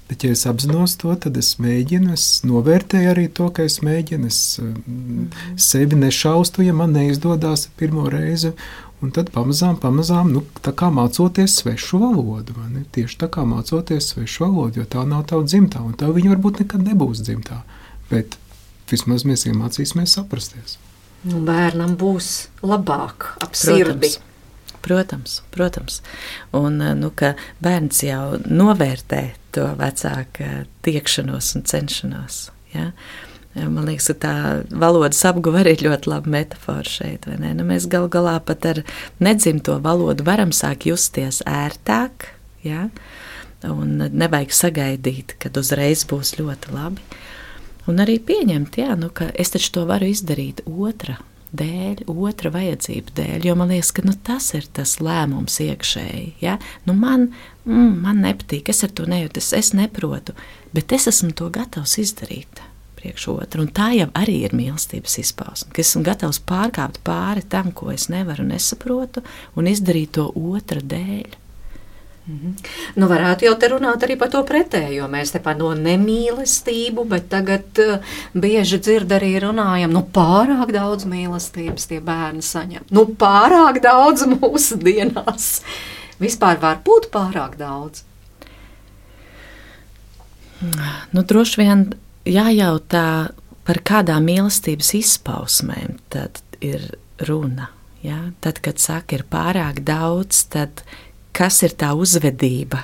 Bet, 0.07 0.23
ja 0.23 0.31
es 0.31 0.45
apzinos 0.47 0.95
to, 1.01 1.11
tad 1.19 1.35
es 1.39 1.57
mēģinu, 1.59 2.13
es 2.15 2.25
novērtēju 2.47 3.09
arī 3.11 3.25
to, 3.27 3.49
ka 3.51 3.65
es 3.67 3.81
mēģinu, 3.83 4.29
es 4.31 4.39
mm. 4.63 5.25
sevi 5.59 5.99
nešaustu, 5.99 6.63
ja 6.63 6.75
man 6.75 6.95
neizdodas 6.95 7.67
pirmo 7.79 8.07
reizi. 8.11 8.53
Un 9.03 9.11
tad 9.13 9.27
pamazām, 9.29 9.75
pamazām, 9.77 10.31
nu, 10.33 10.41
tā 10.65 10.71
kā 10.73 10.87
mācoties 10.89 11.59
svešu 11.59 11.99
valodu, 12.01 12.55
tieši 12.95 13.19
tā 13.21 13.27
kā 13.29 13.43
mācoties 13.45 14.13
svešu 14.13 14.47
valodu, 14.47 14.81
jo 14.81 14.87
tā 14.89 15.03
nav 15.05 15.27
tava 15.29 15.45
dzimtā, 15.45 15.83
un 15.85 15.93
tā 15.93 16.09
viņa 16.09 16.31
varbūt 16.33 16.63
nekad 16.63 16.87
nebūs 16.87 17.21
dzimtā. 17.27 17.59
Bet 18.09 18.39
vismaz 18.89 19.27
mēs 19.27 19.45
iemācīsimies 19.51 20.15
saprasties. 20.17 20.79
Nu, 21.27 21.43
bērnam 21.45 21.93
būs 21.99 22.47
labāk 22.65 23.33
ap 23.43 23.59
sirdi. 23.59 24.15
Protams. 24.15 24.26
Protams, 24.87 25.41
protams. 25.51 26.01
Un 26.55 26.79
eh, 26.81 26.93
nu, 26.95 27.11
bērns 27.63 28.03
jau 28.07 28.37
novērtē 28.47 29.23
to 29.55 29.65
vecāku 29.79 30.47
tiekšanos 30.87 31.55
un 31.57 31.65
cenšanos. 31.67 32.37
Ja? 32.71 32.93
Man 33.57 33.87
liekas, 33.87 34.11
ka 34.13 34.15
tā 34.21 34.33
valodas 34.69 35.19
apguve 35.27 35.63
arī 35.63 35.73
ir 35.75 35.87
ļoti 35.89 36.11
laba 36.11 36.31
metāfora 36.31 36.87
šeit. 36.87 37.25
Nu, 37.41 37.65
mēs 37.67 37.89
gal 37.91 38.07
galā 38.13 38.37
pat 38.45 38.67
ar 38.69 38.83
nedzimto 39.19 39.79
valodu 39.83 40.23
varam 40.27 40.53
sākt 40.55 40.87
justies 40.87 41.41
ērtāk. 41.49 42.29
Ja? 42.63 42.87
Un 43.67 43.97
nevajag 44.13 44.53
sagaidīt, 44.53 45.35
kad 45.41 45.57
uzreiz 45.57 46.05
būs 46.07 46.37
ļoti 46.37 46.75
labi. 46.77 47.23
Un 47.91 48.03
arī 48.03 48.21
pieņemt, 48.23 48.77
jā, 48.79 48.93
nu, 48.99 49.09
ka 49.11 49.31
es 49.35 49.51
taču 49.51 49.73
to 49.79 49.87
varu 49.89 50.11
izdarīt 50.11 50.63
otra 50.67 51.17
dēļ, 51.55 52.05
otra 52.11 52.51
vajadzību 52.53 53.15
dēļ, 53.17 53.47
jo 53.47 53.55
man 53.59 53.71
liekas, 53.73 53.93
ka 53.95 54.05
nu, 54.05 54.13
tas 54.27 54.49
ir 54.57 54.67
tas 54.75 54.97
lēmums 55.03 55.59
iekšēji. 55.63 56.37
Ja? 56.43 56.57
Nu, 56.87 56.95
man, 56.97 57.29
mm, 57.65 57.93
man 58.03 58.23
nepatīk, 58.25 58.71
es 58.73 58.83
ar 58.87 58.93
to 58.95 59.07
nejūtu, 59.09 59.43
es, 59.43 59.53
es 59.55 59.73
neprotu, 59.77 60.35
bet 60.75 60.95
es 60.95 61.07
esmu 61.13 61.33
to 61.37 61.51
gatavs 61.53 61.97
izdarīt. 62.03 62.63
Otru, 63.07 63.61
un 63.63 63.69
tā 63.71 63.93
jau 63.95 64.09
arī 64.19 64.41
ir 64.43 64.51
mīlestības 64.57 65.13
izpausme, 65.21 65.69
ka 65.71 65.79
esmu 65.79 66.01
gatavs 66.03 66.41
pārkāpt 66.43 66.99
pāri 67.07 67.45
tam, 67.47 67.69
ko 67.71 67.93
es 67.93 68.09
nevaru 68.11 68.43
nesaprotu, 68.49 69.23
un 69.55 69.69
izdarīt 69.71 70.17
to 70.17 70.25
otra 70.35 70.81
dēļ. 70.83 71.37
Mm 72.27 72.39
-hmm. 72.43 72.65
Nu, 72.95 73.07
varētu 73.07 73.45
jau 73.45 73.55
te 73.55 73.67
runāt 73.67 74.03
arī 74.03 74.17
par 74.17 74.29
to 74.29 74.43
pretējo. 74.43 75.07
Mēs 75.07 75.31
te 75.31 75.39
par 75.39 75.57
no 75.57 75.73
nemīlestību, 75.73 77.05
bet 77.05 77.29
tagad 77.29 77.79
uh, 77.79 77.99
bieži 78.33 78.79
dzird 78.79 79.11
arī 79.11 79.39
runājam, 79.39 79.91
nu 79.91 80.07
pārāk 80.13 80.71
daudz 80.71 81.05
mīlestības 81.05 81.87
tie 81.87 81.99
bērni 81.99 82.41
saņem. 82.41 82.81
Nu 82.89 83.05
pārāk 83.05 83.81
daudz 83.81 84.25
mūsu 84.25 84.75
dienās. 84.75 85.61
Vispār 86.19 86.59
var 86.59 86.77
būt 86.85 87.09
pārāk 87.11 87.57
daudz. 87.57 88.03
Nu, 91.11 91.23
droši 91.23 91.61
vien 91.61 91.93
jājautā 92.25 93.29
par 93.67 93.79
kādām 93.83 94.25
mīlestības 94.25 94.93
izpausmēm 94.93 95.99
tad 96.09 96.41
ir 96.61 96.97
runa. 97.27 97.69
Ja? 98.01 98.31
Tad, 98.41 98.61
kad 98.65 98.81
saka, 98.81 99.19
ir 99.19 99.25
pārāk 99.29 99.83
daudz, 99.85 100.45
tad 100.53 100.83
kas 101.37 101.61
ir 101.65 101.75
tā 101.77 101.91
uzvedība, 101.93 102.81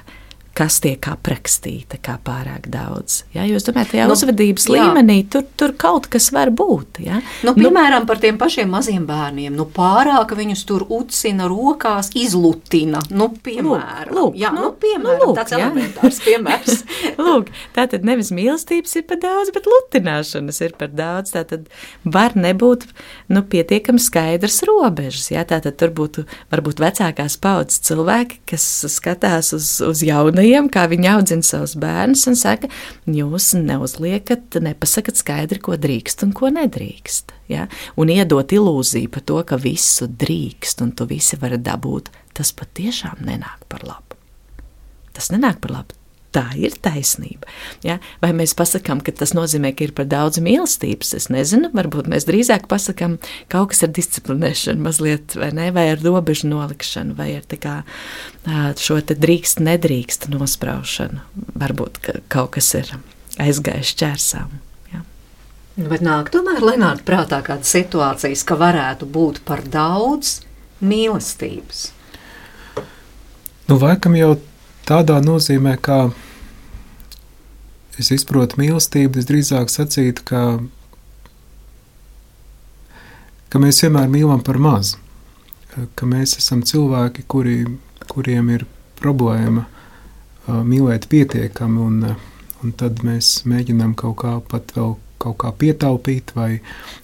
kas 0.57 0.77
tiek 0.83 1.01
aprakstīta 1.09 1.97
kā 2.03 2.19
pārāk 2.21 2.67
daudz. 2.71 3.23
Ja? 3.33 3.45
Domāju, 3.47 3.73
ka 3.73 3.85
tajā 3.89 4.05
nu, 4.05 4.13
uzvedības 4.13 4.67
jā. 4.69 4.75
līmenī 4.75 5.15
tur, 5.33 5.45
tur 5.57 5.73
kaut 5.79 6.05
kas 6.13 6.29
var 6.35 6.51
būt. 6.53 6.99
Ja? 7.01 7.21
Nu, 7.41 7.51
nu 7.51 7.55
piemēram, 7.57 8.03
nu, 8.05 8.09
par 8.09 8.21
tiem 8.21 8.37
pašiem 8.41 8.69
maziem 8.69 9.07
bērniem. 9.09 9.55
Nu, 9.57 9.65
pārāk 9.73 10.35
viņus 10.37 10.61
tur 10.69 10.85
ucina 10.93 11.47
rokās, 11.49 12.11
izlutina. 12.17 13.01
Nu, 13.09 13.31
piemēram, 13.33 14.13
lūk, 14.13 14.37
jā, 14.37 14.51
nu, 14.53 14.67
nu, 14.67 14.71
piemēram 14.83 15.23
nu, 15.23 15.31
lūk, 15.31 15.39
tāds 15.41 15.55
elementārs 15.57 16.21
piemērs. 16.27 16.83
lūk, 17.25 17.49
tā 17.73 17.87
tad 17.89 18.05
nevis 18.05 18.29
mīlestības 18.35 18.93
ir 19.01 19.07
par 19.09 19.23
daudz, 19.25 19.53
bet 19.57 19.69
lutināšanas 19.69 20.61
ir 20.67 20.77
par 20.77 20.93
daudz. 20.93 21.33
Tā 21.33 21.45
tad 21.49 21.65
var 22.05 22.37
nebūt 22.37 22.85
nu, 23.33 23.41
pietiekami 23.41 24.01
skaidrs 24.01 24.61
robežas. 24.69 25.31
Ja? 25.33 25.47
Tā 25.49 25.63
tad 25.65 25.81
tur 25.81 25.95
būtu 25.97 26.27
varbūt 26.53 26.83
vecākās 26.83 27.39
paudzes 27.41 27.81
cilvēki, 27.89 28.43
kas 28.53 28.69
skatās 28.93 29.49
uz, 29.57 29.73
uz 29.81 30.05
jaunu 30.05 30.42
jaunajiem, 30.43 30.69
kā 30.71 30.85
viņi 30.91 31.09
audzina 31.13 31.45
savus 31.45 31.75
bērnus, 31.79 32.25
un 32.27 32.37
saka, 32.39 32.69
jūs 33.05 33.53
neuzliekat, 33.55 34.59
nepasakat 34.63 35.19
skaidri, 35.19 35.61
ko 35.63 35.77
drīkst 35.77 36.23
un 36.25 36.33
ko 36.35 36.51
nedrīkst. 36.53 37.33
Ja? 37.51 37.67
Un 37.97 38.11
iedot 38.13 38.51
ilūziju 38.51 39.11
par 39.13 39.25
to, 39.25 39.41
ka 39.47 39.59
visu 39.61 40.07
drīkst 40.07 40.83
un 40.83 40.93
to 40.97 41.07
visi 41.09 41.39
var 41.41 41.57
dabūt, 41.57 42.11
tas 42.33 42.53
patiešām 42.53 43.23
nenāk 43.25 43.67
par 43.69 43.85
labu. 43.87 44.19
Tas 45.13 45.29
nenāk 45.31 45.61
par 45.61 45.77
labu 45.79 46.02
tā 46.33 46.45
ir 46.59 46.75
taisnība. 46.83 47.47
Ja? 47.85 47.99
Vai 48.23 48.31
mēs 48.37 48.55
pasakām, 48.57 49.03
ka 49.05 49.13
tas 49.15 49.35
nozīmē, 49.37 49.73
ka 49.77 49.87
ir 49.87 49.93
par 49.97 50.09
daudz 50.11 50.41
mīlestības? 50.43 51.13
Es 51.17 51.29
nezinu, 51.33 51.71
varbūt 51.75 52.09
mēs 52.11 52.27
drīzāk 52.29 52.67
pasakām, 52.71 53.19
ka 53.47 53.59
kaut 53.59 53.73
kas 53.73 53.85
ar 53.85 53.93
disciplinēšanu 53.95 54.83
mazliet, 54.83 55.37
vai, 55.39 55.53
ne? 55.55 55.69
vai 55.75 55.87
ar 55.93 56.03
robežu 56.03 56.49
nolikšanu, 56.51 57.15
vai 57.19 57.31
ar 57.37 57.47
kā, 57.53 57.79
šo 58.81 58.99
drīkst, 59.07 59.63
nedrīkst 59.63 60.29
nospraušanu. 60.33 61.23
Varbūt 61.63 62.03
ka 62.03 62.19
kaut 62.33 62.55
kas 62.57 62.73
ir 62.79 62.93
aizgājis 63.41 63.95
čērsām. 63.99 64.61
Bet 65.73 66.03
nāk 66.05 66.29
tomēr 66.29 66.61
Lenārda 66.61 67.01
prātā 67.01 67.39
kāda 67.41 67.65
situācijas, 67.65 68.43
ka 68.45 68.59
varētu 68.59 69.07
būt 69.09 69.39
par 69.47 69.63
daudz 69.65 70.43
mīlestības. 70.85 71.87
Nu, 73.65 73.79
laikam 73.81 74.13
jau 74.13 74.35
tādā 74.87 75.19
nozīmē, 75.23 75.75
ka 75.81 76.09
es 77.99 78.11
izprotu 78.13 78.59
mīlestību, 78.61 79.19
es 79.19 79.29
drīzāk 79.29 79.71
sacītu, 79.71 80.25
ka, 80.27 80.41
ka 83.53 83.61
mēs 83.61 83.83
vienmēr 83.85 84.11
mīlam 84.11 84.43
par 84.45 84.59
maz, 84.61 84.95
ka 85.95 86.09
mēs 86.09 86.37
esam 86.41 86.63
cilvēki, 86.65 87.25
kuri, 87.29 87.57
kuriem 88.09 88.51
ir 88.55 88.67
problēma 88.99 89.65
uh, 89.67 90.61
mīlēt 90.65 91.07
pietiekami, 91.11 91.79
un, 91.87 92.15
un 92.63 92.75
tad 92.79 93.03
mēs 93.05 93.41
mēģinām 93.49 93.95
kaut 93.99 94.19
kā 94.23 94.37
pat 94.49 94.75
vēl 94.77 94.97
kaut 95.23 95.39
kā 95.39 95.53
pietaupīt, 95.55 96.33
vai 96.35 96.57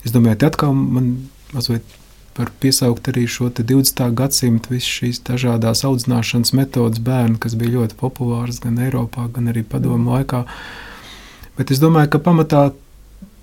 es 0.04 0.12
domāju, 0.12 0.42
te 0.42 0.50
atkal 0.50 0.76
man 0.76 1.14
mazliet 1.54 1.99
var 2.40 2.52
piesaukt 2.64 3.12
arī 3.12 3.26
šo 3.28 3.50
20. 3.52 4.04
gadsimtu, 4.16 4.74
visas 4.74 4.90
šīs 5.00 5.22
dažādas 5.28 5.84
audzināšanas 5.88 6.54
metodas 6.56 7.02
bērnu, 7.04 7.38
kas 7.44 7.58
bija 7.60 7.80
ļoti 7.80 7.98
populāras 8.00 8.62
gan 8.64 8.80
Eiropā, 8.80 9.28
gan 9.36 9.52
arī 9.52 9.66
padomu 9.68 10.16
laikā. 10.16 10.46
Bet 11.60 11.74
es 11.76 11.82
domāju, 11.84 12.14
ka 12.16 12.24
pamatā 12.24 12.70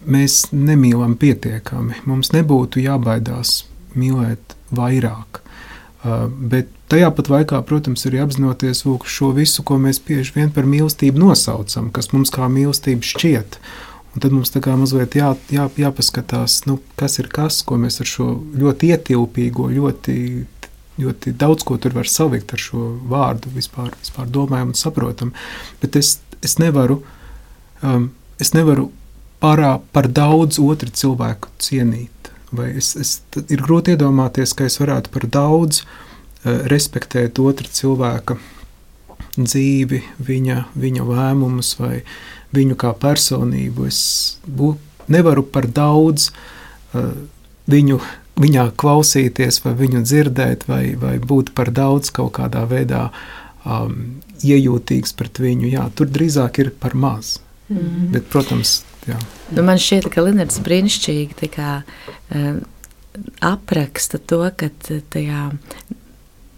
mēs 0.07 0.47
nemīlam 0.55 1.17
pietiekami. 1.21 2.01
Mums 2.09 2.33
nebūtu 2.33 2.81
jābaidās 2.85 3.65
mīlēt 3.99 4.57
vairāk. 4.75 5.43
Uh, 6.07 6.29
bet 6.31 6.71
tajā 6.93 7.11
pat 7.15 7.29
laikā, 7.33 7.61
protams, 7.67 8.05
ir 8.07 8.21
apzinoties 8.23 8.85
šo 8.87 9.33
visu, 9.37 9.65
ko 9.67 9.79
mēs 9.83 10.01
bieži 10.07 10.37
vien 10.37 10.53
par 10.55 10.69
mīlestību 10.69 11.19
nosaucam, 11.19 11.91
kas 11.91 12.13
mums 12.15 12.31
kā 12.35 12.49
mīlestība 12.53 13.05
šķiet. 13.05 13.59
Un 14.17 14.23
tad 14.25 14.33
mums 14.33 14.49
tā 14.49 14.63
kā 14.65 14.73
mazliet 14.81 15.13
jā, 15.13 15.35
jā, 15.53 15.67
jāpaskatās, 15.77 16.63
nu, 16.65 16.79
kas 16.97 17.19
ir 17.21 17.27
kas, 17.29 17.59
ko 17.69 17.77
mēs 17.77 18.01
ar 18.01 18.09
šo 18.09 18.31
ļoti 18.57 18.89
ietilpīgo, 18.95 19.67
ļoti, 19.77 20.15
ļoti 21.03 21.33
daudz 21.37 21.67
ko 21.69 21.77
tur 21.77 21.93
var 21.93 22.09
savikt 22.09 22.55
ar 22.57 22.63
šo 22.65 22.87
vārdu 23.11 23.53
vispār, 23.53 23.91
vispār 24.01 24.31
domājam 24.33 24.73
un 24.73 24.79
saprotam. 24.81 25.35
Bet 25.83 25.99
es, 26.01 26.15
es 26.41 26.57
nevaru, 26.57 27.03
um, 27.85 28.07
es 28.41 28.55
nevaru 28.57 28.87
pārā, 29.45 29.75
par 29.93 30.09
daudz 30.09 30.63
otru 30.65 30.89
cilvēku 30.89 31.53
cienīt. 31.61 32.33
Vai 32.57 32.71
es, 32.81 32.95
es, 32.97 33.19
ir 33.53 33.61
grūti 33.61 33.99
iedomāties, 33.99 34.57
ka 34.57 34.65
es 34.65 34.79
varētu 34.81 35.13
par 35.13 35.29
daudz 35.29 35.83
uh, 35.85 36.65
respektēt 36.73 37.37
otru 37.45 37.69
cilvēku 37.69 38.39
dzīvi, 39.37 40.01
viņa, 40.25 40.57
viņa 40.73 41.05
lēmumus 41.05 41.75
vai 41.83 41.99
viņa 42.01 42.36
viņu 42.57 42.77
kā 42.81 42.93
personību. 42.97 43.87
Es 43.91 44.01
bū, 44.47 44.75
nevaru 45.13 45.45
par 45.45 45.69
daudz 45.71 46.31
uh, 46.31 47.13
viņu, 47.71 48.01
viņā 48.41 48.69
klausīties, 48.81 49.63
vai 49.65 49.75
viņu 49.79 50.05
dzirdēt, 50.07 50.67
vai, 50.71 50.85
vai 51.01 51.17
būt 51.23 51.55
par 51.57 51.73
daudz 51.75 52.13
kaut 52.15 52.37
kādā 52.39 52.67
veidā 52.71 53.09
um, 53.65 54.21
iejūtīgs 54.45 55.17
pret 55.17 55.41
viņu. 55.43 55.71
Jā, 55.73 55.89
tur 55.97 56.11
drīzāk 56.13 56.63
ir 56.65 56.73
par 56.81 56.95
maz. 56.95 57.39
Mm 57.69 57.77
-hmm. 57.77 58.09
Bet, 58.15 58.29
protams, 58.31 58.85
jā. 59.07 59.19
Nu, 59.51 59.63
man 59.63 59.79
šķiet, 59.79 60.09
ka 60.15 60.23
Linnets 60.23 60.61
brīnišķīgi 60.63 61.51
kā, 61.51 61.83
uh, 61.83 62.57
apraksta 63.41 64.19
to, 64.19 64.51
ka 64.57 64.69
tajā 65.11 65.51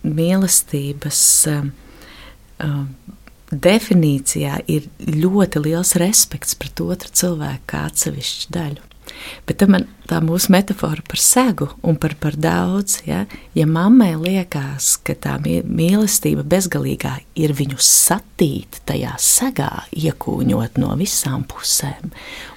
mīlestības 0.05 1.20
uh, 1.49 1.64
uh, 2.64 2.84
definīcijā 3.53 4.61
ir 4.68 4.90
ļoti 4.99 5.62
liels 5.64 5.94
respekts 6.01 6.59
pret 6.59 6.80
otru 6.84 7.12
cilvēku 7.20 7.66
kā 7.72 7.86
atsevišķu 7.88 8.55
daļu. 8.55 8.84
Bet 9.49 9.62
man 9.70 9.86
tā 10.09 10.18
mūsu 10.24 10.53
metāfora 10.53 11.03
par 11.09 11.20
segu 11.22 11.70
un 11.86 11.96
par, 12.01 12.14
par 12.20 12.36
daudz, 12.36 12.99
ja, 13.09 13.22
ja 13.57 13.64
mammai 13.68 14.12
liekas, 14.20 14.96
ka 15.05 15.16
tā 15.16 15.38
mīlestība 15.40 16.44
bezgalīgā 16.49 17.14
ir 17.40 17.55
viņu 17.57 17.80
satīt 17.82 18.82
tajā 18.88 19.14
segā, 19.22 19.70
iekūņot 19.96 20.80
no 20.82 20.92
visām 21.01 21.46
pusēm 21.49 22.12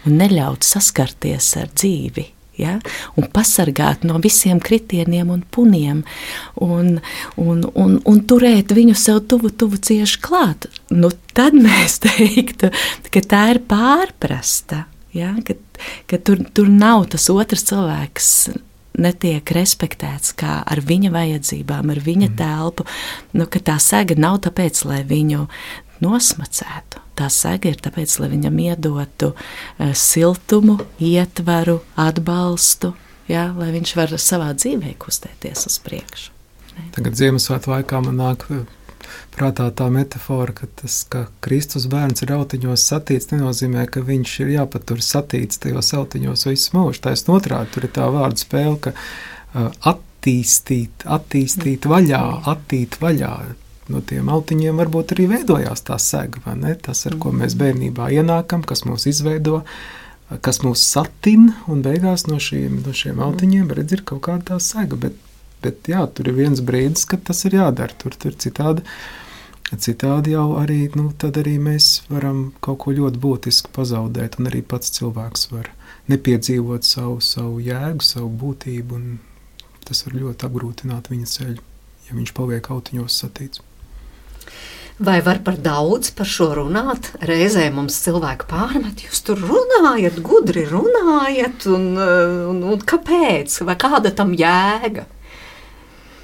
un 0.06 0.20
neļaut 0.20 0.68
saskarties 0.68 1.54
ar 1.62 1.72
dzīvi, 1.72 2.28
ja? 2.60 2.78
un 3.20 3.28
pasargāt 3.34 4.06
no 4.08 4.20
visiem 4.24 4.60
kritieniem 4.64 5.32
un 5.34 5.44
puniem, 5.52 6.04
un, 6.62 6.98
un, 7.40 7.64
un, 7.74 7.98
un 8.06 8.24
turēt 8.28 8.74
viņu 8.76 8.96
sev 8.98 9.22
tuvu, 9.32 9.54
tuvu 9.54 9.80
cieši 9.82 10.22
klāt. 10.24 10.70
Nu, 10.90 11.12
tad 11.36 11.58
mēs 11.58 12.00
teiktu, 12.06 12.72
ka 13.12 13.24
tā 13.24 13.46
ir 13.56 13.62
pārprasta. 13.70 14.86
Ja? 15.16 15.36
Ka, 15.46 15.58
ka 16.10 16.20
tur, 16.24 16.44
tur 16.56 16.72
nav 16.72 17.10
tas 17.14 17.30
otrs 17.34 17.66
cilvēks 17.72 18.34
netiek 19.02 19.48
respektēts 19.56 20.34
kā 20.38 20.60
ar 20.68 20.82
viņa 20.84 21.14
vajadzībām, 21.14 21.94
ar 21.94 22.02
viņa 22.04 22.28
mm. 22.28 22.36
telpu. 22.40 22.86
Nu, 23.38 23.48
tā 23.48 23.78
sēga 23.80 24.18
nav 24.20 24.42
tāpēc, 24.48 24.84
lai 24.90 25.02
viņu 25.08 25.48
nosmacētu. 26.04 27.02
Tā 27.20 27.30
sēga 27.32 27.72
ir 27.72 27.80
tāpēc, 27.84 28.18
lai 28.22 28.32
viņam 28.34 28.60
iedotu 28.64 29.32
uh, 29.34 29.94
siltumu, 29.98 30.80
ietvaru, 30.98 31.80
atbalstu, 32.00 32.94
jā, 33.32 33.48
lai 33.58 33.72
viņš 33.76 33.96
var 34.00 34.14
savā 34.22 34.52
dzīvē 34.58 34.96
kustēties 35.02 35.68
uz 35.70 35.80
priekšu. 35.86 36.32
Ne? 36.78 36.88
Tagad 36.96 37.18
Ziemassvētku 37.20 37.74
laikā 37.74 38.00
man 38.06 38.20
nāk 38.22 38.46
eh, 38.54 38.64
prātā 39.36 39.68
tā 39.76 39.90
metāfora, 39.94 40.56
ka 40.56 40.70
tas, 40.82 41.02
ka 41.12 41.26
Kristus 41.44 41.88
bērns 41.92 42.24
ir 42.26 42.34
autiņos 42.36 42.86
satīts, 42.94 43.32
nenozīmē, 43.34 43.86
ka 43.92 44.04
viņš 44.08 44.38
ir 44.46 44.54
jāpatur 44.56 45.04
satīts 45.06 45.62
tajos 45.64 45.94
autiņos 45.98 46.48
visu 46.50 46.78
mūžu. 46.78 47.04
Taisn 47.08 47.36
otrādi, 47.36 47.74
tur 47.76 47.88
ir 47.88 47.96
tā 47.98 48.08
vārda 48.14 48.42
spēle, 48.42 48.78
ka 48.88 48.96
uh, 48.96 49.70
attīstīt, 49.94 51.06
attīstīt 51.06 51.90
vaļā, 51.92 52.24
attīt 52.54 53.02
vaļā 53.04 53.36
no 53.92 54.02
tiem 54.08 54.30
autiņiem 54.32 54.80
varbūt 54.82 55.16
arī 55.16 55.28
veidojās 55.32 55.84
tā 55.88 55.98
sega, 56.02 56.42
tas, 56.84 57.06
ar 57.10 57.18
ko 57.22 57.34
mēs 57.36 57.58
bērnībā 57.60 58.12
ienākam, 58.18 58.64
kas 58.68 58.86
mūs 58.88 59.08
izveido, 59.12 59.62
kas 60.46 60.62
mūs 60.64 60.84
satina, 60.88 61.58
un 61.72 61.84
beigās 61.86 62.28
no 62.28 62.40
šiem, 62.40 62.82
no 62.86 62.94
šiem 62.96 63.20
autiņiem 63.24 63.74
redz 63.78 63.98
ir 63.98 64.06
kaut 64.08 64.24
kāda 64.28 64.54
tā 64.54 64.60
sega, 64.64 65.00
bet, 65.08 65.18
bet 65.64 65.90
jā, 65.92 66.06
tur 66.08 66.32
ir 66.32 66.38
viens 66.40 66.64
brīdis, 66.64 67.08
kad 67.10 67.26
tas 67.28 67.44
ir 67.50 67.58
jādara, 67.60 67.96
tur, 68.00 68.16
tur 68.16 68.38
citādi, 68.40 68.86
citādi 69.72 70.36
jau 70.36 70.48
arī, 70.60 70.86
nu, 70.96 71.10
tad 71.18 71.40
arī 71.42 71.58
mēs 71.60 72.04
varam 72.12 72.52
kaut 72.64 72.84
ko 72.86 72.96
ļoti 72.96 73.20
būtisku 73.24 73.74
pazaudēt, 73.76 74.40
un 74.40 74.52
arī 74.52 74.64
pats 74.64 74.92
cilvēks 74.98 75.50
var 75.52 75.72
nepiedzīvot 76.12 76.88
savu, 76.88 77.20
savu 77.24 77.60
jēgu, 77.64 78.04
savu 78.04 78.32
būtību, 78.42 79.00
un 79.00 79.20
tas 79.88 80.06
var 80.08 80.18
ļoti 80.24 80.48
apgrūtināt 80.48 81.12
viņa 81.12 81.34
ceļu, 81.36 81.68
ja 82.08 82.18
viņš 82.18 82.34
paliek 82.38 82.72
autiņos 82.72 83.20
satīts. 83.24 83.64
Vai 85.02 85.18
var 85.26 85.40
par 85.42 85.56
daudz 85.58 86.12
par 86.14 86.28
šo 86.30 86.52
runāt? 86.60 87.08
Reizē 87.26 87.64
mums 87.74 87.96
cilvēki 88.04 88.46
pārmet, 88.52 89.02
jūs 89.08 89.24
tur 89.26 89.40
runājat, 89.42 90.20
gudri 90.22 90.68
runājat, 90.70 91.66
un, 91.74 91.88
un, 91.98 92.60
un 92.74 92.84
kāpēc? 92.86 93.56
Vai 93.66 93.78
kāda 93.82 94.12
tam 94.14 94.36
jēga? 94.38 95.08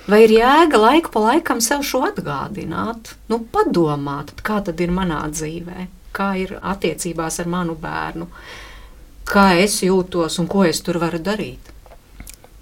Vai 0.08 0.22
ir 0.24 0.36
jēga 0.38 0.80
laiku 0.80 1.12
pa 1.16 1.24
laikam 1.24 1.60
sev 1.64 1.82
šo 1.84 2.04
atgādināt, 2.08 3.16
nu, 3.32 3.42
padomāt, 3.52 4.36
kā 4.46 4.62
tad 4.64 4.80
ir 4.80 4.94
manā 4.94 5.24
dzīvē, 5.34 5.88
kā 6.16 6.30
ir 6.40 6.54
attiecībās 6.62 7.42
ar 7.44 7.50
manu 7.52 7.74
bērnu, 7.82 8.30
kā 9.28 9.50
es 9.66 9.82
jūtos 9.84 10.38
un 10.40 10.48
ko 10.48 10.64
es 10.70 10.80
tur 10.86 11.02
varu 11.02 11.20
darīt? 11.20 11.74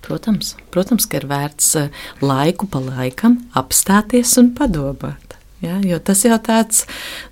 Protams, 0.06 0.56
protams, 0.74 1.06
ka 1.10 1.20
ir 1.20 1.28
vērts 1.30 1.70
eh, 1.84 2.04
laiku 2.24 2.72
pa 2.72 2.82
laikam 2.88 3.42
apstāties 3.58 4.38
un 4.42 4.54
padomāt. 4.58 5.36
Ja, 5.64 5.80
jo 5.82 6.00
tas 6.04 6.26
jau 6.26 6.38
tāds 6.44 6.84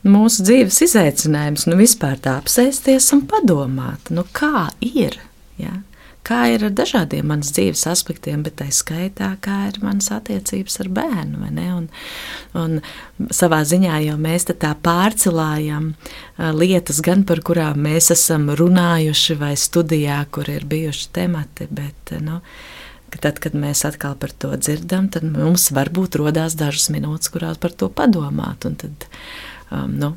mūsu 0.07 0.45
dzīves 0.47 0.79
izaicinājums, 0.87 1.67
nu 1.67 1.77
vispār 1.79 2.15
tā 2.23 2.37
apsēsties 2.39 3.11
un 3.15 3.25
padomāt, 3.29 4.13
nu 4.15 4.23
kā 4.31 4.69
ir. 4.79 5.19
Ja? 5.59 5.81
Kā 6.23 6.45
ir 6.53 6.61
ar 6.63 6.71
dažādiem 6.71 7.27
manas 7.27 7.49
dzīves 7.51 7.81
aspektiem, 7.91 8.45
bet 8.45 8.55
tā 8.61 8.69
skaitā, 8.71 9.33
kā 9.43 9.65
ir 9.67 9.81
manas 9.83 10.07
attiecības 10.15 10.79
ar 10.79 10.89
bērnu. 10.95 11.49
Un, 11.75 11.89
un 12.55 12.77
savā 13.27 13.59
ziņā 13.67 13.97
jau 14.05 14.15
mēs 14.23 14.47
tā 14.47 14.71
pārcelājam 14.85 15.91
lietas, 16.55 17.01
gan 17.03 17.25
par 17.27 17.43
kurām 17.43 17.83
mēs 17.83 18.07
esam 18.15 18.47
runājuši, 18.55 19.35
vai 19.41 19.51
studijā, 19.59 20.21
kur 20.31 20.47
ir 20.47 20.63
bijuši 20.63 21.11
temati. 21.19 21.67
Bet, 21.67 22.15
nu, 22.23 22.39
ka 23.13 23.21
tad, 23.27 23.39
kad 23.43 23.55
mēs 23.57 23.85
atkal 23.87 24.17
par 24.19 24.33
to 24.33 24.51
dzirdam, 24.57 25.09
tad 25.13 25.25
mums 25.27 25.69
varbūt 25.75 26.17
rodās 26.21 26.57
dažas 26.59 26.89
minūtes, 26.93 27.31
kurās 27.33 27.61
par 27.61 27.75
to 27.77 27.89
padomāt. 27.93 28.65
Un 28.69 28.77
tad, 28.81 29.07
um, 29.69 29.93
nu, 30.01 30.13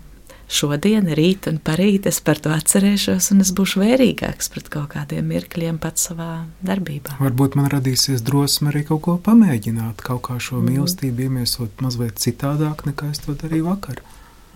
šodien, 0.49 1.09
rīt 1.19 1.49
un 1.51 1.59
parīt 1.63 2.07
es 2.09 2.21
par 2.25 2.41
to 2.43 2.53
atcerēšos, 2.55 3.31
un 3.35 3.45
es 3.45 3.53
būšu 3.57 3.83
vērīgāks 3.83 4.51
pret 4.55 4.71
kaut 4.73 4.93
kādiem 4.95 5.29
mirkļiem 5.33 5.81
pats 5.83 6.09
savā 6.11 6.47
darbībā. 6.67 7.19
Varbūt 7.21 7.59
man 7.59 7.71
radīsies 7.73 8.25
drosme 8.27 8.73
arī 8.73 8.87
kaut 8.89 9.05
ko 9.07 9.17
pamēģināt, 9.27 10.05
kaut 10.07 10.25
kā 10.31 10.39
šo 10.41 10.61
mm. 10.61 10.71
mīlestību 10.71 11.29
iemiesot 11.29 11.85
mazliet 11.85 12.23
citādāk, 12.23 12.87
nekā 12.89 13.11
es 13.13 13.25
to 13.27 13.37
darīju 13.37 13.69
vakar. 13.71 14.03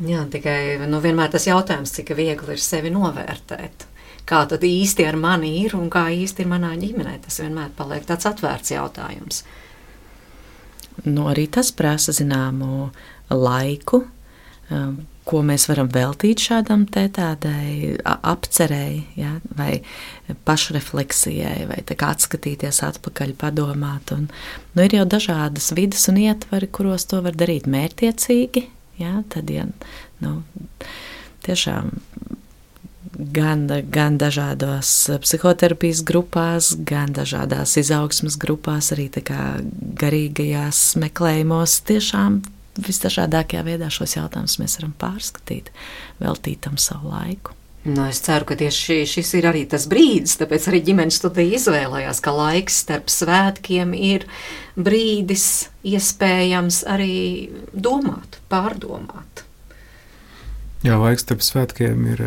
Jā, 0.00 0.22
tikai 0.32 0.78
nu, 0.88 1.02
vienmēr 1.04 1.28
tas 1.34 1.44
jautājums, 1.44 1.92
cik 1.92 2.14
viegli 2.16 2.54
ir 2.56 2.62
sevi 2.64 2.92
novērtēt. 2.94 3.89
Kā 4.30 4.44
tad 4.46 4.62
īsti 4.62 5.08
ar 5.10 5.18
mani 5.18 5.56
ir 5.64 5.74
un 5.74 5.88
kā 5.90 6.04
īsti 6.14 6.44
ir 6.44 6.50
manā 6.52 6.70
ģimenē? 6.78 7.16
Tas 7.24 7.40
vienmēr 7.42 7.72
paliek 7.74 8.04
tāds 8.06 8.28
atvērts 8.30 8.70
jautājums. 8.76 9.42
Nu, 11.02 11.26
arī 11.32 11.48
tas 11.50 11.72
prasa 11.74 12.14
zināmu 12.14 12.90
laiku, 13.32 14.04
um, 14.70 15.00
ko 15.26 15.40
mēs 15.46 15.66
varam 15.70 15.90
veltīt 15.92 16.42
šādam 16.42 16.84
tādai 16.90 17.96
apcerēji, 18.04 19.00
ja, 19.18 19.36
vai 19.58 19.80
pašrefleksijai, 20.46 21.66
vai 21.70 21.80
atskatīties 21.84 22.82
atpakaļ, 22.86 23.34
padomāt. 23.40 24.14
Un, 24.16 24.28
nu, 24.74 24.84
ir 24.84 24.98
jau 25.00 25.06
dažādas 25.10 25.70
vidas 25.78 26.06
un 26.12 26.20
ietvari, 26.22 26.70
kuros 26.70 27.06
to 27.10 27.22
var 27.26 27.38
darīt 27.38 27.66
mērķiecīgi. 27.70 28.66
Ja, 29.00 29.22
tad, 29.32 29.50
ja, 29.50 29.66
nu, 30.20 30.36
tiešām 31.46 31.94
gan, 33.34 33.66
gan 33.92 34.18
dažādās 34.20 34.92
psihoterapijas 35.24 36.02
grupās, 36.06 36.72
gan 36.88 37.12
dažādās 37.16 37.76
izaugsmas 37.80 38.38
grupās, 38.40 38.92
arī 38.94 39.08
garīgajās 40.00 40.82
meklējumos. 41.00 41.80
Tiešām 41.90 42.40
visdažādākajā 42.80 43.64
veidā 43.66 43.90
šos 43.92 44.16
jautājumus 44.18 44.58
mēs 44.62 44.76
varam 44.80 44.92
pārskatīt, 45.00 45.72
veltīt 46.22 46.62
tam 46.66 46.78
savu 46.80 47.12
laiku. 47.12 47.56
Nu, 47.80 48.04
es 48.04 48.18
ceru, 48.20 48.44
ka 48.44 48.58
tieši 48.60 49.06
šis 49.08 49.30
ir 49.38 49.46
arī 49.48 49.62
tas 49.68 49.86
brīdis, 49.88 50.36
tāpēc 50.36 50.66
arī 50.68 50.82
ģimenes 50.84 51.16
studija 51.16 51.56
izvēlējās, 51.56 52.18
ka 52.20 52.34
laiks 52.36 52.82
starp 52.84 53.08
svētkiem 53.08 53.94
ir 53.96 54.26
brīdis, 54.76 55.70
iespējams 55.88 56.82
arī 56.92 57.48
domāt, 57.72 58.36
pārdomāt. 58.52 59.46
Jā, 60.84 61.00
laiks 61.00 61.24
starp 61.24 61.40
svētkiem 61.44 62.04
ir 62.12 62.22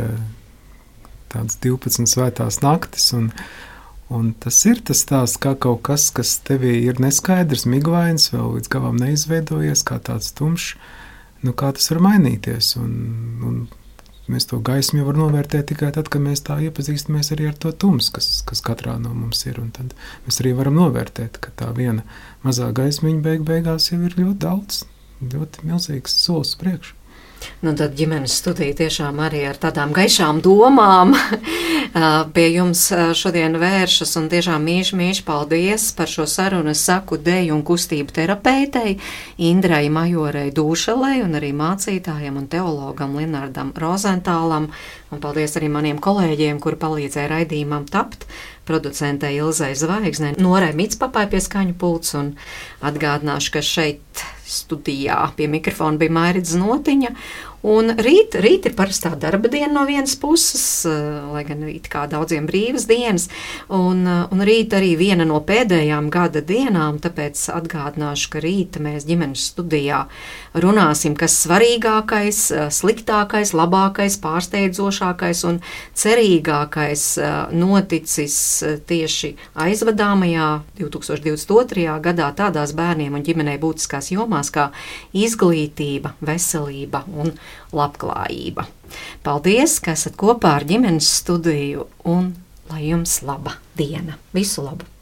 tādas 1.34 1.59
12 1.63 2.09
svētās 2.09 2.61
naktis. 2.63 3.09
Un, 3.17 3.29
un 4.13 4.31
tas 4.43 4.57
ir 4.69 4.81
tas 4.86 5.03
stāsts, 5.05 5.39
kā 5.41 5.55
kaut 5.59 5.84
kas, 5.89 6.09
kas 6.15 6.38
tevī 6.47 6.77
ir 6.88 7.01
neskaidrs, 7.03 7.67
miglains, 7.69 8.31
vēl 8.34 8.57
līdz 8.57 8.73
galam 8.73 8.99
neizveidojies, 9.01 9.86
kā 9.88 9.99
tāds 10.03 10.34
tumšs. 10.38 10.75
Nu, 11.43 11.51
kā 11.59 11.73
tas 11.75 11.89
var 11.91 11.99
mainīties? 12.05 12.75
Un, 12.79 12.93
un 13.43 13.57
mēs 14.31 14.47
to 14.47 14.61
gaismu 14.63 15.03
varam 15.03 15.25
novērtēt 15.25 15.67
tikai 15.73 15.91
tad, 15.95 16.07
kad 16.11 16.23
mēs 16.23 16.45
tā 16.47 16.55
iepazīstamies 16.63 17.34
arī 17.36 17.49
ar 17.49 17.59
to 17.59 17.73
tumsu, 17.75 18.13
kas, 18.15 18.29
kas 18.47 18.63
katrā 18.63 18.95
no 19.01 19.11
mums 19.17 19.43
ir. 19.49 19.59
Un 19.59 19.73
tad 19.75 19.91
mēs 20.27 20.39
arī 20.43 20.55
varam 20.55 20.79
novērtēt, 20.79 21.41
ka 21.43 21.51
tā 21.59 21.73
viena 21.75 22.05
mazā 22.45 22.71
gaismiņa 22.75 23.23
beig 23.25 23.45
beigās 23.47 23.91
jau 23.91 23.99
ir 23.99 24.15
ļoti 24.21 24.39
daudz, 24.45 24.84
ļoti 25.34 25.67
milzīgs 25.67 26.15
solis 26.23 26.55
priekšā. 26.61 27.02
Nu, 27.63 27.71
tad 27.79 27.93
ģimenes 27.97 28.33
studija 28.41 28.75
tiešām 28.83 29.19
arī 29.23 29.45
ar 29.49 29.59
tādām 29.61 29.93
gaišām 29.95 30.41
domām 30.43 31.13
pie 32.35 32.45
jums 32.53 32.85
šodien 33.19 33.57
vēršas. 33.61 34.15
Un 34.19 34.29
tiešām 34.31 34.65
mīļš, 34.67 34.91
mīļš 34.99 35.21
paldies 35.27 35.89
par 35.97 36.11
šo 36.11 36.27
sarunu. 36.29 36.73
Es 36.73 36.83
saku 36.87 37.17
deju 37.21 37.55
un 37.57 37.63
kustību 37.67 38.15
terapeitei 38.15 38.97
Indrai 39.49 39.87
Majorei 39.93 40.51
Dūšalei 40.55 41.21
un 41.23 41.37
arī 41.39 41.53
mācītājiem 41.55 42.41
un 42.41 42.49
teologam 42.51 43.15
Linardam 43.19 43.71
Rozentālam. 43.79 44.69
Un 45.13 45.21
paldies 45.23 45.55
arī 45.59 45.69
maniem 45.71 46.01
kolēģiem, 46.01 46.59
kuri 46.63 46.79
palīdzēja 46.81 47.31
raidījumam 47.35 47.87
tapt 47.91 48.27
producentei 48.65 49.37
Ilzai 49.37 49.73
Zvaigznei, 49.75 50.35
Norai 50.39 50.71
Mitspapai 50.77 51.27
pie 51.31 51.41
skaņu 51.43 51.75
pults 51.79 52.15
un 52.17 52.33
atgādināšu, 52.83 53.53
ka 53.57 53.63
šeit 53.65 54.23
studijā. 54.53 55.19
Pie 55.37 55.49
mikrofona 55.51 55.99
bija 56.01 56.13
Mairits 56.13 56.53
Notiņa 56.59 57.13
Un 57.64 57.93
rīt, 57.95 58.36
rīt 58.43 58.66
ir 58.68 58.74
parastā 58.76 59.14
darba 59.16 59.47
diena 59.47 59.72
no 59.72 59.86
vienas 59.88 60.18
puses, 60.20 60.84
eh, 60.84 60.91
lai 61.32 61.45
gan 61.47 61.61
rīt 61.64 61.88
kā 61.88 62.01
daudziem 62.11 62.43
brīvas 62.43 62.84
dienas, 62.89 63.30
un, 63.70 64.05
eh, 64.05 64.28
un 64.32 64.39
rīt 64.43 64.76
arī 64.76 64.97
viena 64.99 65.24
no 65.26 65.39
pēdējām 65.39 66.09
gada 66.11 66.41
dienām, 66.41 66.99
tāpēc 66.99 67.39
atgādināšu, 67.55 68.30
ka 68.32 68.41
rīt 68.43 68.72
mēs 68.84 69.07
ģimenes 69.07 69.53
studijā 69.53 70.07
runāsim, 70.53 71.16
kas 71.16 71.47
svarīgākais, 71.47 72.51
eh, 72.51 72.68
sliktākais, 72.68 73.53
labākais, 73.55 74.20
pārsteidzošākais 74.20 75.45
un 75.47 75.61
cerīgākais 75.95 77.03
noticis 77.53 78.64
tieši 78.86 79.36
aizvadāmajā 79.55 80.64
2022. 80.78 82.01
gadā 82.01 82.36
tādās 82.36 82.74
bērniem 82.74 83.14
un 83.14 83.24
ģimenei 83.24 83.57
būtiskās 83.57 84.11
jomās 84.11 84.51
kā 84.51 84.72
izglītība, 85.14 86.11
veselība 86.22 87.05
un 87.07 87.32
labklājība. 87.75 88.67
Paldies, 89.25 89.79
ka 89.83 89.97
esat 89.97 90.17
kopā 90.19 90.55
ar 90.59 90.67
ģimenes 90.69 91.09
studiju 91.19 91.87
un 92.09 92.33
lai 92.69 92.87
jums 92.89 93.19
laba 93.25 93.57
diena. 93.77 94.19
Visu 94.35 94.65
labu! 94.65 94.92